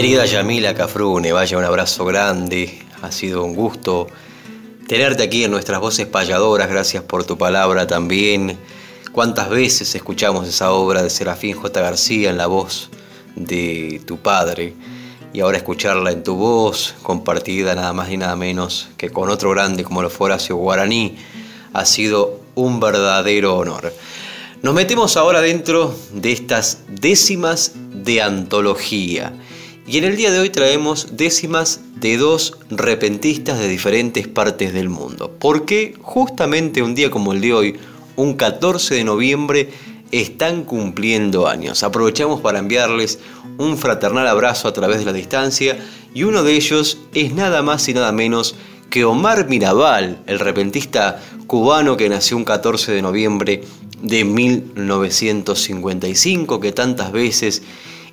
Querida 0.00 0.24
Yamila 0.24 0.72
Cafrune, 0.72 1.30
vaya 1.30 1.58
un 1.58 1.64
abrazo 1.64 2.06
grande, 2.06 2.78
ha 3.02 3.12
sido 3.12 3.44
un 3.44 3.54
gusto 3.54 4.06
tenerte 4.88 5.22
aquí 5.24 5.44
en 5.44 5.50
nuestras 5.50 5.78
voces 5.78 6.06
payadoras, 6.06 6.70
gracias 6.70 7.02
por 7.02 7.24
tu 7.24 7.36
palabra 7.36 7.86
también. 7.86 8.56
Cuántas 9.12 9.50
veces 9.50 9.94
escuchamos 9.94 10.48
esa 10.48 10.72
obra 10.72 11.02
de 11.02 11.10
Serafín 11.10 11.54
J. 11.54 11.82
García 11.82 12.30
en 12.30 12.38
la 12.38 12.46
voz 12.46 12.88
de 13.36 14.00
tu 14.06 14.16
padre 14.16 14.72
y 15.34 15.40
ahora 15.40 15.58
escucharla 15.58 16.12
en 16.12 16.22
tu 16.22 16.34
voz, 16.34 16.94
compartida 17.02 17.74
nada 17.74 17.92
más 17.92 18.10
y 18.10 18.16
nada 18.16 18.36
menos 18.36 18.88
que 18.96 19.10
con 19.10 19.28
otro 19.28 19.50
grande 19.50 19.84
como 19.84 20.00
lo 20.00 20.08
fue 20.08 20.28
Horacio 20.28 20.56
Guaraní, 20.56 21.18
ha 21.74 21.84
sido 21.84 22.40
un 22.54 22.80
verdadero 22.80 23.54
honor. 23.58 23.92
Nos 24.62 24.72
metemos 24.72 25.18
ahora 25.18 25.42
dentro 25.42 25.94
de 26.10 26.32
estas 26.32 26.84
décimas 26.88 27.72
de 27.92 28.22
antología. 28.22 29.34
Y 29.90 29.98
en 29.98 30.04
el 30.04 30.16
día 30.16 30.30
de 30.30 30.38
hoy 30.38 30.50
traemos 30.50 31.16
décimas 31.16 31.80
de 31.96 32.16
dos 32.16 32.56
repentistas 32.70 33.58
de 33.58 33.66
diferentes 33.66 34.28
partes 34.28 34.72
del 34.72 34.88
mundo. 34.88 35.34
Porque 35.36 35.96
justamente 36.00 36.80
un 36.80 36.94
día 36.94 37.10
como 37.10 37.32
el 37.32 37.40
de 37.40 37.52
hoy, 37.52 37.76
un 38.14 38.34
14 38.34 38.94
de 38.94 39.02
noviembre, 39.02 39.70
están 40.12 40.62
cumpliendo 40.62 41.48
años. 41.48 41.82
Aprovechamos 41.82 42.40
para 42.40 42.60
enviarles 42.60 43.18
un 43.58 43.76
fraternal 43.76 44.28
abrazo 44.28 44.68
a 44.68 44.72
través 44.72 45.00
de 45.00 45.06
la 45.06 45.12
distancia 45.12 45.76
y 46.14 46.22
uno 46.22 46.44
de 46.44 46.54
ellos 46.54 46.98
es 47.12 47.34
nada 47.34 47.62
más 47.62 47.88
y 47.88 47.94
nada 47.94 48.12
menos 48.12 48.54
que 48.90 49.04
Omar 49.04 49.48
Mirabal, 49.48 50.22
el 50.26 50.38
repentista 50.38 51.20
cubano 51.48 51.96
que 51.96 52.08
nació 52.08 52.36
un 52.36 52.44
14 52.44 52.92
de 52.92 53.02
noviembre 53.02 53.64
de 54.00 54.24
1955, 54.24 56.60
que 56.60 56.70
tantas 56.70 57.10
veces 57.10 57.64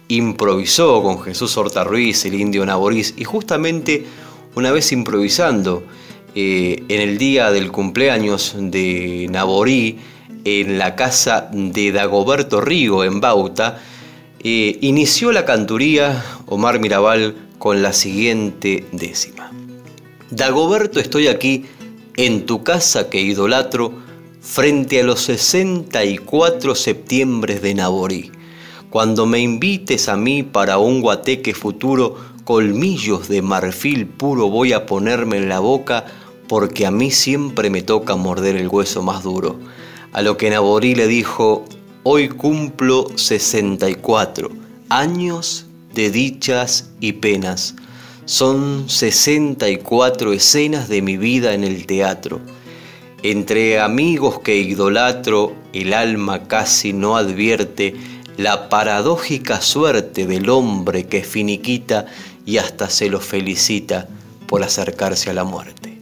improvisó 0.08 1.04
con 1.04 1.22
Jesús 1.22 1.58
Horta 1.58 1.84
Ruiz, 1.84 2.26
el 2.26 2.36
indio 2.36 2.66
Naboriz, 2.66 3.14
y 3.18 3.24
justamente 3.24 4.06
una 4.56 4.72
vez 4.72 4.92
improvisando 4.92 5.84
eh, 6.36 6.84
en 6.88 7.02
el 7.02 7.18
día 7.18 7.52
del 7.52 7.72
cumpleaños 7.72 8.56
de 8.58 9.28
Naborí, 9.30 10.00
en 10.46 10.78
la 10.78 10.96
casa 10.96 11.50
de 11.52 11.92
Dagoberto 11.92 12.62
Rigo, 12.62 13.04
en 13.04 13.20
Bauta, 13.20 13.82
eh, 14.40 14.78
inició 14.82 15.32
la 15.32 15.46
canturía 15.46 16.24
Omar 16.46 16.80
Mirabal 16.80 17.36
con 17.58 17.82
la 17.82 17.92
siguiente 17.92 18.86
décima. 18.92 19.52
Dagoberto, 20.30 21.00
estoy 21.00 21.28
aquí 21.28 21.66
en 22.16 22.46
tu 22.46 22.64
casa 22.64 23.10
que 23.10 23.20
idolatro, 23.20 23.92
frente 24.42 25.02
a 25.02 25.04
los 25.04 25.22
64 25.22 26.76
septiembre 26.76 27.60
de 27.60 27.74
Naborí 27.74 28.32
cuando 28.90 29.26
me 29.26 29.40
invites 29.40 30.08
a 30.08 30.16
mí 30.16 30.44
para 30.44 30.78
un 30.78 31.02
guateque 31.02 31.54
futuro, 31.54 32.16
colmillos 32.46 33.28
de 33.28 33.42
marfil 33.42 34.08
puro 34.08 34.50
voy 34.50 34.72
a 34.72 34.86
ponerme 34.86 35.38
en 35.38 35.50
la 35.50 35.60
boca 35.60 36.06
porque 36.48 36.86
a 36.86 36.92
mí 36.92 37.12
siempre 37.12 37.70
me 37.70 37.82
toca 37.82 38.16
morder 38.16 38.56
el 38.56 38.70
hueso 38.70 39.02
más 39.02 39.24
duro. 39.24 39.60
A 40.14 40.22
lo 40.22 40.38
que 40.38 40.50
Naborí 40.50 40.96
le 40.96 41.08
dijo, 41.08 41.66
hoy 42.04 42.30
cumplo 42.30 43.08
64 43.16 44.50
años 44.88 45.66
de 45.94 46.10
dichas 46.10 46.92
y 47.02 47.14
penas. 47.14 47.76
Son 48.24 48.90
64 48.90 50.32
escenas 50.32 50.88
de 50.88 51.02
mi 51.02 51.18
vida 51.18 51.54
en 51.54 51.66
el 51.66 51.86
teatro. 51.86 52.40
Entre 53.24 53.80
amigos 53.80 54.40
que 54.40 54.56
idolatro, 54.58 55.54
el 55.74 55.94
alma 55.94 56.48
casi 56.48 56.94
no 56.94 57.18
advierte 57.18 57.96
la 58.38 58.70
paradójica 58.70 59.62
suerte 59.62 60.28
del 60.28 60.50
hombre 60.50 61.08
que 61.08 61.24
finiquita 61.24 62.06
y 62.46 62.58
hasta 62.58 62.90
se 62.90 63.10
lo 63.10 63.20
felicita 63.20 64.08
por 64.48 64.64
acercarse 64.64 65.32
a 65.32 65.34
la 65.34 65.44
muerte. 65.44 65.98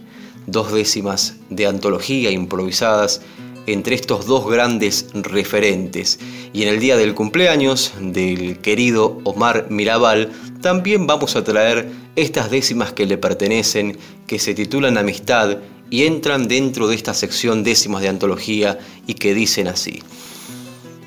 Dos 0.45 0.71
décimas 0.73 1.37
de 1.49 1.65
antología 1.65 2.29
improvisadas 2.31 3.21
entre 3.67 3.95
estos 3.95 4.25
dos 4.25 4.45
grandes 4.47 5.07
referentes. 5.13 6.19
Y 6.53 6.63
en 6.63 6.69
el 6.69 6.79
día 6.79 6.97
del 6.97 7.15
cumpleaños 7.15 7.93
del 7.99 8.59
querido 8.59 9.19
Omar 9.23 9.67
Mirabal, 9.69 10.31
también 10.61 11.07
vamos 11.07 11.35
a 11.35 11.43
traer 11.43 11.89
estas 12.15 12.51
décimas 12.51 12.93
que 12.93 13.05
le 13.05 13.17
pertenecen, 13.17 13.97
que 14.27 14.39
se 14.39 14.53
titulan 14.53 14.97
Amistad 14.97 15.57
y 15.89 16.03
entran 16.03 16.47
dentro 16.47 16.87
de 16.87 16.95
esta 16.95 17.13
sección 17.13 17.63
décimas 17.63 18.01
de 18.01 18.09
antología 18.09 18.77
y 19.07 19.15
que 19.15 19.33
dicen 19.33 19.67
así. 19.67 20.01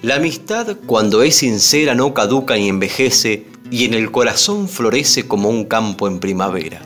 La 0.03 0.17
amistad 0.17 0.77
cuando 0.87 1.23
es 1.23 1.37
sincera 1.37 1.95
no 1.95 2.15
caduca 2.15 2.57
ni 2.57 2.69
envejece 2.69 3.47
y 3.71 3.85
en 3.85 3.95
el 3.95 4.11
corazón 4.11 4.69
florece 4.69 5.27
como 5.27 5.49
un 5.49 5.65
campo 5.65 6.07
en 6.07 6.21
primavera 6.21 6.83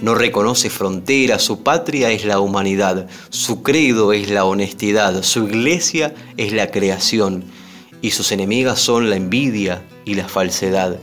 no 0.00 0.14
reconoce 0.14 0.70
fronteras, 0.70 1.42
su 1.42 1.62
patria 1.62 2.10
es 2.10 2.24
la 2.24 2.40
humanidad, 2.40 3.08
su 3.30 3.62
credo 3.62 4.12
es 4.12 4.30
la 4.30 4.44
honestidad, 4.44 5.22
su 5.22 5.44
iglesia 5.44 6.14
es 6.36 6.52
la 6.52 6.70
creación 6.70 7.44
y 8.02 8.10
sus 8.10 8.30
enemigas 8.32 8.78
son 8.78 9.08
la 9.08 9.16
envidia 9.16 9.82
y 10.04 10.14
la 10.14 10.28
falsedad. 10.28 10.98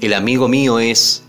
El 0.00 0.14
amigo 0.14 0.46
mío 0.46 0.78
es 0.78 1.24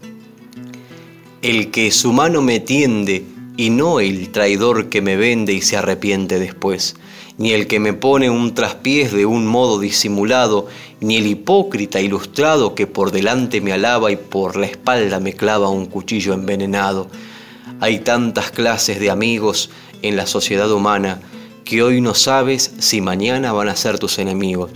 el 1.41 1.71
que 1.71 1.91
su 1.91 2.13
mano 2.13 2.41
me 2.41 2.59
tiende 2.59 3.23
y 3.57 3.71
no 3.71 3.99
el 3.99 4.29
traidor 4.29 4.89
que 4.89 5.01
me 5.01 5.15
vende 5.15 5.53
y 5.53 5.61
se 5.61 5.77
arrepiente 5.77 6.37
después 6.37 6.95
ni 7.39 7.53
el 7.53 7.67
que 7.67 7.79
me 7.79 7.93
pone 7.93 8.29
un 8.29 8.53
traspiés 8.53 9.13
de 9.13 9.25
un 9.25 9.47
modo 9.47 9.79
disimulado, 9.79 10.67
ni 10.99 11.15
el 11.15 11.25
hipócrita 11.25 12.01
ilustrado 12.01 12.75
que 12.75 12.85
por 12.85 13.11
delante 13.11 13.61
me 13.61 13.71
alaba 13.71 14.11
y 14.11 14.17
por 14.17 14.57
la 14.57 14.65
espalda 14.65 15.21
me 15.21 15.33
clava 15.33 15.69
un 15.69 15.85
cuchillo 15.85 16.33
envenenado. 16.33 17.07
Hay 17.79 17.99
tantas 17.99 18.51
clases 18.51 18.99
de 18.99 19.09
amigos 19.09 19.69
en 20.01 20.17
la 20.17 20.27
sociedad 20.27 20.69
humana 20.69 21.21
que 21.63 21.81
hoy 21.81 22.01
no 22.01 22.13
sabes 22.13 22.73
si 22.79 22.99
mañana 22.99 23.53
van 23.53 23.69
a 23.69 23.75
ser 23.77 23.99
tus 23.99 24.19
enemigos. 24.19 24.71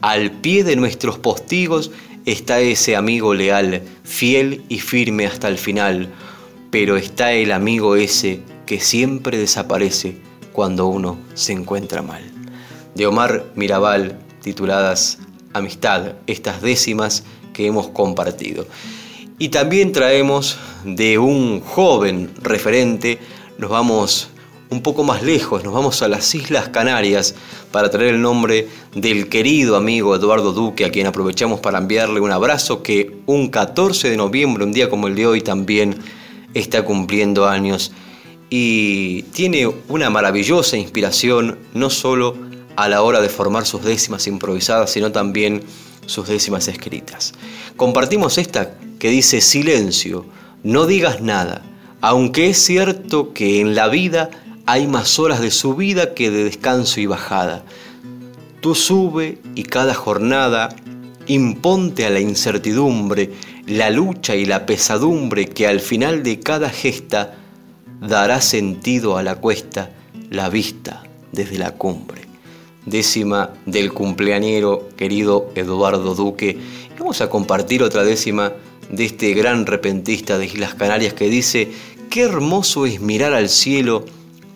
Al 0.00 0.32
pie 0.32 0.64
de 0.64 0.74
nuestros 0.74 1.20
postigos 1.20 1.92
está 2.26 2.58
ese 2.58 2.96
amigo 2.96 3.32
leal, 3.32 3.82
fiel 4.02 4.64
y 4.68 4.80
firme 4.80 5.24
hasta 5.24 5.46
el 5.46 5.56
final, 5.56 6.08
pero 6.72 6.96
está 6.96 7.32
el 7.32 7.52
amigo 7.52 7.94
ese 7.94 8.40
que 8.66 8.80
siempre 8.80 9.38
desaparece 9.38 10.27
cuando 10.58 10.88
uno 10.88 11.16
se 11.34 11.52
encuentra 11.52 12.02
mal. 12.02 12.20
De 12.96 13.06
Omar 13.06 13.44
Mirabal, 13.54 14.18
tituladas 14.42 15.18
Amistad, 15.52 16.14
estas 16.26 16.62
décimas 16.62 17.22
que 17.52 17.68
hemos 17.68 17.86
compartido. 17.86 18.66
Y 19.38 19.50
también 19.50 19.92
traemos 19.92 20.58
de 20.82 21.16
un 21.16 21.60
joven 21.60 22.32
referente, 22.42 23.20
nos 23.56 23.70
vamos 23.70 24.30
un 24.70 24.82
poco 24.82 25.04
más 25.04 25.22
lejos, 25.22 25.62
nos 25.62 25.72
vamos 25.72 26.02
a 26.02 26.08
las 26.08 26.34
Islas 26.34 26.70
Canarias 26.70 27.36
para 27.70 27.88
traer 27.88 28.14
el 28.14 28.20
nombre 28.20 28.66
del 28.96 29.28
querido 29.28 29.76
amigo 29.76 30.16
Eduardo 30.16 30.52
Duque, 30.52 30.84
a 30.84 30.90
quien 30.90 31.06
aprovechamos 31.06 31.60
para 31.60 31.78
enviarle 31.78 32.18
un 32.18 32.32
abrazo 32.32 32.82
que 32.82 33.18
un 33.26 33.50
14 33.50 34.10
de 34.10 34.16
noviembre, 34.16 34.64
un 34.64 34.72
día 34.72 34.90
como 34.90 35.06
el 35.06 35.14
de 35.14 35.24
hoy, 35.24 35.40
también 35.40 36.00
está 36.52 36.84
cumpliendo 36.84 37.46
años 37.46 37.92
y 38.50 39.22
tiene 39.24 39.66
una 39.88 40.10
maravillosa 40.10 40.76
inspiración 40.76 41.58
no 41.74 41.90
solo 41.90 42.36
a 42.76 42.88
la 42.88 43.02
hora 43.02 43.20
de 43.20 43.28
formar 43.28 43.66
sus 43.66 43.84
décimas 43.84 44.26
improvisadas, 44.26 44.90
sino 44.90 45.12
también 45.12 45.62
sus 46.06 46.28
décimas 46.28 46.68
escritas. 46.68 47.34
Compartimos 47.76 48.38
esta 48.38 48.74
que 48.98 49.10
dice 49.10 49.40
silencio, 49.40 50.24
no 50.62 50.86
digas 50.86 51.20
nada, 51.20 51.62
aunque 52.00 52.50
es 52.50 52.58
cierto 52.58 53.32
que 53.32 53.60
en 53.60 53.74
la 53.74 53.88
vida 53.88 54.30
hay 54.66 54.86
más 54.86 55.18
horas 55.18 55.40
de 55.40 55.50
subida 55.50 56.14
que 56.14 56.30
de 56.30 56.44
descanso 56.44 57.00
y 57.00 57.06
bajada. 57.06 57.64
Tú 58.60 58.74
sube 58.74 59.38
y 59.54 59.62
cada 59.62 59.94
jornada 59.94 60.74
imponte 61.26 62.06
a 62.06 62.10
la 62.10 62.20
incertidumbre, 62.20 63.32
la 63.66 63.90
lucha 63.90 64.34
y 64.34 64.46
la 64.46 64.66
pesadumbre 64.66 65.46
que 65.46 65.66
al 65.66 65.80
final 65.80 66.22
de 66.22 66.40
cada 66.40 66.70
gesta 66.70 67.34
dará 68.00 68.40
sentido 68.40 69.16
a 69.16 69.22
la 69.22 69.36
cuesta 69.36 69.90
la 70.30 70.48
vista 70.48 71.02
desde 71.32 71.58
la 71.58 71.72
cumbre. 71.72 72.22
Décima 72.86 73.50
del 73.66 73.92
cumpleañero 73.92 74.88
querido 74.96 75.50
Eduardo 75.54 76.14
Duque. 76.14 76.58
vamos 76.98 77.20
a 77.20 77.28
compartir 77.28 77.82
otra 77.82 78.04
décima 78.04 78.52
de 78.90 79.04
este 79.04 79.34
gran 79.34 79.66
repentista 79.66 80.38
de 80.38 80.46
Islas 80.46 80.74
Canarias 80.74 81.12
que 81.12 81.28
dice, 81.28 81.70
qué 82.10 82.22
hermoso 82.22 82.86
es 82.86 83.00
mirar 83.00 83.34
al 83.34 83.48
cielo, 83.48 84.04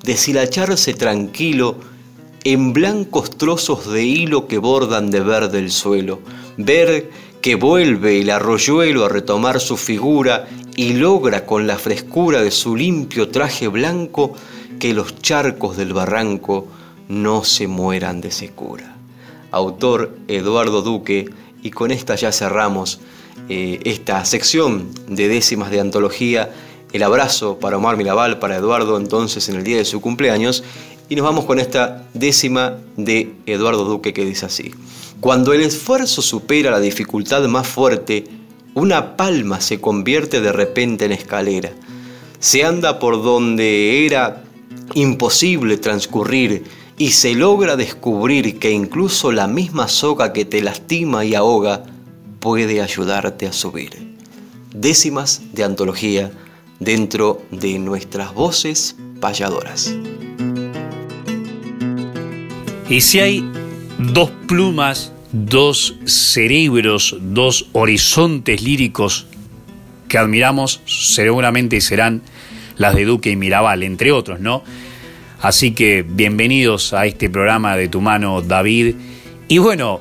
deshilacharse 0.03 0.95
tranquilo 0.95 1.76
en 2.45 2.72
blancos 2.72 3.36
trozos 3.36 3.90
de 3.93 4.05
hilo 4.05 4.49
que 4.49 4.59
bordan 4.59 5.11
de 5.11 5.20
verde 5.20 5.59
el 5.59 5.70
suelo, 5.70 6.20
ver 6.57 7.11
que 7.43 7.57
vuelve 7.57 8.20
el 8.20 8.30
arroyuelo 8.30 9.05
a 9.05 9.09
retomar 9.09 9.61
su 9.61 9.76
figura 9.76 10.49
y 10.76 10.95
logra 10.95 11.45
con 11.45 11.66
la 11.66 11.76
frescura 11.76 12.40
de 12.40 12.53
su 12.53 12.76
limpio 12.76 13.28
traje 13.28 13.66
blanco 13.66 14.32
que 14.78 14.95
los 14.95 15.20
charcos 15.20 15.76
del 15.76 15.93
barranco 15.93 16.68
no 17.09 17.43
se 17.43 17.66
mueran 17.66 18.20
de 18.20 18.30
secura. 18.30 18.97
Autor 19.51 20.16
Eduardo 20.28 20.82
Duque, 20.82 21.28
y 21.62 21.70
con 21.70 21.90
esta 21.90 22.14
ya 22.14 22.30
cerramos 22.30 23.01
eh, 23.49 23.80
esta 23.84 24.24
sección 24.24 24.88
de 25.09 25.28
décimas 25.28 25.70
de 25.72 25.80
antología. 25.80 26.51
El 26.93 27.03
abrazo 27.03 27.59
para 27.59 27.76
Omar 27.76 27.97
Mirabal, 27.97 28.38
para 28.38 28.57
Eduardo 28.57 28.97
entonces 28.97 29.49
en 29.49 29.57
el 29.57 29.64
día 29.64 29.78
de 29.78 29.84
su 29.84 30.01
cumpleaños, 30.01 30.62
y 31.09 31.16
nos 31.16 31.24
vamos 31.24 31.45
con 31.45 31.59
esta 31.59 32.07
décima 32.14 32.78
de 32.97 33.34
Eduardo 33.47 33.84
Duque 33.84 34.12
que 34.12 34.24
dice 34.24 34.47
así. 34.47 34.72
Cuando 35.22 35.52
el 35.52 35.60
esfuerzo 35.60 36.20
supera 36.20 36.72
la 36.72 36.80
dificultad 36.80 37.46
más 37.46 37.68
fuerte, 37.68 38.24
una 38.74 39.16
palma 39.16 39.60
se 39.60 39.80
convierte 39.80 40.40
de 40.40 40.50
repente 40.50 41.04
en 41.04 41.12
escalera. 41.12 41.70
Se 42.40 42.64
anda 42.64 42.98
por 42.98 43.22
donde 43.22 44.04
era 44.04 44.42
imposible 44.94 45.76
transcurrir 45.76 46.64
y 46.98 47.12
se 47.12 47.36
logra 47.36 47.76
descubrir 47.76 48.58
que 48.58 48.72
incluso 48.72 49.30
la 49.30 49.46
misma 49.46 49.86
soga 49.86 50.32
que 50.32 50.44
te 50.44 50.60
lastima 50.60 51.24
y 51.24 51.36
ahoga 51.36 51.84
puede 52.40 52.82
ayudarte 52.82 53.46
a 53.46 53.52
subir. 53.52 54.16
Décimas 54.74 55.42
de 55.52 55.62
antología 55.62 56.32
dentro 56.80 57.42
de 57.52 57.78
nuestras 57.78 58.34
voces 58.34 58.96
payadoras. 59.20 59.94
Y 62.88 63.00
si 63.00 63.20
hay 63.20 63.62
dos 64.03 64.30
plumas 64.48 65.12
dos 65.32 65.96
cerebros, 66.05 67.16
dos 67.20 67.68
horizontes 67.72 68.62
líricos 68.62 69.26
que 70.09 70.18
admiramos, 70.18 70.82
seguramente 70.84 71.80
serán 71.80 72.22
las 72.76 72.94
de 72.94 73.07
Duque 73.07 73.30
y 73.30 73.36
Mirabal, 73.36 73.82
entre 73.82 74.12
otros, 74.12 74.40
¿no? 74.40 74.62
Así 75.40 75.72
que 75.72 76.05
bienvenidos 76.07 76.92
a 76.92 77.07
este 77.07 77.30
programa 77.30 77.76
de 77.76 77.88
tu 77.88 78.00
mano, 78.00 78.42
David. 78.42 78.94
Y 79.48 79.59
bueno, 79.59 80.00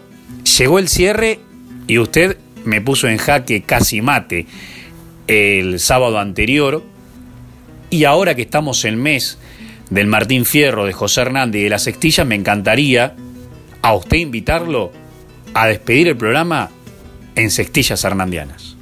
llegó 0.58 0.80
el 0.80 0.90
cierre 0.90 1.40
y 1.88 1.98
usted 1.98 2.38
me 2.66 2.82
puso 2.82 3.08
en 3.08 3.18
jaque 3.18 3.64
casi 3.64 4.02
mate 4.02 4.46
el 5.28 5.80
sábado 5.80 6.20
anterior. 6.20 6.84
Y 7.90 8.04
ahora 8.04 8.36
que 8.36 8.42
estamos 8.42 8.84
en 8.84 8.96
el 8.96 9.00
mes 9.00 9.38
del 9.90 10.08
Martín 10.08 10.46
Fierro, 10.46 10.86
de 10.86 10.94
José 10.94 11.22
Hernández 11.22 11.62
y 11.62 11.64
de 11.64 11.70
la 11.70 11.80
Sextilla, 11.80 12.26
me 12.26 12.36
encantaría 12.36 13.16
a 13.82 13.94
usted 13.94 14.18
invitarlo 14.18 14.92
a 15.54 15.68
despedir 15.68 16.08
el 16.08 16.18
programa 16.18 16.70
en 17.36 17.52
Sextillas 17.52 18.04
Hernandianas. 18.04 18.78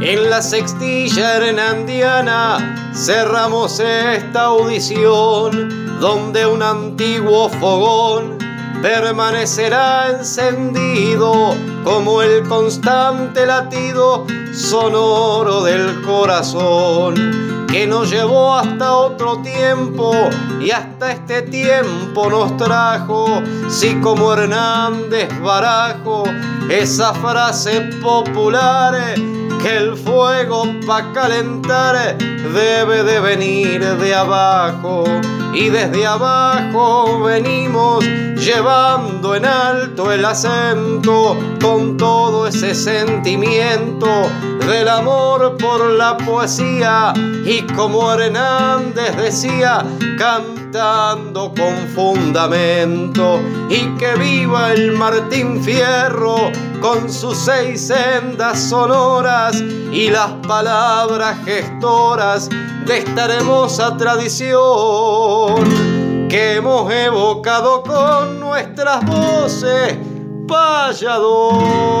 En 0.00 0.30
la 0.30 0.40
Sextilla 0.40 1.36
Hernandiana 1.36 2.92
cerramos 2.94 3.80
esta 3.80 4.44
audición 4.44 5.98
donde 6.00 6.46
un 6.46 6.62
antiguo 6.62 7.48
fogón 7.48 8.38
permanecerá 8.82 10.10
encendido 10.10 11.56
como 11.82 12.22
el 12.22 12.46
constante 12.46 13.46
latido 13.46 14.26
sonoro 14.52 15.64
del 15.64 16.02
corazón 16.02 17.55
que 17.68 17.86
nos 17.86 18.10
llevó 18.10 18.54
hasta 18.54 18.94
otro 18.94 19.38
tiempo 19.42 20.12
y 20.60 20.70
hasta 20.70 21.12
este 21.12 21.42
tiempo 21.42 22.30
nos 22.30 22.56
trajo, 22.56 23.42
si 23.68 23.94
como 24.00 24.32
Hernández 24.32 25.28
Barajo, 25.40 26.24
esa 26.68 27.12
frase 27.14 27.80
popular 28.02 29.14
que 29.62 29.76
el 29.76 29.96
fuego 29.96 30.64
pa' 30.86 31.12
calentar 31.12 32.16
debe 32.18 33.02
de 33.02 33.20
venir 33.20 33.84
de 33.84 34.14
abajo. 34.14 35.04
Y 35.54 35.70
desde 35.70 36.06
abajo 36.06 37.22
venimos 37.22 38.04
llevando 38.36 39.34
en 39.34 39.46
alto 39.46 40.12
el 40.12 40.24
acento 40.24 41.36
con 41.60 41.96
todo 41.96 42.46
ese 42.46 42.74
sentimiento 42.74 44.06
del 44.66 44.88
amor 44.88 45.56
por 45.56 45.90
la 45.92 46.16
poesía 46.16 47.14
como 47.62 48.12
Hernández 48.12 49.16
decía, 49.16 49.84
cantando 50.18 51.52
con 51.54 51.74
fundamento 51.94 53.40
y 53.68 53.96
que 53.96 54.14
viva 54.16 54.72
el 54.72 54.92
Martín 54.92 55.62
Fierro 55.62 56.50
con 56.80 57.10
sus 57.10 57.38
seis 57.38 57.86
sendas 57.86 58.60
sonoras 58.60 59.60
y 59.92 60.10
las 60.10 60.32
palabras 60.46 61.36
gestoras 61.44 62.48
de 62.86 62.98
esta 62.98 63.24
hermosa 63.26 63.96
tradición 63.96 64.56
que 66.28 66.56
hemos 66.56 66.92
evocado 66.92 67.82
con 67.82 68.40
nuestras 68.40 69.04
voces 69.06 69.96
payador. 70.46 71.96